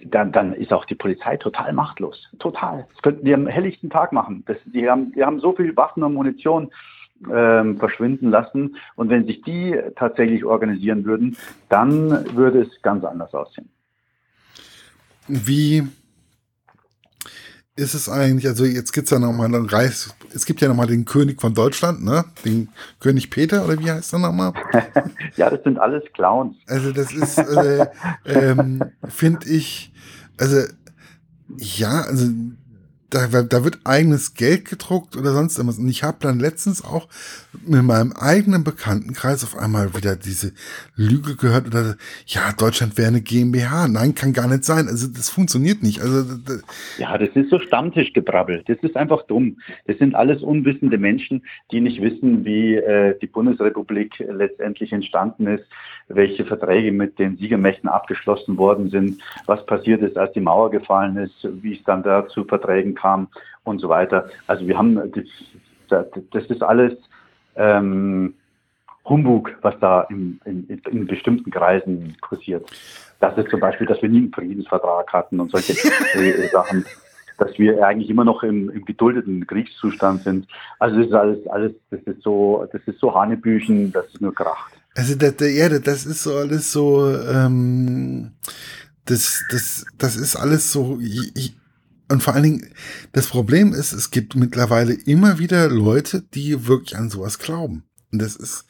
Dann, 0.00 0.30
dann 0.30 0.52
ist 0.52 0.72
auch 0.72 0.84
die 0.84 0.94
Polizei 0.94 1.38
total 1.38 1.72
machtlos. 1.72 2.30
Total. 2.38 2.86
Das 2.92 3.02
könnten 3.02 3.24
die 3.24 3.34
am 3.34 3.46
helllichten 3.46 3.90
Tag 3.90 4.12
machen. 4.12 4.44
Das, 4.46 4.58
die, 4.66 4.88
haben, 4.88 5.12
die 5.12 5.24
haben 5.24 5.40
so 5.40 5.54
viel 5.54 5.76
Waffen 5.76 6.04
und 6.04 6.14
Munition 6.14 6.70
ähm, 7.32 7.78
verschwinden 7.78 8.30
lassen. 8.30 8.76
Und 8.94 9.08
wenn 9.08 9.26
sich 9.26 9.42
die 9.42 9.76
tatsächlich 9.96 10.44
organisieren 10.44 11.04
würden, 11.04 11.36
dann 11.68 12.36
würde 12.36 12.60
es 12.60 12.82
ganz 12.82 13.04
anders 13.04 13.34
aussehen. 13.34 13.70
Wie 15.28 15.86
ist 17.76 17.94
es 17.94 18.08
eigentlich, 18.08 18.46
also 18.48 18.64
jetzt 18.64 18.92
gibt's 18.92 19.10
ja 19.10 19.18
nochmal 19.18 19.46
einen 19.46 19.68
Reis, 19.68 20.14
es 20.34 20.46
gibt 20.46 20.62
ja 20.62 20.68
nochmal 20.68 20.86
den 20.86 21.04
König 21.04 21.40
von 21.40 21.52
Deutschland, 21.52 22.02
ne? 22.02 22.24
Den 22.44 22.68
König 23.00 23.30
Peter, 23.30 23.64
oder 23.64 23.78
wie 23.78 23.90
heißt 23.90 24.14
er 24.14 24.18
nochmal? 24.18 24.54
ja, 25.36 25.50
das 25.50 25.62
sind 25.62 25.78
alles 25.78 26.02
Clowns. 26.14 26.56
Also 26.66 26.92
das 26.92 27.12
ist, 27.12 27.38
äh, 27.38 27.86
ähm, 28.24 28.82
finde 29.08 29.46
ich, 29.48 29.92
also 30.38 30.62
ja, 31.58 32.00
also 32.02 32.28
da, 33.10 33.42
da 33.42 33.64
wird 33.64 33.80
eigenes 33.84 34.34
Geld 34.34 34.64
gedruckt 34.64 35.16
oder 35.16 35.32
sonst 35.32 35.56
irgendwas. 35.56 35.78
Und 35.78 35.88
ich 35.88 36.02
habe 36.02 36.18
dann 36.20 36.38
letztens 36.38 36.84
auch 36.84 37.08
mit 37.66 37.82
meinem 37.82 38.12
eigenen 38.12 38.64
Bekanntenkreis 38.64 39.44
auf 39.44 39.56
einmal 39.56 39.94
wieder 39.94 40.16
diese 40.16 40.52
Lüge 40.96 41.36
gehört 41.36 41.66
oder 41.66 41.96
ja, 42.26 42.52
Deutschland 42.58 42.98
wäre 42.98 43.08
eine 43.08 43.20
GmbH. 43.20 43.88
Nein, 43.88 44.14
kann 44.14 44.32
gar 44.32 44.48
nicht 44.48 44.64
sein. 44.64 44.88
Also 44.88 45.08
das 45.08 45.30
funktioniert 45.30 45.82
nicht. 45.82 46.00
Also 46.00 46.24
ja, 46.98 47.16
das 47.16 47.30
ist 47.34 47.50
so 47.50 47.58
Stammtischgebrabbel. 47.58 48.64
Das 48.66 48.78
ist 48.82 48.96
einfach 48.96 49.22
dumm. 49.26 49.58
Das 49.86 49.98
sind 49.98 50.14
alles 50.14 50.42
unwissende 50.42 50.98
Menschen, 50.98 51.44
die 51.70 51.80
nicht 51.80 52.02
wissen, 52.02 52.44
wie 52.44 52.74
äh, 52.74 53.18
die 53.20 53.26
Bundesrepublik 53.26 54.18
letztendlich 54.18 54.92
entstanden 54.92 55.46
ist, 55.46 55.64
welche 56.08 56.44
Verträge 56.44 56.92
mit 56.92 57.18
den 57.18 57.36
Siegermächten 57.36 57.88
abgeschlossen 57.88 58.56
worden 58.58 58.90
sind, 58.90 59.20
was 59.46 59.64
passiert 59.66 60.02
ist, 60.02 60.16
als 60.16 60.32
die 60.32 60.40
Mauer 60.40 60.70
gefallen 60.70 61.16
ist, 61.16 61.36
wie 61.62 61.76
es 61.76 61.84
dann 61.84 62.02
da 62.02 62.28
zu 62.28 62.44
Verträgen 62.44 62.94
kam 62.94 63.28
und 63.64 63.80
so 63.80 63.88
weiter. 63.88 64.28
Also 64.46 64.66
wir 64.66 64.78
haben, 64.78 65.12
das, 65.88 66.06
das 66.30 66.44
ist 66.46 66.62
alles 66.62 66.94
ähm, 67.56 68.34
Humbug, 69.04 69.56
was 69.62 69.78
da 69.80 70.02
in, 70.02 70.40
in, 70.44 70.80
in 70.90 71.06
bestimmten 71.06 71.50
Kreisen 71.50 72.16
kursiert. 72.20 72.68
Das 73.20 73.36
ist 73.38 73.50
zum 73.50 73.60
Beispiel, 73.60 73.86
dass 73.86 74.02
wir 74.02 74.08
nie 74.08 74.18
einen 74.18 74.32
Friedensvertrag 74.32 75.12
hatten 75.12 75.40
und 75.40 75.50
solche 75.50 75.72
äh, 76.14 76.48
Sachen 76.48 76.84
dass 77.38 77.58
wir 77.58 77.86
eigentlich 77.86 78.08
immer 78.08 78.24
noch 78.24 78.42
im, 78.42 78.70
im 78.70 78.86
geduldeten 78.86 79.46
Kriegszustand 79.46 80.22
sind. 80.22 80.48
Also 80.78 80.96
das 80.96 81.06
ist 81.06 81.14
alles, 81.14 81.46
alles, 81.48 81.72
das 81.90 82.00
ist 82.00 82.22
so, 82.22 82.66
das 82.72 82.80
ist 82.86 82.98
so 82.98 83.14
Hanebüchen, 83.14 83.92
das 83.92 84.06
ist 84.06 84.20
nur 84.20 84.34
Kracht. 84.34 84.72
Also 84.96 85.14
das, 85.14 85.34
ja, 85.40 85.68
das 85.68 86.06
ist 86.06 86.22
so 86.22 86.36
alles 86.36 86.72
so, 86.72 87.06
ähm, 87.08 88.32
das, 89.04 89.44
das, 89.50 89.86
das 89.98 90.16
ist 90.16 90.36
alles 90.36 90.72
so, 90.72 90.98
ich, 91.00 91.54
und 92.10 92.22
vor 92.22 92.34
allen 92.34 92.44
Dingen, 92.44 92.70
das 93.12 93.28
Problem 93.28 93.72
ist, 93.72 93.92
es 93.92 94.10
gibt 94.10 94.36
mittlerweile 94.36 94.94
immer 94.94 95.38
wieder 95.38 95.68
Leute, 95.68 96.22
die 96.22 96.66
wirklich 96.66 96.96
an 96.96 97.10
sowas 97.10 97.38
glauben. 97.38 97.84
Und 98.10 98.22
das 98.22 98.36
ist, 98.36 98.66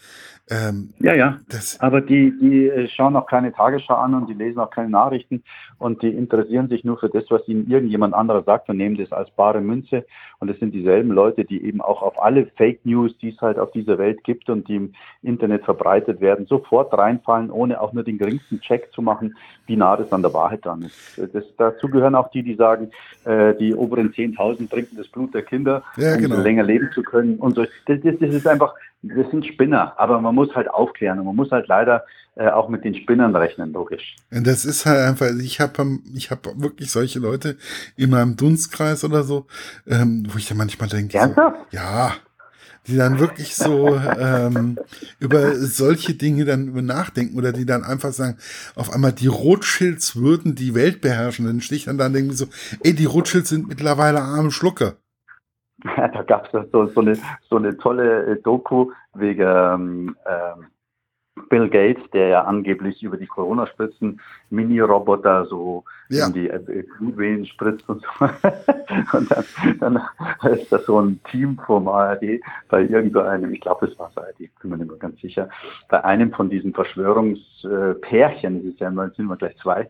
ähm, 0.51 0.95
ja, 0.99 1.15
ja. 1.15 1.39
Aber 1.79 2.01
die, 2.01 2.33
die 2.41 2.69
äh, 2.69 2.89
schauen 2.89 3.15
auch 3.15 3.27
keine 3.27 3.53
Tagesschau 3.53 3.95
an 3.95 4.15
und 4.15 4.29
die 4.29 4.35
lesen 4.35 4.59
auch 4.59 4.71
keine 4.71 4.91
Nachrichten 4.91 5.45
und 5.79 6.03
die 6.03 6.09
interessieren 6.09 6.69
sich 6.69 6.85
nur 6.85 6.99
für 6.99 7.09
das, 7.09 7.25
was 7.29 7.47
ihnen 7.49 7.71
irgendjemand 7.71 8.15
anderer 8.15 8.43
sagt 8.43 8.69
und 8.69 8.79
nehmen 8.79 8.97
das 8.97 9.13
als 9.13 9.31
bare 9.31 9.61
Münze. 9.61 10.07
Und 10.39 10.51
es 10.51 10.59
sind 10.59 10.73
dieselben 10.73 11.11
Leute, 11.11 11.45
die 11.45 11.65
eben 11.65 11.81
auch 11.81 12.03
auf 12.03 12.23
alle 12.23 12.47
Fake 12.57 12.85
News, 12.85 13.17
die 13.19 13.31
es 13.31 13.41
halt 13.41 13.59
auf 13.59 13.73
dieser 13.73 13.99
Welt 13.99 14.25
gibt 14.25 14.49
und 14.49 14.69
die 14.69 14.77
im 14.77 14.93
Internet 15.23 15.65
verbreitet 15.65 16.21
werden, 16.21 16.47
sofort 16.47 16.97
reinfallen, 16.97 17.51
ohne 17.51 17.81
auch 17.81 17.93
nur 17.93 18.05
den 18.05 18.19
geringsten 18.19 18.61
Check 18.61 18.93
zu 18.93 19.03
machen, 19.03 19.37
wie 19.67 19.77
nah 19.77 19.97
das 19.97 20.13
an 20.13 20.23
der 20.23 20.33
Wahrheit 20.33 20.65
dran 20.65 20.83
ist. 20.83 21.21
Das, 21.33 21.45
dazu 21.57 21.89
gehören 21.89 22.15
auch 22.15 22.31
die, 22.31 22.43
die 22.43 22.55
sagen, 22.55 22.91
äh, 23.25 23.55
die 23.55 23.75
oberen 23.75 24.13
10.000 24.13 24.71
trinken 24.71 24.97
das 24.97 25.09
Blut 25.09 25.35
der 25.35 25.43
Kinder, 25.43 25.83
ja, 25.97 26.15
um 26.15 26.21
genau. 26.21 26.41
länger 26.41 26.63
leben 26.63 26.91
zu 26.93 27.03
können 27.03 27.37
und 27.37 27.55
so. 27.55 27.65
Das, 27.87 28.01
das, 28.03 28.15
das 28.19 28.31
ist 28.31 28.47
einfach, 28.47 28.75
das 29.03 29.31
sind 29.31 29.47
Spinner, 29.47 29.95
aber 29.97 30.21
man 30.21 30.35
muss 30.35 30.55
halt 30.55 30.71
aufklären 30.71 31.19
und 31.19 31.27
man 31.27 31.37
muss 31.37 31.51
halt 31.51 31.69
leider 31.69 32.05
äh, 32.37 32.49
auch 32.49 32.69
mit 32.69 32.85
den 32.85 32.95
Spinnern 32.95 33.35
rechnen, 33.35 33.73
logisch. 33.73 34.17
Das 34.31 34.65
ist 34.65 34.85
halt 34.85 35.01
einfach, 35.01 35.29
ich 35.41 35.61
habe 35.61 35.99
ich 36.15 36.31
hab 36.31 36.47
wirklich 36.61 36.93
solche 36.93 37.19
Leute 37.19 37.57
in 37.97 38.11
meinem 38.11 38.37
Dunstkreis 38.37 39.05
oder 39.05 39.23
so, 39.23 39.47
ähm, 39.87 40.27
wo 40.29 40.37
ich 40.37 40.47
dann 40.47 40.59
manchmal 40.59 40.89
denke, 40.89 41.19
so, 41.19 41.53
ja, 41.71 42.13
die 42.87 42.97
dann 42.97 43.19
wirklich 43.19 43.57
so 43.57 43.97
ähm, 43.97 44.79
über 45.19 45.55
solche 45.55 46.15
Dinge 46.15 46.45
dann 46.45 46.73
nachdenken 46.85 47.39
oder 47.39 47.53
die 47.53 47.67
dann 47.67 47.83
einfach 47.83 48.13
sagen, 48.13 48.37
auf 48.75 48.93
einmal 48.93 49.13
die 49.13 49.27
Rothschilds 49.27 50.17
würden 50.17 50.55
die 50.55 50.75
Welt 50.75 51.01
beherrschen. 51.01 51.47
Dann 51.47 51.61
stehe 51.61 51.79
ich 51.79 51.87
dann 51.87 51.99
da 51.99 52.07
und 52.07 52.13
denke 52.13 52.35
so, 52.35 52.47
ey, 52.85 52.95
die 52.95 53.07
Rothschilds 53.07 53.49
sind 53.49 53.69
mittlerweile 53.69 54.21
arme 54.21 54.51
Schlucker. 54.51 54.97
Ja, 55.85 56.09
da 56.13 56.23
gab 56.23 56.53
es 56.53 56.71
so, 56.71 56.87
so, 56.87 57.01
eine, 57.01 57.19
so 57.49 57.57
eine 57.57 57.77
tolle 57.77 58.27
äh, 58.27 58.43
Doku 58.43 58.93
wegen 59.15 60.15
ähm, 60.27 60.67
Bill 61.49 61.69
Gates, 61.69 62.03
der 62.13 62.29
ja 62.29 62.45
angeblich 62.45 63.03
über 63.03 63.17
die 63.17 63.27
Corona-Spritzen 63.27 64.21
Mini-Roboter 64.51 65.47
so 65.47 65.85
ja. 66.09 66.27
in 66.27 66.33
die 66.33 66.49
äh, 66.49 66.85
Blutwehen 66.99 67.45
spritzt 67.47 67.89
und 67.89 68.03
so. 68.03 68.25
und 69.17 69.31
dann, 69.31 69.45
dann 69.81 70.01
ist 70.51 70.73
das 70.73 70.87
so 70.87 71.01
ein 71.01 71.21
Team 71.31 71.59
vom 71.67 71.89
ARD 71.89 72.41
bei 72.69 72.83
irgendeinem, 72.83 73.53
ich 73.53 73.61
glaube, 73.61 73.87
es 73.87 73.99
war 73.99 74.11
das 74.15 74.25
ARD, 74.25 74.39
bin 74.61 74.71
mir 74.71 74.79
nicht 74.79 74.89
mehr 74.89 74.99
ganz 74.99 75.21
sicher, 75.21 75.49
bei 75.89 76.03
einem 76.05 76.33
von 76.33 76.49
diesen 76.49 76.73
Verschwörungspärchen, 76.73 78.59
es 78.61 78.65
ist 78.65 78.81
ja 78.81 78.89
immer, 78.89 79.11
sind 79.11 79.27
wir 79.27 79.37
gleich 79.37 79.57
zwei, 79.59 79.89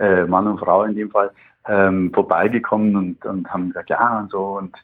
äh, 0.00 0.24
Mann 0.24 0.48
und 0.48 0.58
Frau 0.58 0.82
in 0.82 0.96
dem 0.96 1.10
Fall, 1.10 1.30
ähm, 1.68 2.12
vorbeigekommen 2.12 2.96
und, 2.96 3.24
und 3.24 3.52
haben 3.52 3.68
gesagt, 3.68 3.90
ja 3.90 4.18
und 4.18 4.30
so 4.30 4.58
und 4.58 4.76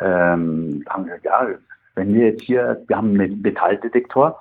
ähm, 0.00 0.84
haben 0.88 1.04
gesagt, 1.04 1.24
ja, 1.24 1.46
wenn 1.94 2.14
wir 2.14 2.28
jetzt 2.28 2.42
hier, 2.42 2.82
wir 2.86 2.96
haben 2.96 3.20
einen 3.20 3.42
Metalldetektor 3.42 4.40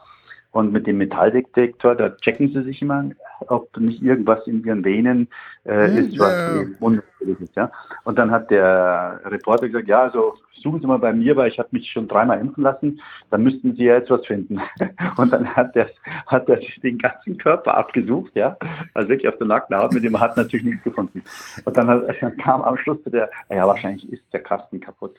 und 0.52 0.72
mit 0.72 0.88
dem 0.88 0.98
Metalldetektor, 0.98 1.96
da 1.96 2.10
checken 2.10 2.52
sie 2.52 2.64
sich 2.64 2.82
immer, 2.82 3.12
ob 3.48 3.76
nicht 3.78 4.02
irgendwas 4.02 4.46
in 4.48 4.64
ihren 4.64 4.84
Venen 4.84 5.28
äh, 5.64 5.88
hm, 5.88 5.98
ist, 5.98 6.20
was 6.20 6.34
ja. 6.34 6.64
unfällig 6.80 7.40
ist. 7.42 7.56
Ja? 7.56 7.72
Und 8.04 8.18
dann 8.18 8.32
hat 8.32 8.50
der 8.50 9.22
Reporter 9.26 9.68
gesagt, 9.68 9.88
ja, 9.88 10.04
also 10.04 10.36
suchen 10.62 10.82
Sie 10.82 10.88
mal 10.88 11.00
bei 11.00 11.14
mir, 11.14 11.36
weil 11.36 11.50
ich 11.50 11.60
habe 11.60 11.70
mich 11.72 11.90
schon 11.90 12.08
dreimal 12.08 12.40
impfen 12.40 12.64
lassen, 12.64 13.02
dann 13.30 13.44
müssten 13.44 13.76
Sie 13.76 13.84
ja 13.84 13.96
jetzt 13.96 14.10
was 14.10 14.26
finden. 14.26 14.60
Und 15.18 15.32
dann 15.32 15.48
hat 15.56 15.76
der, 15.76 15.90
hat 16.28 16.48
der 16.48 16.60
den 16.84 16.98
ganzen 16.98 17.38
Körper 17.38 17.76
abgesucht, 17.76 18.32
ja, 18.36 18.58
also 18.94 19.10
wirklich 19.10 19.28
auf 19.32 19.38
der 19.38 19.48
nackten 19.48 19.78
Haut, 19.78 19.94
mit 19.94 20.04
dem 20.04 20.20
hat 20.20 20.38
natürlich 20.38 20.66
nichts 20.66 20.84
gefunden. 20.84 21.24
Und 21.66 21.78
dann, 21.78 21.88
hat, 21.88 22.04
dann 22.22 22.38
kam 22.38 22.62
am 22.62 22.78
Schluss 22.78 22.98
der, 23.06 23.30
ja, 23.50 23.68
wahrscheinlich 23.68 24.12
ist 24.12 24.24
der 24.34 24.42
Kasten 24.42 24.80
kaputt. 24.80 25.16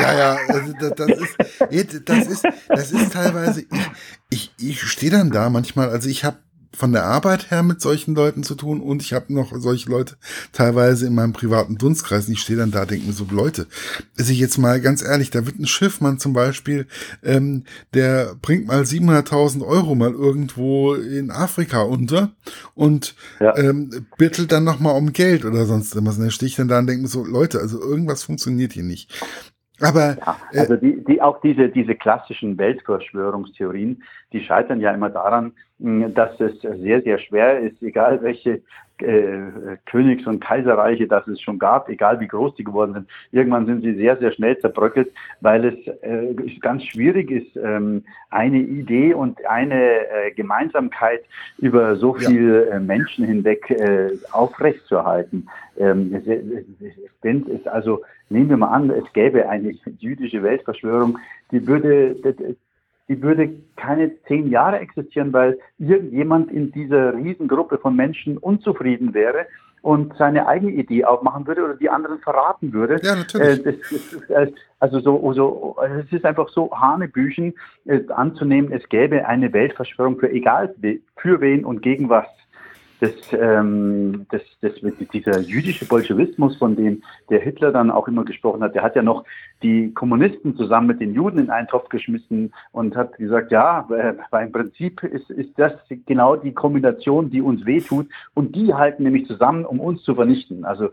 Ja, 0.00 0.16
ja, 0.16 0.36
also 0.48 0.72
das, 0.78 0.94
das, 0.94 1.08
ist, 1.08 2.08
das 2.08 2.26
ist, 2.26 2.44
das 2.68 2.92
ist 2.92 3.12
teilweise, 3.12 3.64
ich, 4.30 4.52
ich, 4.58 4.72
ich 4.72 4.80
stehe 4.82 5.12
dann 5.12 5.30
da 5.30 5.50
manchmal, 5.50 5.88
also 5.90 6.08
ich 6.08 6.24
habe 6.24 6.36
von 6.74 6.92
der 6.92 7.04
Arbeit 7.04 7.50
her 7.50 7.62
mit 7.62 7.80
solchen 7.80 8.14
Leuten 8.14 8.42
zu 8.42 8.54
tun 8.54 8.80
und 8.80 9.02
ich 9.02 9.12
habe 9.12 9.32
noch 9.32 9.52
solche 9.54 9.90
Leute 9.90 10.16
teilweise 10.52 11.06
in 11.06 11.14
meinem 11.14 11.32
privaten 11.32 11.78
Dunstkreis. 11.78 12.26
Und 12.26 12.34
ich 12.34 12.40
stehe 12.40 12.58
dann 12.58 12.70
da, 12.70 12.84
denke 12.84 13.06
mir 13.06 13.12
so, 13.12 13.26
Leute, 13.30 13.66
ist 14.16 14.30
ich 14.30 14.38
jetzt 14.38 14.58
mal 14.58 14.80
ganz 14.80 15.04
ehrlich, 15.04 15.30
da 15.30 15.46
wird 15.46 15.58
ein 15.58 15.66
Schiffmann 15.66 16.18
zum 16.18 16.32
Beispiel, 16.32 16.86
ähm, 17.22 17.64
der 17.94 18.34
bringt 18.40 18.66
mal 18.66 18.82
700.000 18.82 19.66
Euro 19.66 19.94
mal 19.94 20.12
irgendwo 20.12 20.94
in 20.94 21.30
Afrika 21.30 21.82
unter 21.82 22.32
und 22.74 23.14
ja. 23.40 23.56
ähm, 23.56 24.06
bittelt 24.18 24.52
dann 24.52 24.64
nochmal 24.64 24.96
um 24.96 25.12
Geld 25.12 25.44
oder 25.44 25.64
sonst 25.66 25.94
irgendwas. 25.94 26.16
Und 26.16 26.24
dann 26.24 26.30
stehe 26.30 26.48
ich 26.48 26.56
dann 26.56 26.68
da 26.68 26.78
und 26.78 26.86
denke 26.86 27.02
mir 27.02 27.08
so, 27.08 27.24
Leute, 27.24 27.58
also 27.58 27.80
irgendwas 27.80 28.22
funktioniert 28.24 28.72
hier 28.72 28.84
nicht. 28.84 29.10
Aber 29.80 30.16
ja, 30.18 30.36
äh, 30.52 30.60
also 30.60 30.76
die, 30.76 31.02
die 31.04 31.20
auch 31.20 31.40
diese, 31.40 31.68
diese 31.68 31.94
klassischen 31.94 32.56
Weltverschwörungstheorien, 32.58 34.02
die 34.32 34.40
scheitern 34.40 34.80
ja 34.80 34.92
immer 34.92 35.10
daran, 35.10 35.52
dass 36.14 36.40
es 36.40 36.60
sehr, 36.60 37.02
sehr 37.02 37.18
schwer 37.18 37.60
ist, 37.60 37.82
egal 37.82 38.22
welche 38.22 38.62
äh, 38.98 39.76
Königs- 39.86 40.26
und 40.26 40.40
Kaiserreiche 40.40 41.08
das 41.08 41.26
es 41.26 41.40
schon 41.40 41.58
gab, 41.58 41.88
egal 41.88 42.20
wie 42.20 42.28
groß 42.28 42.54
die 42.54 42.64
geworden 42.64 42.92
sind. 42.94 43.08
Irgendwann 43.32 43.66
sind 43.66 43.82
sie 43.82 43.94
sehr, 43.94 44.16
sehr 44.18 44.32
schnell 44.32 44.56
zerbröckelt, 44.58 45.12
weil 45.40 45.64
es 45.64 45.86
äh, 46.02 46.34
ganz 46.60 46.84
schwierig 46.84 47.30
ist, 47.30 47.56
ähm, 47.56 48.04
eine 48.30 48.58
Idee 48.58 49.12
und 49.14 49.44
eine 49.46 50.08
äh, 50.08 50.30
Gemeinsamkeit 50.34 51.24
über 51.58 51.96
so 51.96 52.14
viele 52.14 52.68
ja. 52.68 52.76
Äh, 52.76 52.80
Menschen 52.80 53.24
hinweg 53.24 53.68
äh, 53.70 54.10
aufrechtzuerhalten. 54.30 55.48
Ähm, 55.76 56.22
wenn 57.20 57.46
es 57.50 57.66
also, 57.66 58.02
nehmen 58.28 58.48
wir 58.48 58.56
mal 58.56 58.68
an, 58.68 58.90
es 58.90 59.12
gäbe 59.12 59.48
eine 59.48 59.74
jüdische 59.98 60.42
Weltverschwörung, 60.42 61.18
die 61.50 61.66
würde, 61.66 62.14
die 63.14 63.22
würde 63.22 63.50
keine 63.76 64.10
zehn 64.26 64.50
Jahre 64.50 64.78
existieren, 64.78 65.32
weil 65.32 65.58
irgendjemand 65.78 66.50
in 66.50 66.72
dieser 66.72 67.14
Riesengruppe 67.14 67.78
von 67.78 67.94
Menschen 67.94 68.38
unzufrieden 68.38 69.14
wäre 69.14 69.46
und 69.82 70.16
seine 70.16 70.46
eigene 70.46 70.72
Idee 70.72 71.04
aufmachen 71.04 71.46
würde 71.46 71.62
oder 71.62 71.74
die 71.74 71.90
anderen 71.90 72.18
verraten 72.20 72.72
würde. 72.72 72.98
Ja, 73.02 73.16
natürlich. 73.16 73.66
Äh, 74.30 74.44
äh, 74.44 74.52
also 74.80 75.00
so, 75.00 75.32
so, 75.34 75.76
es 76.00 76.10
ist 76.12 76.24
einfach 76.24 76.48
so 76.48 76.70
Hanebüchen 76.72 77.54
äh, 77.84 78.00
anzunehmen, 78.08 78.72
es 78.72 78.88
gäbe 78.88 79.26
eine 79.26 79.52
Weltverschwörung 79.52 80.18
für 80.18 80.30
egal 80.30 80.74
für 81.16 81.40
wen 81.40 81.64
und 81.64 81.82
gegen 81.82 82.08
was 82.08 82.26
das, 83.04 83.12
ähm, 83.32 84.26
das, 84.30 84.42
das, 84.60 84.72
dieser 85.12 85.40
jüdische 85.40 85.84
Bolschewismus, 85.84 86.56
von 86.56 86.74
dem 86.76 87.02
der 87.28 87.40
Hitler 87.40 87.70
dann 87.70 87.90
auch 87.90 88.08
immer 88.08 88.24
gesprochen 88.24 88.62
hat, 88.62 88.74
der 88.74 88.82
hat 88.82 88.96
ja 88.96 89.02
noch 89.02 89.24
die 89.62 89.92
Kommunisten 89.92 90.56
zusammen 90.56 90.86
mit 90.86 91.00
den 91.00 91.14
Juden 91.14 91.38
in 91.38 91.50
einen 91.50 91.68
Topf 91.68 91.88
geschmissen 91.90 92.52
und 92.72 92.96
hat 92.96 93.16
gesagt, 93.18 93.52
ja, 93.52 93.86
äh, 93.90 94.14
weil 94.30 94.46
im 94.46 94.52
Prinzip 94.52 95.02
ist, 95.02 95.30
ist 95.30 95.50
das 95.56 95.72
genau 96.06 96.36
die 96.36 96.52
Kombination, 96.52 97.30
die 97.30 97.42
uns 97.42 97.66
wehtut 97.66 98.08
und 98.32 98.56
die 98.56 98.72
halten 98.72 99.02
nämlich 99.02 99.26
zusammen, 99.26 99.64
um 99.66 99.80
uns 99.80 100.02
zu 100.02 100.14
vernichten. 100.14 100.64
Also 100.64 100.86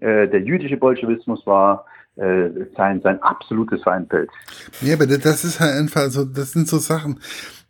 äh, 0.00 0.28
der 0.28 0.40
jüdische 0.40 0.78
Bolschewismus 0.78 1.46
war 1.46 1.84
äh, 2.16 2.48
sein, 2.76 3.00
sein 3.02 3.22
absolutes 3.22 3.82
Feindbild. 3.82 4.30
Ja, 4.80 4.94
aber 4.94 5.06
das 5.06 5.44
ist 5.44 5.60
halt 5.60 5.74
einfach 5.74 6.08
so, 6.08 6.24
das 6.24 6.52
sind 6.52 6.68
so 6.68 6.78
Sachen, 6.78 7.20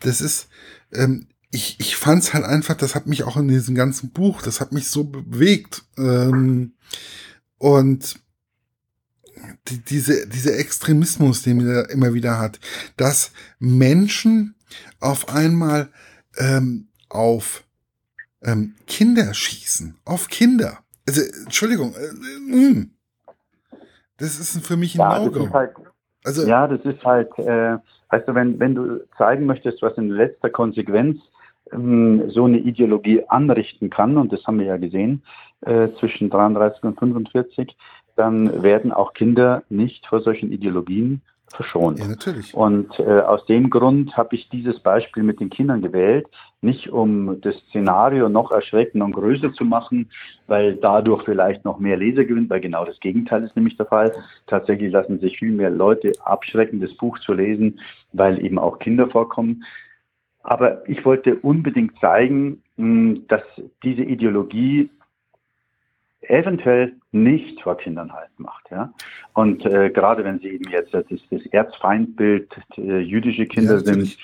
das 0.00 0.20
ist, 0.20 0.48
ähm, 0.92 1.26
ich, 1.50 1.78
ich 1.80 1.96
fand 1.96 2.22
es 2.22 2.32
halt 2.32 2.44
einfach, 2.44 2.76
das 2.76 2.94
hat 2.94 3.06
mich 3.06 3.24
auch 3.24 3.36
in 3.36 3.48
diesem 3.48 3.74
ganzen 3.74 4.10
Buch, 4.10 4.42
das 4.42 4.60
hat 4.60 4.72
mich 4.72 4.88
so 4.88 5.04
bewegt. 5.04 5.82
Ähm, 5.98 6.74
und 7.58 8.20
die, 9.68 9.78
diese, 9.78 10.28
dieser 10.28 10.58
Extremismus, 10.58 11.42
den 11.42 11.66
er 11.66 11.90
immer 11.90 12.14
wieder 12.14 12.38
hat, 12.38 12.60
dass 12.96 13.32
Menschen 13.58 14.54
auf 15.00 15.28
einmal 15.28 15.88
ähm, 16.38 16.88
auf 17.08 17.64
ähm, 18.42 18.76
Kinder 18.86 19.34
schießen, 19.34 19.96
auf 20.04 20.28
Kinder. 20.28 20.78
Also, 21.08 21.22
Entschuldigung, 21.44 21.94
äh, 21.94 22.54
äh, 22.54 22.86
das 24.18 24.38
ist 24.38 24.64
für 24.64 24.76
mich 24.76 24.94
ein 24.94 25.00
ja, 25.00 25.18
No-Go. 25.18 25.52
Halt, 25.52 25.72
also, 26.24 26.46
ja, 26.46 26.68
das 26.68 26.80
ist 26.84 27.02
halt, 27.04 27.30
äh, 27.38 27.76
weißt 28.10 28.28
du, 28.28 28.34
wenn, 28.34 28.60
wenn 28.60 28.74
du 28.74 29.00
zeigen 29.18 29.46
möchtest, 29.46 29.82
was 29.82 29.96
in 29.96 30.10
letzter 30.10 30.50
Konsequenz 30.50 31.18
so 31.72 32.44
eine 32.44 32.58
Ideologie 32.58 33.22
anrichten 33.28 33.90
kann, 33.90 34.16
und 34.16 34.32
das 34.32 34.44
haben 34.46 34.58
wir 34.58 34.66
ja 34.66 34.76
gesehen, 34.76 35.22
äh, 35.62 35.88
zwischen 35.98 36.30
33 36.30 36.82
und 36.84 36.98
45, 36.98 37.76
dann 38.16 38.62
werden 38.62 38.92
auch 38.92 39.14
Kinder 39.14 39.62
nicht 39.68 40.06
vor 40.06 40.20
solchen 40.20 40.52
Ideologien 40.52 41.22
verschont. 41.48 41.98
Ja, 41.98 42.06
natürlich. 42.06 42.54
Und 42.54 42.98
äh, 42.98 43.20
aus 43.20 43.44
dem 43.46 43.70
Grund 43.70 44.16
habe 44.16 44.36
ich 44.36 44.48
dieses 44.48 44.80
Beispiel 44.80 45.22
mit 45.22 45.40
den 45.40 45.50
Kindern 45.50 45.82
gewählt, 45.82 46.26
nicht 46.62 46.90
um 46.90 47.40
das 47.40 47.56
Szenario 47.68 48.28
noch 48.28 48.52
erschreckender 48.52 49.06
und 49.06 49.12
größer 49.12 49.52
zu 49.52 49.64
machen, 49.64 50.10
weil 50.46 50.76
dadurch 50.76 51.24
vielleicht 51.24 51.64
noch 51.64 51.78
mehr 51.78 51.96
Leser 51.96 52.24
gewinnt, 52.24 52.50
weil 52.50 52.60
genau 52.60 52.84
das 52.84 53.00
Gegenteil 53.00 53.44
ist 53.44 53.56
nämlich 53.56 53.76
der 53.76 53.86
Fall. 53.86 54.12
Tatsächlich 54.46 54.92
lassen 54.92 55.18
sich 55.18 55.38
viel 55.38 55.52
mehr 55.52 55.70
Leute 55.70 56.12
abschrecken, 56.24 56.80
das 56.80 56.94
Buch 56.94 57.18
zu 57.20 57.32
lesen, 57.32 57.80
weil 58.12 58.44
eben 58.44 58.58
auch 58.58 58.78
Kinder 58.78 59.08
vorkommen. 59.08 59.64
Aber 60.42 60.88
ich 60.88 61.04
wollte 61.04 61.36
unbedingt 61.36 61.98
zeigen, 62.00 62.62
dass 63.28 63.42
diese 63.82 64.02
Ideologie 64.02 64.90
eventuell 66.22 66.92
nicht 67.12 67.60
vor 67.62 67.76
Kindern 67.76 68.12
halt 68.12 68.30
macht. 68.36 68.70
Ja? 68.70 68.92
Und 69.32 69.64
äh, 69.64 69.90
gerade 69.90 70.24
wenn 70.24 70.38
sie 70.38 70.48
eben 70.48 70.70
jetzt 70.70 70.92
das, 70.92 71.04
das 71.30 71.46
Erzfeindbild 71.46 72.48
äh, 72.76 72.98
jüdische 73.00 73.46
Kinder 73.46 73.74
ja, 73.74 73.80
sind, 73.80 74.16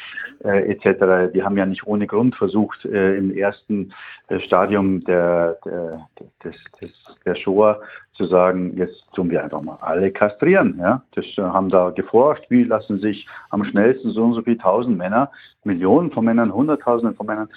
äh, 0.44 0.70
etc., 0.72 1.32
die 1.32 1.42
haben 1.42 1.56
ja 1.56 1.66
nicht 1.66 1.86
ohne 1.86 2.06
Grund 2.06 2.36
versucht, 2.36 2.84
äh, 2.84 3.16
im 3.16 3.34
ersten 3.34 3.92
äh, 4.28 4.38
Stadium 4.40 5.02
der, 5.04 5.58
der, 5.64 6.06
des, 6.44 6.56
des, 6.80 6.90
der 7.24 7.34
Shoah 7.34 7.80
zu 8.12 8.26
sagen, 8.26 8.76
jetzt 8.76 9.06
tun 9.14 9.30
wir 9.30 9.42
einfach 9.42 9.62
mal 9.62 9.78
alle 9.80 10.10
kastrieren. 10.10 10.78
Ja? 10.78 11.02
Das 11.14 11.24
äh, 11.38 11.42
haben 11.42 11.70
da 11.70 11.90
geforscht, 11.90 12.44
wie 12.50 12.64
lassen 12.64 13.00
sich 13.00 13.26
am 13.50 13.64
schnellsten 13.64 14.10
so 14.10 14.22
und 14.22 14.34
so 14.34 14.42
viele 14.42 14.58
tausend 14.58 14.98
Männer, 14.98 15.30
Millionen 15.64 16.10
von 16.12 16.24
Männern, 16.24 16.52
Hunderttausende 16.52 17.14
von 17.14 17.26
Männern 17.26 17.48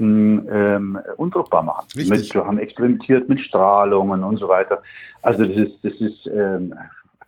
ähm, 0.00 0.98
unfruchtbar 1.16 1.62
machen. 1.62 1.86
Mit, 1.94 2.34
wir 2.34 2.46
haben 2.46 2.58
experimentiert 2.58 3.28
mit 3.28 3.40
Strahlungen 3.40 4.24
und 4.24 4.36
so 4.38 4.48
weiter. 4.48 4.82
Also 5.22 5.44
das 5.44 5.56
ist, 5.56 5.84
das 5.84 5.94
ist 5.94 6.26
ähm, 6.26 6.74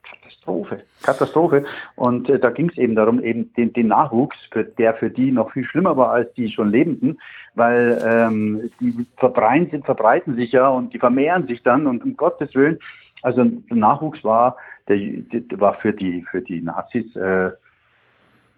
Katastrophe, 0.03 0.83
Katastrophe. 1.03 1.65
Und 1.97 2.29
äh, 2.29 2.39
da 2.39 2.51
ging 2.51 2.69
es 2.71 2.79
eben 2.79 2.95
darum, 2.95 3.23
eben 3.23 3.53
den, 3.55 3.73
den 3.73 3.89
Nachwuchs, 3.89 4.37
für, 4.51 4.65
der 4.65 4.95
für 4.95 5.11
die 5.11 5.31
noch 5.31 5.53
viel 5.53 5.65
schlimmer 5.65 5.97
war 5.97 6.11
als 6.11 6.33
die 6.35 6.51
schon 6.51 6.71
Lebenden, 6.71 7.19
weil 7.55 8.03
ähm, 8.05 8.71
die 8.81 9.07
verbreiten, 9.17 9.71
sind, 9.71 9.85
verbreiten 9.85 10.37
sich 10.37 10.53
ja 10.53 10.69
und 10.69 10.93
die 10.93 10.99
vermehren 10.99 11.47
sich 11.47 11.63
dann 11.63 11.87
und 11.87 12.03
um 12.05 12.17
Gottes 12.17 12.55
Willen. 12.55 12.79
Also 13.23 13.45
der 13.45 13.77
Nachwuchs 13.77 14.25
war, 14.25 14.57
der, 14.89 14.97
der 14.97 15.61
war 15.61 15.75
für 15.75 15.93
die 15.93 16.23
für 16.31 16.43
die 16.43 16.61
Nazis 16.61 17.15
äh, 17.15 17.51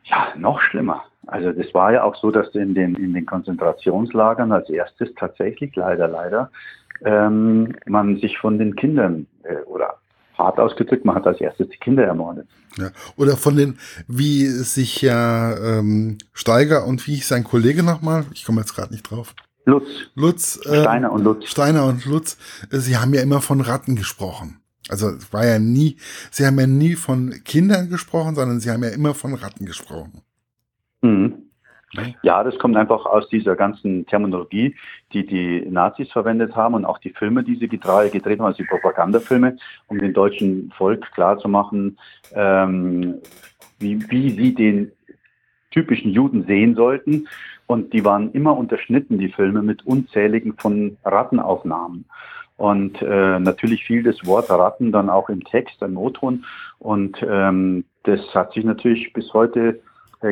ja 0.04 0.28
noch 0.36 0.60
schlimmer. 0.60 1.04
Also 1.26 1.52
das 1.52 1.72
war 1.74 1.92
ja 1.92 2.02
auch 2.04 2.16
so, 2.16 2.30
dass 2.30 2.54
in 2.54 2.74
den, 2.74 2.94
in 2.96 3.14
den 3.14 3.26
Konzentrationslagern 3.26 4.52
als 4.52 4.68
erstes 4.68 5.08
tatsächlich 5.16 5.74
leider, 5.76 6.08
leider, 6.08 6.50
ähm, 7.04 7.74
man 7.86 8.16
sich 8.18 8.38
von 8.38 8.58
den 8.58 8.76
Kindern 8.76 9.26
äh, 9.42 9.56
oder 9.66 9.96
hart 10.36 10.58
ausgedrückt, 10.58 11.04
man 11.04 11.14
hat 11.14 11.26
als 11.26 11.40
erstes 11.40 11.68
die 11.68 11.78
Kinder 11.78 12.04
ermordet. 12.04 12.48
Ja. 12.76 12.90
Oder 13.16 13.36
von 13.36 13.56
den, 13.56 13.78
wie 14.08 14.46
sich 14.46 15.00
ja 15.02 15.56
ähm, 15.56 16.18
Steiger 16.32 16.86
und 16.86 17.06
wie 17.06 17.14
ich 17.14 17.26
sein 17.26 17.44
Kollege 17.44 17.82
nochmal, 17.82 18.24
ich 18.32 18.44
komme 18.44 18.60
jetzt 18.60 18.74
gerade 18.74 18.92
nicht 18.92 19.10
drauf. 19.10 19.34
Lutz. 19.64 19.86
Lutz. 20.14 20.60
Äh, 20.66 20.82
Steiner 20.82 21.12
und 21.12 21.24
Lutz. 21.24 21.48
Steiner 21.48 21.86
und 21.86 22.04
Lutz, 22.04 22.36
äh, 22.70 22.78
sie 22.78 22.96
haben 22.96 23.14
ja 23.14 23.22
immer 23.22 23.40
von 23.40 23.60
Ratten 23.60 23.96
gesprochen. 23.96 24.60
Also 24.88 25.08
es 25.08 25.32
war 25.32 25.46
ja 25.46 25.58
nie, 25.58 25.96
sie 26.30 26.44
haben 26.46 26.58
ja 26.60 26.66
nie 26.66 26.94
von 26.94 27.42
Kindern 27.44 27.88
gesprochen, 27.88 28.34
sondern 28.34 28.60
sie 28.60 28.70
haben 28.70 28.82
ja 28.82 28.90
immer 28.90 29.14
von 29.14 29.34
Ratten 29.34 29.64
gesprochen. 29.64 30.22
Mhm. 31.04 31.34
Ja, 32.22 32.42
das 32.42 32.58
kommt 32.58 32.76
einfach 32.76 33.06
aus 33.06 33.28
dieser 33.28 33.54
ganzen 33.54 34.04
Terminologie, 34.06 34.74
die 35.12 35.24
die 35.24 35.64
Nazis 35.70 36.10
verwendet 36.10 36.56
haben 36.56 36.74
und 36.74 36.84
auch 36.84 36.98
die 36.98 37.10
Filme, 37.10 37.44
die 37.44 37.54
sie 37.54 37.68
gedreht 37.68 38.02
haben, 38.02 38.40
also 38.40 38.56
die 38.56 38.68
Propagandafilme, 38.68 39.56
um 39.86 39.98
dem 39.98 40.12
deutschen 40.12 40.72
Volk 40.76 41.12
klarzumachen, 41.12 41.98
ähm, 42.34 43.20
wie, 43.78 44.10
wie 44.10 44.30
sie 44.30 44.54
den 44.54 44.90
typischen 45.70 46.10
Juden 46.10 46.44
sehen 46.46 46.74
sollten. 46.74 47.28
Und 47.66 47.92
die 47.92 48.04
waren 48.04 48.32
immer 48.32 48.56
unterschnitten, 48.56 49.18
die 49.18 49.30
Filme, 49.30 49.62
mit 49.62 49.86
unzähligen 49.86 50.54
von 50.56 50.96
Rattenaufnahmen. 51.04 52.06
Und 52.56 53.00
äh, 53.02 53.38
natürlich 53.38 53.84
fiel 53.84 54.02
das 54.02 54.26
Wort 54.26 54.50
Ratten 54.50 54.90
dann 54.90 55.10
auch 55.10 55.28
im 55.28 55.44
Text, 55.44 55.80
im 55.80 55.96
O-Ton. 55.96 56.44
Und 56.78 57.24
ähm, 57.28 57.84
das 58.02 58.20
hat 58.34 58.52
sich 58.52 58.64
natürlich 58.64 59.12
bis 59.12 59.32
heute 59.32 59.80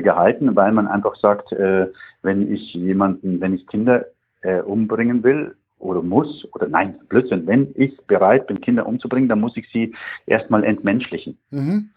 gehalten, 0.01 0.57
weil 0.57 0.73
man 0.73 0.87
einfach 0.87 1.17
sagt, 1.17 1.53
äh, 1.53 1.89
wenn 2.23 2.53
ich 2.53 2.73
jemanden, 2.75 3.41
wenn 3.41 3.55
ich 3.55 3.67
Kinder 3.67 4.07
äh, 4.43 4.61
umbringen 4.61 5.23
will 5.23 5.55
oder 5.79 6.03
muss, 6.03 6.47
oder 6.53 6.69
nein, 6.69 6.99
Blödsinn, 7.09 7.47
wenn 7.47 7.73
ich 7.75 7.97
bereit 8.07 8.47
bin, 8.47 8.61
Kinder 8.61 8.87
umzubringen, 8.87 9.29
dann 9.29 9.41
muss 9.41 9.57
ich 9.57 9.69
sie 9.73 9.95
erstmal 10.27 10.65
entmenschlichen. 10.65 11.37
Mhm. 11.51 11.91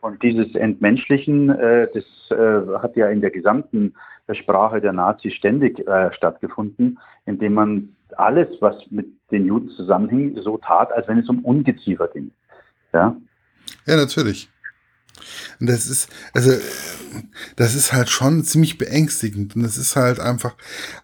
Und 0.00 0.22
dieses 0.22 0.54
Entmenschlichen, 0.54 1.50
äh, 1.50 1.88
das 1.92 2.04
äh, 2.36 2.78
hat 2.80 2.96
ja 2.96 3.08
in 3.08 3.20
der 3.20 3.30
gesamten 3.30 3.94
Sprache 4.32 4.80
der 4.80 4.92
Nazis 4.92 5.34
ständig 5.34 5.78
äh, 5.86 6.12
stattgefunden, 6.12 6.98
indem 7.26 7.54
man 7.54 7.96
alles, 8.16 8.48
was 8.60 8.74
mit 8.90 9.06
den 9.30 9.46
Juden 9.46 9.68
zusammenhing, 9.70 10.36
so 10.42 10.58
tat, 10.58 10.92
als 10.92 11.08
wenn 11.08 11.18
es 11.18 11.28
um 11.28 11.44
Ungeziefer 11.44 12.08
ging. 12.08 12.30
Ja, 12.92 13.16
ja 13.86 13.96
natürlich. 13.96 14.51
Und 15.60 15.68
das 15.68 15.86
ist, 15.86 16.08
also, 16.34 16.50
das 17.56 17.74
ist 17.74 17.92
halt 17.92 18.08
schon 18.08 18.44
ziemlich 18.44 18.78
beängstigend. 18.78 19.56
Und 19.56 19.62
das 19.62 19.76
ist 19.76 19.96
halt 19.96 20.20
einfach, 20.20 20.56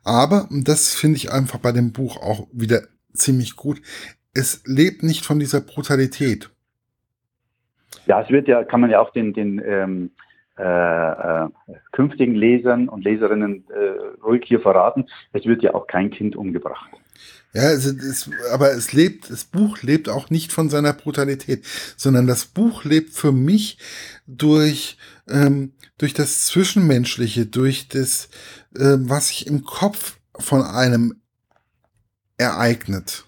aber, 0.04 0.48
und 0.50 0.68
das 0.68 0.94
finde 0.94 1.16
ich 1.16 1.32
einfach 1.32 1.58
bei 1.58 1.72
dem 1.72 1.92
Buch 1.92 2.16
auch 2.16 2.48
wieder 2.52 2.82
ziemlich 3.12 3.56
gut, 3.56 3.80
es 4.34 4.62
lebt 4.66 5.02
nicht 5.02 5.24
von 5.24 5.38
dieser 5.38 5.60
Brutalität. 5.60 6.50
Ja, 8.06 8.22
es 8.22 8.30
wird 8.30 8.48
ja, 8.48 8.64
kann 8.64 8.80
man 8.80 8.90
ja 8.90 9.00
auch 9.00 9.12
den, 9.12 9.32
den 9.32 9.60
ähm, 9.64 10.10
äh, 10.58 10.62
äh, 10.62 11.48
künftigen 11.92 12.34
Lesern 12.34 12.88
und 12.88 13.04
Leserinnen 13.04 13.64
äh, 13.70 14.22
ruhig 14.24 14.44
hier 14.44 14.60
verraten, 14.60 15.06
es 15.32 15.44
wird 15.46 15.62
ja 15.62 15.74
auch 15.74 15.86
kein 15.86 16.10
Kind 16.10 16.34
umgebracht. 16.34 16.90
Ja, 17.54 17.62
also 17.62 17.90
es, 17.90 18.30
aber 18.52 18.72
es 18.72 18.92
lebt, 18.92 19.30
das 19.30 19.44
Buch 19.44 19.82
lebt 19.82 20.08
auch 20.08 20.28
nicht 20.28 20.52
von 20.52 20.68
seiner 20.68 20.92
Brutalität, 20.92 21.64
sondern 21.96 22.26
das 22.26 22.44
Buch 22.44 22.84
lebt 22.84 23.10
für 23.10 23.32
mich 23.32 23.78
durch, 24.26 24.98
ähm, 25.28 25.72
durch 25.96 26.12
das 26.12 26.46
Zwischenmenschliche, 26.46 27.46
durch 27.46 27.88
das, 27.88 28.28
äh, 28.76 28.96
was 28.98 29.28
sich 29.28 29.46
im 29.46 29.64
Kopf 29.64 30.18
von 30.38 30.62
einem 30.62 31.20
ereignet. 32.36 33.24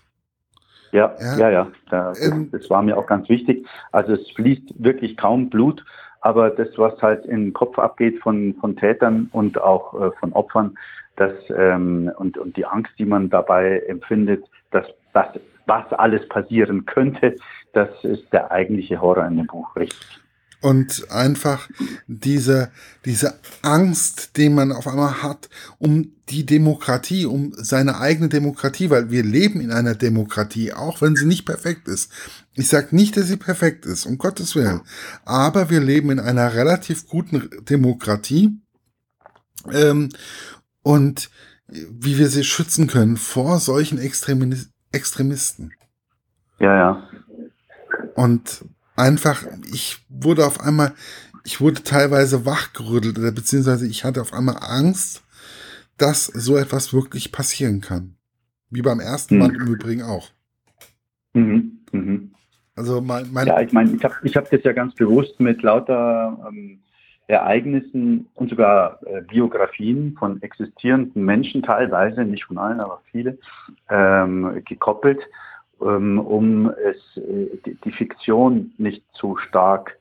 Ja, 0.92 1.14
ja, 1.20 1.38
ja, 1.38 1.50
ja. 1.50 1.72
Das, 1.88 2.20
ähm, 2.20 2.50
das 2.50 2.68
war 2.68 2.82
mir 2.82 2.96
auch 2.96 3.06
ganz 3.06 3.28
wichtig. 3.28 3.66
Also 3.92 4.12
es 4.12 4.30
fließt 4.32 4.74
wirklich 4.82 5.16
kaum 5.16 5.48
Blut, 5.48 5.84
aber 6.20 6.50
das, 6.50 6.68
was 6.76 7.00
halt 7.00 7.24
im 7.26 7.52
Kopf 7.52 7.78
abgeht 7.78 8.20
von, 8.20 8.54
von 8.60 8.76
Tätern 8.76 9.28
und 9.32 9.60
auch 9.60 9.94
äh, 9.94 10.10
von 10.18 10.32
Opfern, 10.32 10.76
das, 11.20 11.34
ähm, 11.54 12.10
und, 12.16 12.38
und 12.38 12.56
die 12.56 12.64
Angst, 12.64 12.92
die 12.98 13.04
man 13.04 13.28
dabei 13.28 13.80
empfindet, 13.80 14.42
dass, 14.70 14.86
dass 15.12 15.28
was 15.66 15.92
alles 15.92 16.26
passieren 16.28 16.86
könnte, 16.86 17.36
das 17.74 17.90
ist 18.02 18.32
der 18.32 18.50
eigentliche 18.50 19.00
Horror 19.00 19.26
in 19.26 19.36
dem 19.36 19.46
Buch, 19.46 19.76
richtig. 19.76 20.00
Und 20.62 21.10
einfach 21.10 21.68
diese, 22.06 22.70
diese 23.04 23.34
Angst, 23.62 24.36
den 24.36 24.54
man 24.54 24.72
auf 24.72 24.86
einmal 24.86 25.22
hat, 25.22 25.48
um 25.78 26.12
die 26.28 26.44
Demokratie, 26.44 27.24
um 27.24 27.52
seine 27.54 27.98
eigene 27.98 28.28
Demokratie, 28.28 28.90
weil 28.90 29.10
wir 29.10 29.22
leben 29.22 29.60
in 29.60 29.72
einer 29.72 29.94
Demokratie, 29.94 30.72
auch 30.72 31.00
wenn 31.00 31.16
sie 31.16 31.26
nicht 31.26 31.46
perfekt 31.46 31.88
ist. 31.88 32.12
Ich 32.54 32.68
sage 32.68 32.94
nicht, 32.94 33.16
dass 33.16 33.26
sie 33.26 33.38
perfekt 33.38 33.86
ist, 33.86 34.04
um 34.04 34.18
Gottes 34.18 34.54
Willen. 34.54 34.82
Aber 35.24 35.70
wir 35.70 35.80
leben 35.80 36.10
in 36.10 36.20
einer 36.20 36.54
relativ 36.54 37.08
guten 37.08 37.48
Demokratie. 37.68 38.58
Ähm, 39.72 40.10
und 40.82 41.30
wie 41.68 42.18
wir 42.18 42.28
sie 42.28 42.44
schützen 42.44 42.86
können 42.86 43.16
vor 43.16 43.58
solchen 43.58 43.98
Extremis 43.98 44.70
Extremisten. 44.92 45.72
Ja, 46.58 46.76
ja. 46.76 47.08
Und 48.16 48.64
einfach, 48.96 49.44
ich 49.72 49.98
wurde 50.08 50.44
auf 50.44 50.60
einmal, 50.60 50.92
ich 51.44 51.60
wurde 51.60 51.82
teilweise 51.84 52.44
wachgerüttelt 52.44 53.18
oder 53.18 53.30
beziehungsweise 53.30 53.86
ich 53.86 54.04
hatte 54.04 54.20
auf 54.20 54.32
einmal 54.32 54.56
Angst, 54.60 55.22
dass 55.96 56.26
so 56.26 56.56
etwas 56.56 56.92
wirklich 56.92 57.30
passieren 57.30 57.80
kann. 57.80 58.16
Wie 58.68 58.82
beim 58.82 59.00
ersten 59.00 59.36
mhm. 59.36 59.40
Mal 59.40 59.54
im 59.54 59.66
Übrigen 59.68 60.02
auch. 60.02 60.30
Mhm. 61.34 61.80
Mhm. 61.92 62.34
Also 62.74 63.00
mein, 63.00 63.32
mein 63.32 63.46
ja, 63.46 63.60
ich 63.60 63.72
meine, 63.72 63.92
ich 63.92 64.02
habe 64.04 64.14
ich 64.22 64.36
hab 64.36 64.50
das 64.50 64.62
ja 64.64 64.72
ganz 64.72 64.94
bewusst 64.94 65.38
mit 65.38 65.62
lauter 65.62 66.38
ähm, 66.48 66.80
Ereignissen 67.30 68.28
und 68.34 68.50
sogar 68.50 68.98
äh, 69.06 69.22
Biografien 69.22 70.16
von 70.18 70.42
existierenden 70.42 71.24
Menschen 71.24 71.62
teilweise, 71.62 72.24
nicht 72.24 72.44
von 72.44 72.58
allen, 72.58 72.80
aber 72.80 73.00
viele, 73.10 73.38
ähm, 73.88 74.62
gekoppelt, 74.64 75.20
ähm, 75.80 76.18
um 76.18 76.70
es, 76.70 77.16
äh, 77.16 77.58
die, 77.64 77.74
die, 77.84 77.92
Fiktion 77.92 78.72
nicht 78.78 79.04
zu 79.12 79.36
stark 79.36 79.96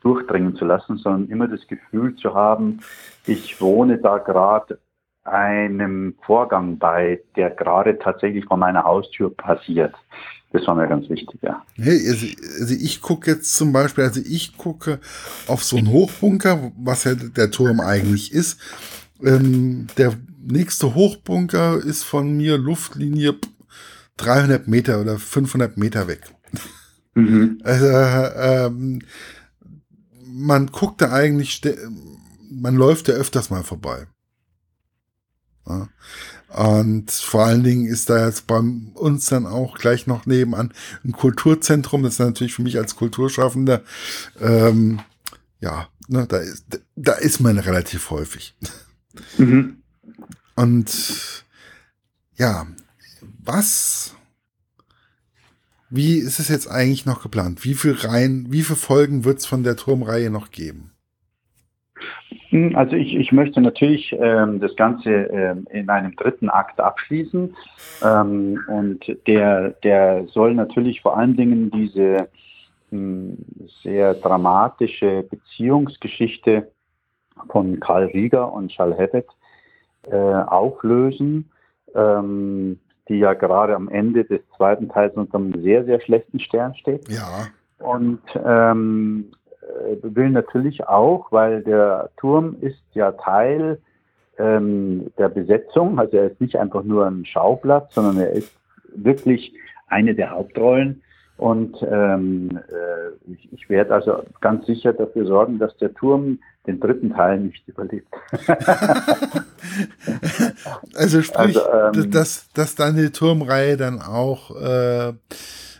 durchdringen 0.00 0.56
zu 0.56 0.64
lassen, 0.64 0.96
sondern 0.96 1.28
immer 1.28 1.46
das 1.46 1.66
Gefühl 1.66 2.14
zu 2.16 2.34
haben, 2.34 2.80
ich 3.26 3.60
wohne 3.60 3.98
da 3.98 4.18
gerade 4.18 4.78
einem 5.24 6.14
Vorgang 6.22 6.78
bei, 6.78 7.20
der 7.36 7.50
gerade 7.50 7.98
tatsächlich 7.98 8.46
vor 8.46 8.56
meiner 8.56 8.84
Haustür 8.84 9.34
passiert. 9.34 9.94
Das 10.52 10.66
war 10.66 10.74
mir 10.74 10.88
ganz 10.88 11.08
wichtig, 11.08 11.40
ja. 11.42 11.64
Hey, 11.74 12.08
also, 12.08 12.26
also 12.60 12.74
ich 12.74 13.00
gucke 13.00 13.30
jetzt 13.30 13.54
zum 13.54 13.72
Beispiel, 13.72 14.04
also 14.04 14.20
ich 14.24 14.56
gucke 14.56 14.98
auf 15.46 15.62
so 15.62 15.76
einen 15.76 15.90
Hochbunker, 15.90 16.72
was 16.76 17.04
ja 17.04 17.14
der 17.14 17.52
Turm 17.52 17.80
eigentlich 17.80 18.32
ist. 18.32 18.58
Ähm, 19.22 19.86
der 19.96 20.14
nächste 20.42 20.94
Hochbunker 20.94 21.76
ist 21.76 22.02
von 22.02 22.36
mir 22.36 22.58
Luftlinie 22.58 23.36
300 24.16 24.66
Meter 24.66 25.00
oder 25.00 25.18
500 25.18 25.76
Meter 25.76 26.08
weg. 26.08 26.22
Mhm. 27.14 27.60
Also 27.62 27.86
ähm, 27.86 29.00
man 30.24 30.66
guckt 30.66 31.00
da 31.00 31.12
eigentlich, 31.12 31.62
man 32.50 32.74
läuft 32.74 33.08
ja 33.08 33.14
öfters 33.14 33.50
mal 33.50 33.62
vorbei. 33.62 34.06
Ja. 35.66 35.88
Und 36.52 37.12
vor 37.12 37.44
allen 37.44 37.62
Dingen 37.62 37.86
ist 37.86 38.10
da 38.10 38.26
jetzt 38.26 38.46
bei 38.46 38.58
uns 38.58 39.26
dann 39.26 39.46
auch 39.46 39.78
gleich 39.78 40.06
noch 40.06 40.26
nebenan 40.26 40.72
ein 41.04 41.12
Kulturzentrum. 41.12 42.02
Das 42.02 42.14
ist 42.14 42.18
natürlich 42.18 42.54
für 42.54 42.62
mich 42.62 42.76
als 42.76 42.96
Kulturschaffender, 42.96 43.82
ähm, 44.40 45.00
ja, 45.60 45.88
ne, 46.08 46.26
da, 46.26 46.38
ist, 46.38 46.64
da 46.96 47.12
ist 47.12 47.40
man 47.40 47.58
relativ 47.58 48.10
häufig. 48.10 48.56
Mhm. 49.38 49.82
Und 50.56 51.44
ja, 52.36 52.66
was, 53.38 54.14
wie 55.88 56.16
ist 56.16 56.40
es 56.40 56.48
jetzt 56.48 56.68
eigentlich 56.68 57.06
noch 57.06 57.22
geplant? 57.22 57.64
Wie 57.64 57.74
viele 57.74 58.02
Reihen, 58.02 58.50
wie 58.50 58.62
viele 58.62 58.78
Folgen 58.78 59.24
wird 59.24 59.38
es 59.38 59.46
von 59.46 59.62
der 59.62 59.76
Turmreihe 59.76 60.30
noch 60.30 60.50
geben? 60.50 60.89
Hm, 62.50 62.74
also 62.76 62.96
ich, 62.96 63.14
ich 63.14 63.32
möchte 63.32 63.60
natürlich 63.60 64.12
ähm, 64.18 64.60
das 64.60 64.74
Ganze 64.76 65.10
ähm, 65.10 65.66
in 65.70 65.88
einem 65.88 66.14
dritten 66.16 66.50
Akt 66.50 66.80
abschließen. 66.80 67.56
Ähm, 68.04 68.60
und 68.68 69.16
der, 69.26 69.70
der 69.82 70.26
soll 70.28 70.54
natürlich 70.54 71.00
vor 71.00 71.16
allen 71.16 71.36
Dingen 71.36 71.70
diese 71.70 72.28
mh, 72.90 72.98
hm, 72.98 73.38
sehr 73.82 74.14
dramatische 74.14 75.24
Beziehungsgeschichte 75.30 76.70
von 77.48 77.80
Karl 77.80 78.06
Rieger 78.06 78.52
und 78.52 78.70
Charles 78.70 78.98
Hebbett 78.98 79.28
äh, 80.10 80.16
auflösen, 80.16 81.50
ähm, 81.94 82.80
die 83.08 83.18
ja 83.18 83.34
gerade 83.34 83.74
am 83.74 83.88
Ende 83.88 84.24
des 84.24 84.40
zweiten 84.56 84.88
Teils 84.88 85.14
unter 85.14 85.38
einem 85.38 85.62
sehr, 85.62 85.84
sehr 85.84 86.00
schlechten 86.00 86.40
Stern 86.40 86.74
steht. 86.74 87.08
Ja. 87.08 87.46
Und 87.78 88.20
ähm, 88.44 89.30
äh, 89.30 89.39
will 90.02 90.30
natürlich 90.30 90.86
auch, 90.86 91.30
weil 91.32 91.62
der 91.62 92.10
Turm 92.16 92.56
ist 92.60 92.82
ja 92.94 93.12
Teil 93.12 93.78
ähm, 94.38 95.10
der 95.18 95.28
Besetzung, 95.28 95.98
also 95.98 96.16
er 96.16 96.30
ist 96.30 96.40
nicht 96.40 96.56
einfach 96.56 96.82
nur 96.82 97.06
ein 97.06 97.24
Schauplatz, 97.26 97.94
sondern 97.94 98.18
er 98.18 98.30
ist 98.32 98.52
wirklich 98.94 99.52
eine 99.88 100.14
der 100.14 100.30
Hauptrollen. 100.30 101.02
Und 101.36 101.76
ähm, 101.90 102.60
äh, 102.68 103.32
ich, 103.32 103.48
ich 103.52 103.70
werde 103.70 103.94
also 103.94 104.22
ganz 104.42 104.66
sicher 104.66 104.92
dafür 104.92 105.24
sorgen, 105.26 105.58
dass 105.58 105.74
der 105.78 105.94
Turm 105.94 106.38
den 106.66 106.80
dritten 106.80 107.10
Teil 107.14 107.40
nicht 107.40 107.66
überlebt. 107.66 108.12
also 110.94 111.22
sprich, 111.22 111.56
also, 111.56 111.60
ähm, 111.98 112.10
dass, 112.10 112.50
dass 112.52 112.74
deine 112.74 113.10
Turmreihe 113.12 113.78
dann 113.78 114.00
auch 114.02 114.50
äh, 114.60 115.14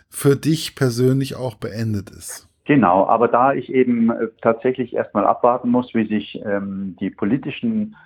für 0.09 0.35
dich 0.35 0.75
persönlich 0.75 1.35
auch 1.35 1.55
beendet 1.55 2.09
ist. 2.09 2.47
Genau, 2.71 3.05
aber 3.05 3.27
da 3.27 3.53
ich 3.53 3.69
eben 3.73 4.11
äh, 4.11 4.27
tatsächlich 4.41 4.95
erstmal 4.95 5.25
abwarten 5.25 5.69
muss, 5.69 5.93
wie 5.93 6.07
sich 6.07 6.41
ähm, 6.45 6.95
die 7.01 7.09
politischen 7.09 7.97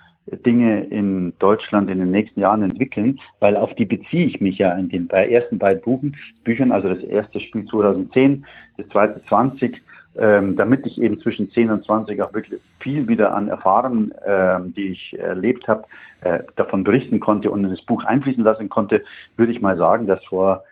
Dinge 0.44 0.82
in 0.86 1.34
Deutschland 1.38 1.88
in 1.88 2.00
den 2.00 2.10
nächsten 2.10 2.40
Jahren 2.40 2.64
entwickeln, 2.64 3.20
weil 3.38 3.56
auf 3.56 3.72
die 3.76 3.84
beziehe 3.84 4.26
ich 4.26 4.40
mich 4.40 4.58
ja 4.58 4.72
in 4.72 4.88
den 4.88 5.08
ersten 5.08 5.60
beiden 5.60 5.82
Buchen, 5.82 6.16
Büchern, 6.42 6.72
also 6.72 6.88
das 6.88 7.04
erste 7.04 7.38
Spiel 7.38 7.64
2010, 7.66 8.44
das 8.76 8.88
zweite 8.88 9.22
20, 9.28 9.80
ähm, 10.18 10.56
damit 10.56 10.84
ich 10.84 11.00
eben 11.00 11.20
zwischen 11.20 11.48
10 11.48 11.70
und 11.70 11.84
20 11.84 12.20
auch 12.20 12.34
wirklich 12.34 12.60
viel 12.80 13.06
wieder 13.06 13.36
an 13.36 13.46
Erfahrungen, 13.46 14.12
ähm, 14.26 14.74
die 14.74 14.88
ich 14.88 15.16
erlebt 15.16 15.68
habe, 15.68 15.84
äh, 16.22 16.40
davon 16.56 16.82
berichten 16.82 17.20
konnte 17.20 17.52
und 17.52 17.62
in 17.62 17.70
das 17.70 17.82
Buch 17.82 18.02
einfließen 18.02 18.42
lassen 18.42 18.68
konnte, 18.68 19.04
würde 19.36 19.52
ich 19.52 19.60
mal 19.60 19.76
sagen, 19.76 20.08
dass 20.08 20.24
vor 20.24 20.64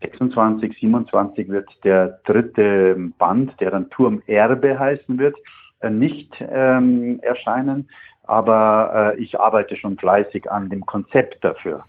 26, 0.00 0.78
27 0.78 1.48
wird 1.48 1.68
der 1.84 2.20
dritte 2.24 2.96
Band, 3.18 3.58
der 3.60 3.70
dann 3.70 3.90
Turm 3.90 4.22
Erbe 4.26 4.78
heißen 4.78 5.18
wird, 5.18 5.36
äh, 5.80 5.90
nicht 5.90 6.32
ähm, 6.40 7.20
erscheinen. 7.20 7.88
Aber 8.24 9.14
äh, 9.16 9.20
ich 9.20 9.40
arbeite 9.40 9.76
schon 9.76 9.96
fleißig 9.96 10.50
an 10.50 10.68
dem 10.68 10.84
Konzept 10.86 11.42
dafür. 11.42 11.84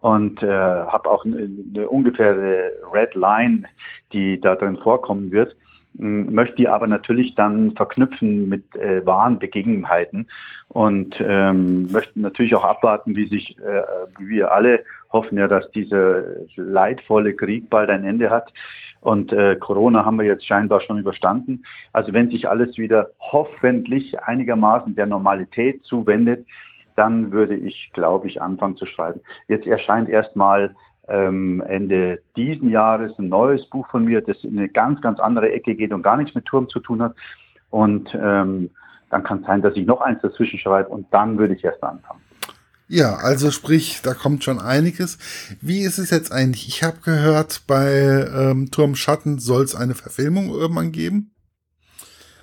Und 0.00 0.42
äh, 0.42 0.48
habe 0.48 1.08
auch 1.08 1.24
eine, 1.24 1.48
eine 1.74 1.88
ungefähre 1.88 2.72
Red 2.92 3.14
Line, 3.14 3.64
die 4.12 4.40
da 4.40 4.56
drin 4.56 4.78
vorkommen 4.78 5.30
wird. 5.30 5.54
Möchte 5.94 6.56
die 6.56 6.68
aber 6.68 6.86
natürlich 6.86 7.34
dann 7.34 7.72
verknüpfen 7.76 8.48
mit 8.48 8.74
äh, 8.74 9.04
wahren 9.04 9.38
Begebenheiten. 9.38 10.26
Und 10.68 11.20
ähm, 11.20 11.92
möchten 11.92 12.22
natürlich 12.22 12.54
auch 12.54 12.64
abwarten, 12.64 13.14
wie 13.14 13.28
sich, 13.28 13.58
äh, 13.58 13.82
wie 14.18 14.28
wir 14.28 14.52
alle 14.52 14.84
hoffen 15.12 15.38
ja, 15.38 15.48
dass 15.48 15.70
dieser 15.70 16.22
leidvolle 16.56 17.34
Krieg 17.34 17.68
bald 17.70 17.90
ein 17.90 18.04
Ende 18.04 18.30
hat. 18.30 18.52
Und 19.00 19.32
äh, 19.32 19.56
Corona 19.56 20.04
haben 20.04 20.18
wir 20.18 20.26
jetzt 20.26 20.46
scheinbar 20.46 20.80
schon 20.80 20.98
überstanden. 20.98 21.64
Also 21.92 22.12
wenn 22.12 22.30
sich 22.30 22.48
alles 22.48 22.78
wieder 22.78 23.10
hoffentlich 23.18 24.18
einigermaßen 24.20 24.94
der 24.94 25.06
Normalität 25.06 25.84
zuwendet, 25.84 26.46
dann 26.94 27.32
würde 27.32 27.56
ich, 27.56 27.90
glaube 27.94 28.28
ich, 28.28 28.40
anfangen 28.40 28.76
zu 28.76 28.86
schreiben. 28.86 29.20
Jetzt 29.48 29.66
erscheint 29.66 30.08
erstmal 30.08 30.74
ähm, 31.08 31.62
Ende 31.66 32.20
diesen 32.36 32.70
Jahres 32.70 33.18
ein 33.18 33.28
neues 33.28 33.66
Buch 33.66 33.88
von 33.88 34.04
mir, 34.04 34.20
das 34.20 34.44
in 34.44 34.58
eine 34.58 34.68
ganz, 34.68 35.00
ganz 35.00 35.18
andere 35.18 35.50
Ecke 35.50 35.74
geht 35.74 35.92
und 35.92 36.02
gar 36.02 36.16
nichts 36.16 36.34
mit 36.34 36.44
Turm 36.44 36.68
zu 36.68 36.80
tun 36.80 37.02
hat. 37.02 37.14
Und 37.70 38.14
ähm, 38.14 38.70
dann 39.10 39.22
kann 39.24 39.40
es 39.40 39.46
sein, 39.46 39.62
dass 39.62 39.76
ich 39.76 39.86
noch 39.86 40.00
eins 40.00 40.20
dazwischen 40.22 40.58
schreibe 40.58 40.88
und 40.90 41.06
dann 41.12 41.38
würde 41.38 41.54
ich 41.54 41.64
erst 41.64 41.82
anfangen. 41.82 42.20
Ja, 42.94 43.14
also 43.14 43.50
sprich, 43.50 44.02
da 44.02 44.12
kommt 44.12 44.44
schon 44.44 44.58
einiges. 44.58 45.16
Wie 45.62 45.80
ist 45.80 45.96
es 45.96 46.10
jetzt 46.10 46.30
eigentlich? 46.30 46.68
Ich 46.68 46.82
habe 46.82 46.98
gehört, 47.02 47.62
bei 47.66 47.88
ähm, 47.88 48.70
Turm 48.70 48.96
Schatten 48.96 49.38
soll 49.38 49.62
es 49.62 49.74
eine 49.74 49.94
Verfilmung 49.94 50.50
irgendwann 50.50 50.92
geben. 50.92 51.30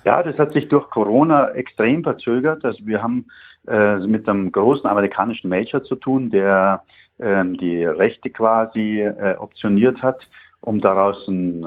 Ja, 0.04 0.24
das 0.24 0.36
hat 0.38 0.52
sich 0.52 0.68
durch 0.68 0.90
Corona 0.90 1.50
extrem 1.52 2.02
verzögert. 2.02 2.64
Also 2.64 2.84
wir 2.84 3.00
haben 3.00 3.26
äh, 3.68 3.98
mit 3.98 4.28
einem 4.28 4.50
großen 4.50 4.90
amerikanischen 4.90 5.48
Major 5.48 5.84
zu 5.84 5.94
tun, 5.94 6.30
der 6.30 6.82
ähm, 7.20 7.56
die 7.56 7.84
Rechte 7.84 8.28
quasi 8.30 9.02
äh, 9.02 9.36
optioniert 9.38 10.02
hat, 10.02 10.28
um 10.62 10.80
daraus 10.80 11.28
ein, 11.28 11.64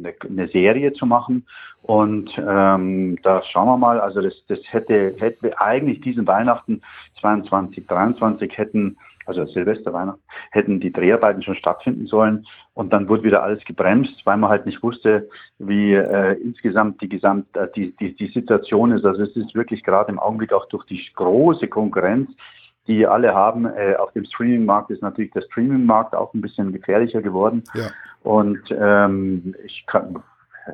eine, 0.00 0.14
eine, 0.28 0.48
Serie 0.48 0.92
zu 0.92 1.06
machen. 1.06 1.46
Und 1.82 2.30
ähm, 2.38 3.18
da 3.22 3.42
schauen 3.42 3.68
wir 3.68 3.76
mal, 3.76 4.00
also 4.00 4.20
das, 4.20 4.34
das 4.48 4.58
hätte, 4.70 5.14
hätte 5.18 5.60
eigentlich 5.60 6.00
diesen 6.00 6.26
Weihnachten 6.26 6.82
22, 7.20 7.86
23 7.86 8.56
hätten, 8.56 8.96
also 9.26 9.46
Silvester, 9.46 9.92
Weihnachten, 9.92 10.20
hätten 10.50 10.80
die 10.80 10.92
Dreharbeiten 10.92 11.42
schon 11.42 11.56
stattfinden 11.56 12.06
sollen. 12.06 12.46
Und 12.74 12.92
dann 12.92 13.08
wurde 13.08 13.24
wieder 13.24 13.42
alles 13.42 13.64
gebremst, 13.64 14.22
weil 14.24 14.36
man 14.36 14.50
halt 14.50 14.66
nicht 14.66 14.82
wusste, 14.82 15.28
wie 15.58 15.94
äh, 15.94 16.34
insgesamt 16.40 17.00
die 17.02 17.08
gesamt 17.08 17.54
äh, 17.56 17.68
die, 17.74 17.94
die, 17.96 18.14
die 18.14 18.28
Situation 18.28 18.92
ist. 18.92 19.04
Also 19.04 19.22
es 19.22 19.36
ist 19.36 19.54
wirklich 19.54 19.82
gerade 19.82 20.10
im 20.10 20.18
Augenblick 20.18 20.52
auch 20.52 20.66
durch 20.66 20.84
die 20.86 21.02
große 21.14 21.68
Konkurrenz 21.68 22.30
die 22.86 23.06
alle 23.06 23.34
haben. 23.34 23.66
Äh, 23.66 23.96
auf 23.96 24.12
dem 24.12 24.24
Streaming-Markt 24.24 24.90
ist 24.90 25.02
natürlich 25.02 25.32
der 25.32 25.42
Streaming-Markt 25.42 26.14
auch 26.14 26.34
ein 26.34 26.40
bisschen 26.40 26.72
gefährlicher 26.72 27.22
geworden. 27.22 27.64
Ja. 27.74 27.88
Und 28.22 28.62
ähm, 28.70 29.54
ich 29.64 29.84
kann, 29.86 30.22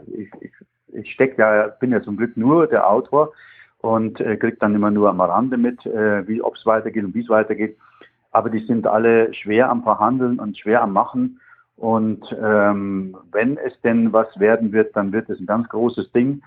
ich, 0.07 0.31
ich, 0.41 0.53
ich 0.93 1.13
steck 1.13 1.39
ja, 1.39 1.69
bin 1.69 1.93
ja 1.93 2.03
zum 2.03 2.17
Glück 2.17 2.37
nur 2.37 2.67
der 2.67 2.89
Autor 2.89 3.33
und 3.81 4.21
äh, 4.21 4.37
kriege 4.37 4.57
dann 4.59 4.75
immer 4.75 4.91
nur 4.91 5.11
am 5.11 5.21
Rande 5.21 5.57
mit, 5.57 5.85
äh, 5.87 6.27
wie 6.27 6.43
ob 6.43 6.57
es 6.57 6.67
weitergeht 6.67 7.05
und 7.05 7.15
wie 7.15 7.23
es 7.23 7.29
weitergeht. 7.29 7.77
Aber 8.33 8.51
die 8.51 8.65
sind 8.67 8.87
alle 8.87 9.33
schwer 9.33 9.71
am 9.71 9.83
Verhandeln 9.83 10.39
und 10.39 10.59
schwer 10.59 10.83
am 10.83 10.93
Machen. 10.93 11.41
Und 11.77 12.25
ähm, 12.43 13.17
wenn 13.33 13.59
es 13.59 13.79
denn 13.83 14.13
was 14.13 14.27
werden 14.39 14.73
wird, 14.73 14.97
dann 14.97 15.13
wird 15.13 15.29
es 15.29 15.39
ein 15.39 15.47
ganz 15.47 15.69
großes 15.69 16.11
Ding. 16.13 16.43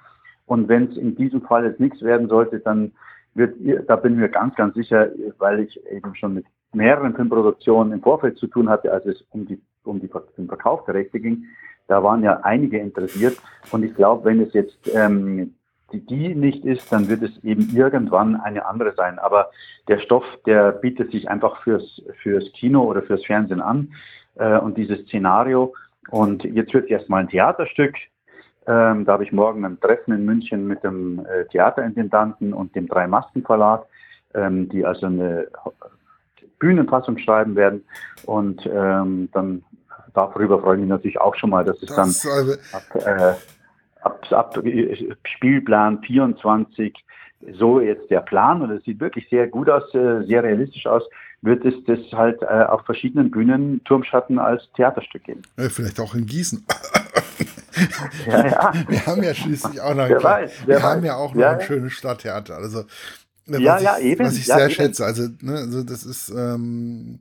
Und 0.46 0.68
wenn 0.68 0.92
es 0.92 0.98
in 0.98 1.16
diesem 1.16 1.44
Fall 1.44 1.66
jetzt 1.66 1.80
nichts 1.80 2.02
werden 2.02 2.28
sollte, 2.28 2.60
dann 2.60 2.92
wird, 3.36 3.56
da 3.88 3.96
bin 3.96 4.14
ich 4.14 4.20
mir 4.20 4.30
ganz, 4.30 4.56
ganz 4.56 4.76
sicher, 4.76 5.10
weil 5.38 5.62
ich 5.62 5.80
eben 5.92 6.16
schon 6.16 6.34
mit 6.34 6.46
mehreren 6.74 7.16
Filmproduktionen 7.16 7.94
im 7.94 8.02
Vorfeld 8.02 8.38
zu 8.38 8.48
tun 8.48 8.70
hatte, 8.70 8.92
als 8.92 9.06
es 9.06 9.24
um, 9.32 9.46
die, 9.46 9.60
um 9.84 10.00
die, 10.00 10.10
den 10.38 10.48
Verkauf 10.48 10.86
der 10.86 10.96
Rechte 10.96 11.20
ging, 11.20 11.46
Da 11.88 12.04
waren 12.04 12.24
ja 12.24 12.42
einige 12.44 12.78
interessiert. 12.78 13.38
Und 13.72 13.84
ich 13.84 13.96
glaube, 13.96 14.26
wenn 14.26 14.42
es 14.42 14.54
jetzt 14.54 14.78
ähm, 14.94 15.56
die, 15.92 16.06
die 16.06 16.36
nicht 16.36 16.66
ist, 16.66 16.92
dann 16.92 17.10
wird 17.10 17.24
es 17.24 17.44
eben 17.44 17.76
irgendwann 17.76 18.36
eine 18.36 18.66
andere 18.66 18.94
sein. 18.94 19.18
Aber 19.18 19.50
der 19.88 20.00
Stoff, 20.00 20.26
der 20.46 20.72
bietet 20.72 21.12
sich 21.12 21.30
einfach 21.30 21.64
fürs, 21.64 22.02
fürs 22.22 22.52
Kino 22.54 22.84
oder 22.84 23.02
fürs 23.02 23.26
Fernsehen 23.26 23.62
an. 23.62 23.94
Äh, 24.36 24.60
und 24.60 24.78
dieses 24.78 25.02
Szenario. 25.02 25.74
Und 26.10 26.44
jetzt 26.44 26.74
wird 26.74 26.90
erstmal 26.90 27.22
ein 27.22 27.30
Theaterstück. 27.30 27.96
Ähm, 28.70 29.04
da 29.04 29.14
habe 29.14 29.24
ich 29.24 29.32
morgen 29.32 29.66
ein 29.66 29.80
Treffen 29.80 30.14
in 30.14 30.26
München 30.26 30.68
mit 30.68 30.84
dem 30.84 31.26
äh, 31.26 31.46
Theaterintendanten 31.46 32.54
und 32.54 32.76
dem 32.76 32.88
Drei-Masken-Verlag, 32.88 33.86
ähm, 34.36 34.70
die 34.70 34.86
also 34.86 35.08
eine 35.08 35.48
Bühnenfassung 36.60 37.18
schreiben 37.18 37.56
werden. 37.56 37.84
Und 38.26 38.70
ähm, 38.72 39.30
dann 39.34 39.64
darüber 40.14 40.62
freue 40.62 40.76
ich 40.76 40.82
mich 40.82 40.90
natürlich 40.90 41.20
auch 41.20 41.34
schon 41.34 41.50
mal, 41.50 41.66
dass 41.66 41.82
es 41.82 41.90
das 41.90 41.96
dann 41.96 42.32
also 42.32 42.54
ab, 42.72 43.06
äh, 43.06 43.34
ab, 44.02 44.32
ab 44.32 44.64
Spielplan 45.24 46.04
24 46.04 46.94
so 47.54 47.80
jetzt 47.80 48.12
der 48.12 48.22
Plan 48.22 48.62
und 48.62 48.70
es 48.70 48.84
sieht 48.84 49.00
wirklich 49.00 49.28
sehr 49.30 49.48
gut 49.48 49.68
aus, 49.68 49.84
äh, 49.96 50.24
sehr 50.28 50.44
realistisch 50.44 50.86
aus, 50.86 51.04
wird 51.42 51.66
es 51.66 51.74
das 51.86 52.00
halt 52.12 52.40
äh, 52.44 52.46
auf 52.46 52.86
verschiedenen 52.86 53.32
Bühnen 53.32 53.82
Turmschatten 53.86 54.38
als 54.38 54.70
Theaterstück 54.76 55.24
geben. 55.24 55.42
Vielleicht 55.58 56.00
auch 56.00 56.14
in 56.14 56.28
Gießen. 56.28 56.66
Ja, 58.28 58.46
ja. 58.46 58.74
Wir 58.88 59.06
haben 59.06 59.24
ja 59.24 59.34
schließlich 59.34 59.82
auch 59.82 59.94
noch, 59.94 60.04
ein, 60.04 60.24
weiß, 60.24 60.68
wir 60.68 60.76
weiß. 60.76 60.84
haben 60.84 61.06
ja 61.06 61.16
auch 61.16 61.34
noch 61.34 61.42
ja, 61.42 61.52
ein 61.52 61.62
schönes 61.62 61.94
Stadttheater. 61.94 62.56
Also 62.56 62.84
ja, 63.48 63.80
ja, 63.80 63.98
ich, 63.98 64.06
eben. 64.06 64.26
Was 64.26 64.38
ich 64.38 64.46
sehr 64.46 64.66
eben. 64.66 64.72
schätze. 64.72 65.06
Also, 65.06 65.28
ne, 65.42 65.54
also 65.54 65.84
das 65.84 66.04
ist. 66.04 66.30
Ähm, 66.30 67.20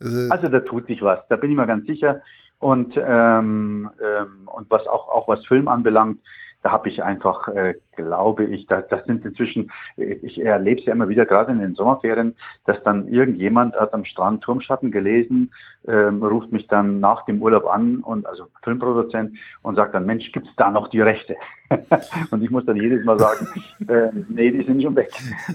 also, 0.00 0.30
also 0.30 0.48
da 0.48 0.60
tut 0.60 0.86
sich 0.86 1.00
was. 1.02 1.20
Da 1.28 1.36
bin 1.36 1.50
ich 1.50 1.56
mir 1.56 1.66
ganz 1.66 1.86
sicher. 1.86 2.20
Und 2.58 2.96
ähm, 2.96 3.90
ähm, 4.02 4.48
und 4.54 4.70
was 4.70 4.86
auch 4.86 5.08
auch 5.08 5.28
was 5.28 5.44
Film 5.46 5.68
anbelangt, 5.68 6.18
da 6.62 6.70
habe 6.70 6.88
ich 6.88 7.02
einfach, 7.02 7.48
äh, 7.48 7.74
glaube 7.96 8.44
ich, 8.44 8.66
da, 8.66 8.80
das 8.82 9.04
sind 9.04 9.24
inzwischen, 9.24 9.70
ich 9.96 10.40
erlebe 10.40 10.80
es 10.80 10.86
ja 10.86 10.92
immer 10.92 11.08
wieder, 11.08 11.26
gerade 11.26 11.52
in 11.52 11.60
den 11.60 11.74
Sommerferien, 11.74 12.34
dass 12.64 12.82
dann 12.82 13.08
irgendjemand 13.08 13.74
hat 13.76 13.94
am 13.94 14.04
Strand 14.04 14.42
Turmschatten 14.42 14.90
gelesen, 14.90 15.52
ähm, 15.86 16.22
ruft 16.22 16.52
mich 16.52 16.66
dann 16.66 17.00
nach 17.00 17.24
dem 17.26 17.42
Urlaub 17.42 17.66
an 17.66 17.98
und 17.98 18.26
also 18.26 18.46
Filmproduzent 18.62 19.36
und 19.62 19.76
sagt 19.76 19.94
dann, 19.94 20.06
Mensch, 20.06 20.32
gibt's 20.32 20.50
da 20.56 20.70
noch 20.70 20.88
die 20.88 21.00
Rechte? 21.00 21.36
und 22.30 22.42
ich 22.42 22.50
muss 22.50 22.64
dann 22.66 22.76
jedes 22.76 23.04
Mal 23.04 23.18
sagen, 23.18 23.46
äh, 23.88 24.10
nee, 24.28 24.50
die 24.50 24.64
sind 24.64 24.82
schon 24.82 24.96
weg. 24.96 25.10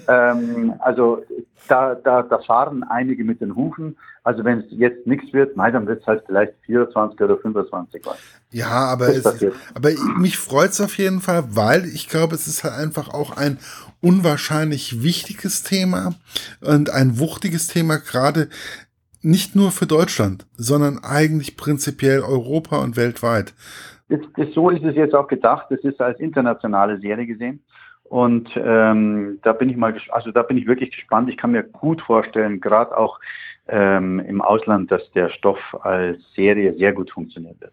Ähm, 0.08 0.74
also 0.80 1.24
da, 1.68 1.96
da, 1.96 2.24
da 2.24 2.40
fahren 2.40 2.84
einige 2.84 3.24
mit 3.24 3.42
den 3.42 3.56
Hufen. 3.56 3.98
Also 4.24 4.44
wenn 4.44 4.60
es 4.60 4.66
jetzt 4.70 5.08
nichts 5.08 5.32
wird, 5.34 5.56
nein, 5.56 5.74
dann 5.74 5.88
wird 5.88 6.02
es 6.02 6.08
halt 6.08 6.24
vielleicht 6.26 6.54
24 6.66 7.20
oder 7.22 7.38
25 7.38 8.06
Mal. 8.06 8.16
Ja, 8.52 8.86
aber, 8.88 9.10
es, 9.10 9.26
aber 9.74 9.90
mich 10.18 10.38
freut 10.38 10.72
es 10.72 10.82
auf 10.82 10.98
jeden 10.98 11.22
Fall, 11.22 11.44
weil 11.56 11.86
ich 11.86 12.10
glaube, 12.10 12.29
es 12.34 12.48
ist 12.48 12.64
halt 12.64 12.74
einfach 12.74 13.14
auch 13.14 13.36
ein 13.38 13.60
unwahrscheinlich 14.02 15.04
wichtiges 15.04 15.64
Thema 15.64 16.16
und 16.62 16.90
ein 16.90 17.20
wuchtiges 17.20 17.68
Thema, 17.68 17.98
gerade 17.98 18.50
nicht 19.22 19.56
nur 19.56 19.72
für 19.72 19.86
Deutschland, 19.86 20.48
sondern 20.56 21.00
eigentlich 21.04 21.58
prinzipiell 21.58 22.22
Europa 22.22 22.78
und 22.78 22.96
weltweit. 22.96 23.54
Das, 24.08 24.22
das, 24.36 24.48
so 24.54 24.70
ist 24.70 24.84
es 24.84 24.96
jetzt 24.96 25.14
auch 25.14 25.28
gedacht. 25.28 25.68
Das 25.70 25.80
ist 25.82 26.02
als 26.02 26.20
internationale 26.20 27.00
Serie 27.00 27.28
gesehen. 27.28 27.64
Und 28.04 28.50
ähm, 28.56 29.40
da 29.44 29.54
bin 29.54 29.70
ich 29.70 29.78
mal, 29.78 29.96
also 30.10 30.32
da 30.32 30.42
bin 30.42 30.58
ich 30.58 30.66
wirklich 30.66 30.92
gespannt. 30.92 31.30
Ich 31.30 31.38
kann 31.38 31.52
mir 31.52 31.64
gut 31.64 32.02
vorstellen, 32.02 32.60
gerade 32.60 32.98
auch 32.98 33.20
ähm, 33.70 34.20
im 34.20 34.42
Ausland, 34.42 34.92
dass 34.92 35.02
der 35.14 35.30
Stoff 35.30 35.60
als 35.82 36.18
Serie 36.36 36.76
sehr 36.78 36.94
gut 36.94 37.12
funktionieren 37.12 37.56
wird. 37.60 37.72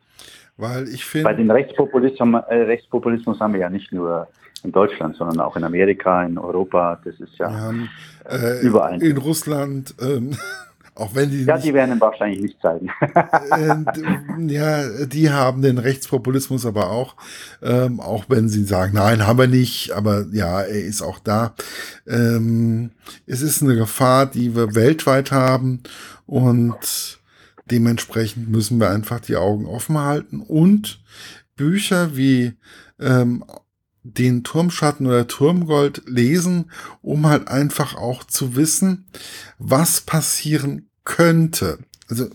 Weil 0.56 0.88
ich 0.88 1.04
finde. 1.04 1.24
Bei 1.24 1.34
den 1.34 1.50
Rechtspopulismus, 1.50 2.42
äh, 2.48 2.54
Rechtspopulismus 2.54 3.40
haben 3.40 3.52
wir 3.52 3.60
ja 3.60 3.70
nicht 3.70 3.92
nur 3.92 4.28
in 4.64 4.72
Deutschland, 4.72 5.16
sondern 5.16 5.40
auch 5.40 5.56
in 5.56 5.64
Amerika, 5.64 6.24
in 6.24 6.38
Europa. 6.38 7.00
Das 7.04 7.18
ist 7.20 7.36
ja 7.38 7.50
haben, 7.52 7.88
äh, 8.24 8.60
überall. 8.60 9.02
In 9.02 9.18
Russland. 9.18 9.94
Ähm, 10.00 10.36
Auch 10.96 11.14
wenn 11.14 11.30
die 11.30 11.44
ja, 11.44 11.58
die 11.58 11.74
werden 11.74 11.96
ihn 11.96 12.00
wahrscheinlich 12.00 12.40
nicht 12.40 12.60
zeigen. 12.62 12.88
äh, 13.00 14.52
ja, 14.52 15.04
die 15.04 15.30
haben 15.30 15.60
den 15.60 15.76
Rechtspopulismus 15.76 16.64
aber 16.64 16.90
auch, 16.90 17.16
ähm, 17.62 18.00
auch 18.00 18.24
wenn 18.28 18.48
sie 18.48 18.64
sagen, 18.64 18.94
nein, 18.94 19.26
haben 19.26 19.38
wir 19.38 19.46
nicht, 19.46 19.92
aber 19.92 20.24
ja, 20.32 20.62
er 20.62 20.84
ist 20.84 21.02
auch 21.02 21.18
da. 21.18 21.54
Ähm, 22.06 22.92
es 23.26 23.42
ist 23.42 23.62
eine 23.62 23.76
Gefahr, 23.76 24.24
die 24.24 24.56
wir 24.56 24.74
weltweit 24.74 25.32
haben 25.32 25.82
und 26.24 27.18
dementsprechend 27.70 28.48
müssen 28.48 28.80
wir 28.80 28.90
einfach 28.90 29.20
die 29.20 29.36
Augen 29.36 29.66
offen 29.66 29.98
halten 29.98 30.40
und 30.40 31.02
Bücher 31.56 32.16
wie 32.16 32.54
ähm, 32.98 33.44
den 34.14 34.44
Turmschatten 34.44 35.06
oder 35.06 35.26
Turmgold 35.26 36.02
lesen, 36.06 36.70
um 37.02 37.26
halt 37.26 37.48
einfach 37.48 37.96
auch 37.96 38.24
zu 38.24 38.56
wissen, 38.56 39.06
was 39.58 40.00
passieren 40.00 40.88
könnte. 41.04 41.78
Also, 42.08 42.28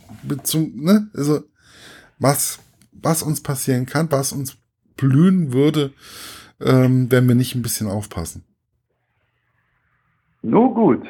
zum, 0.44 0.76
ne, 0.76 1.10
also 1.14 1.44
was, 2.20 2.60
was 2.92 3.24
uns 3.24 3.42
passieren 3.42 3.86
kann, 3.86 4.12
was 4.12 4.32
uns 4.32 4.58
blühen 4.98 5.54
würde, 5.54 5.94
ähm, 6.60 7.12
wenn 7.12 7.28
wir 7.28 7.36
nicht 7.36 7.56
ein 7.56 7.62
bisschen 7.62 7.88
aufpassen. 7.88 8.44
Nur 10.42 10.74
gut. 10.74 11.06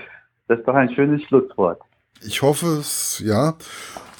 Das 0.47 0.59
ist 0.59 0.67
doch 0.67 0.75
ein 0.75 0.93
schönes 0.93 1.23
Schlusswort. 1.23 1.81
Ich 2.23 2.41
hoffe 2.41 2.77
es, 2.79 3.21
ja. 3.23 3.57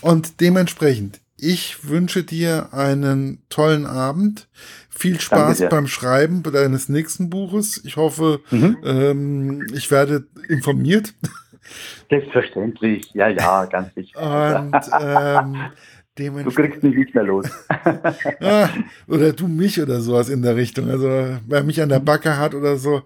Und 0.02 0.42
dementsprechend, 0.42 1.20
ich 1.38 1.88
wünsche 1.88 2.24
dir 2.24 2.74
einen 2.74 3.44
tollen 3.50 3.86
Abend. 3.86 4.48
Viel 4.94 5.20
Spaß 5.20 5.70
beim 5.70 5.88
Schreiben 5.88 6.44
deines 6.44 6.90
nächsten 6.90 7.30
Buches. 7.30 7.82
Ich 7.86 7.96
hoffe, 7.96 8.42
mhm. 8.52 8.78
ähm, 8.84 9.68
ich 9.74 9.90
werde 9.90 10.28
informiert. 10.50 11.14
Selbstverständlich, 12.10 13.12
ja, 13.14 13.30
ja, 13.30 13.66
ganz 13.66 13.94
sicher. 13.96 14.20
Und 14.20 14.76
ähm, 15.02 15.58
Du 16.16 16.52
kriegst 16.52 16.84
mich 16.84 16.96
nicht 16.96 17.16
mehr 17.16 17.24
los. 17.24 17.48
ja, 18.42 18.70
oder 19.08 19.32
du 19.32 19.48
mich 19.48 19.82
oder 19.82 20.02
sowas 20.02 20.30
in 20.30 20.42
der 20.42 20.56
Richtung. 20.56 20.90
Also, 20.90 21.08
wer 21.48 21.64
mich 21.64 21.82
an 21.82 21.90
der 21.90 22.00
Backe 22.00 22.38
hat 22.38 22.54
oder 22.54 22.76
so. 22.76 23.04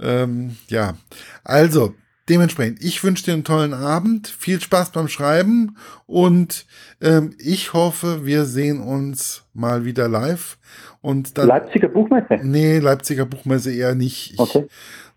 Ähm, 0.00 0.56
ja, 0.68 0.94
also, 1.42 1.94
Dementsprechend, 2.30 2.82
ich 2.82 3.04
wünsche 3.04 3.24
dir 3.24 3.34
einen 3.34 3.44
tollen 3.44 3.74
Abend, 3.74 4.28
viel 4.28 4.58
Spaß 4.58 4.92
beim 4.92 5.08
Schreiben 5.08 5.76
und 6.06 6.64
ähm, 7.02 7.34
ich 7.38 7.74
hoffe, 7.74 8.24
wir 8.24 8.46
sehen 8.46 8.80
uns 8.80 9.44
mal 9.52 9.84
wieder 9.84 10.08
live. 10.08 10.56
Und 11.04 11.36
dann, 11.36 11.48
Leipziger 11.48 11.88
Buchmesse? 11.88 12.40
Nee, 12.42 12.78
Leipziger 12.78 13.26
Buchmesse 13.26 13.70
eher 13.70 13.94
nicht. 13.94 14.32
Ich 14.32 14.40
okay. 14.40 14.66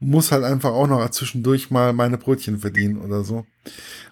muss 0.01 0.33
halt 0.33 0.43
einfach 0.43 0.71
auch 0.71 0.85
noch 0.85 1.09
zwischendurch 1.11 1.71
mal 1.71 1.93
meine 1.93 2.17
Brötchen 2.17 2.57
verdienen 2.57 2.97
oder 2.97 3.23
so. 3.23 3.45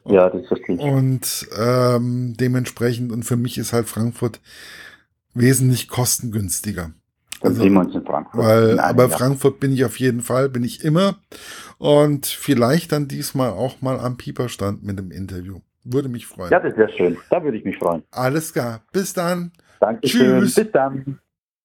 Ja, 0.06 0.30
das 0.30 0.48
verstehe 0.48 0.78
ich. 0.78 0.82
Und 0.82 1.50
ähm, 1.60 2.34
dementsprechend, 2.40 3.12
und 3.12 3.24
für 3.24 3.36
mich 3.36 3.58
ist 3.58 3.74
halt 3.74 3.90
Frankfurt 3.90 4.40
wesentlich 5.34 5.90
kostengünstiger. 5.90 6.92
Dann 7.42 7.52
also, 7.52 7.64
sehen 7.64 7.74
wir 7.74 7.82
uns 7.82 7.94
in 7.94 8.06
Frankfurt. 8.06 8.42
Weil, 8.42 8.70
in 8.70 8.80
aber 8.80 9.10
Jahr. 9.10 9.18
Frankfurt 9.18 9.60
bin 9.60 9.74
ich 9.74 9.84
auf 9.84 10.00
jeden 10.00 10.22
Fall, 10.22 10.48
bin 10.48 10.64
ich 10.64 10.82
immer. 10.82 11.18
Und 11.78 12.26
vielleicht 12.26 12.94
dann 12.94 13.10
diesmal 13.10 13.50
auch 13.50 13.82
mal 13.82 14.00
am 14.00 14.16
Pieperstand 14.16 14.86
mit 14.86 14.98
dem 14.98 15.12
Interview. 15.12 15.60
Würde 15.84 16.08
mich 16.08 16.26
freuen. 16.26 16.52
Ja, 16.52 16.62
das 16.62 16.78
wäre 16.78 16.90
schön. 16.96 17.18
Da 17.30 17.44
würde 17.44 17.58
ich 17.58 17.66
mich 17.66 17.78
freuen. 17.78 18.02
Alles 18.12 18.54
klar. 18.54 18.80
Bis 18.94 19.12
dann. 19.12 19.52
Dankeschön. 19.82 20.40
Tschüss. 20.40 20.56
Bis 20.56 20.72
dann. 20.72 21.20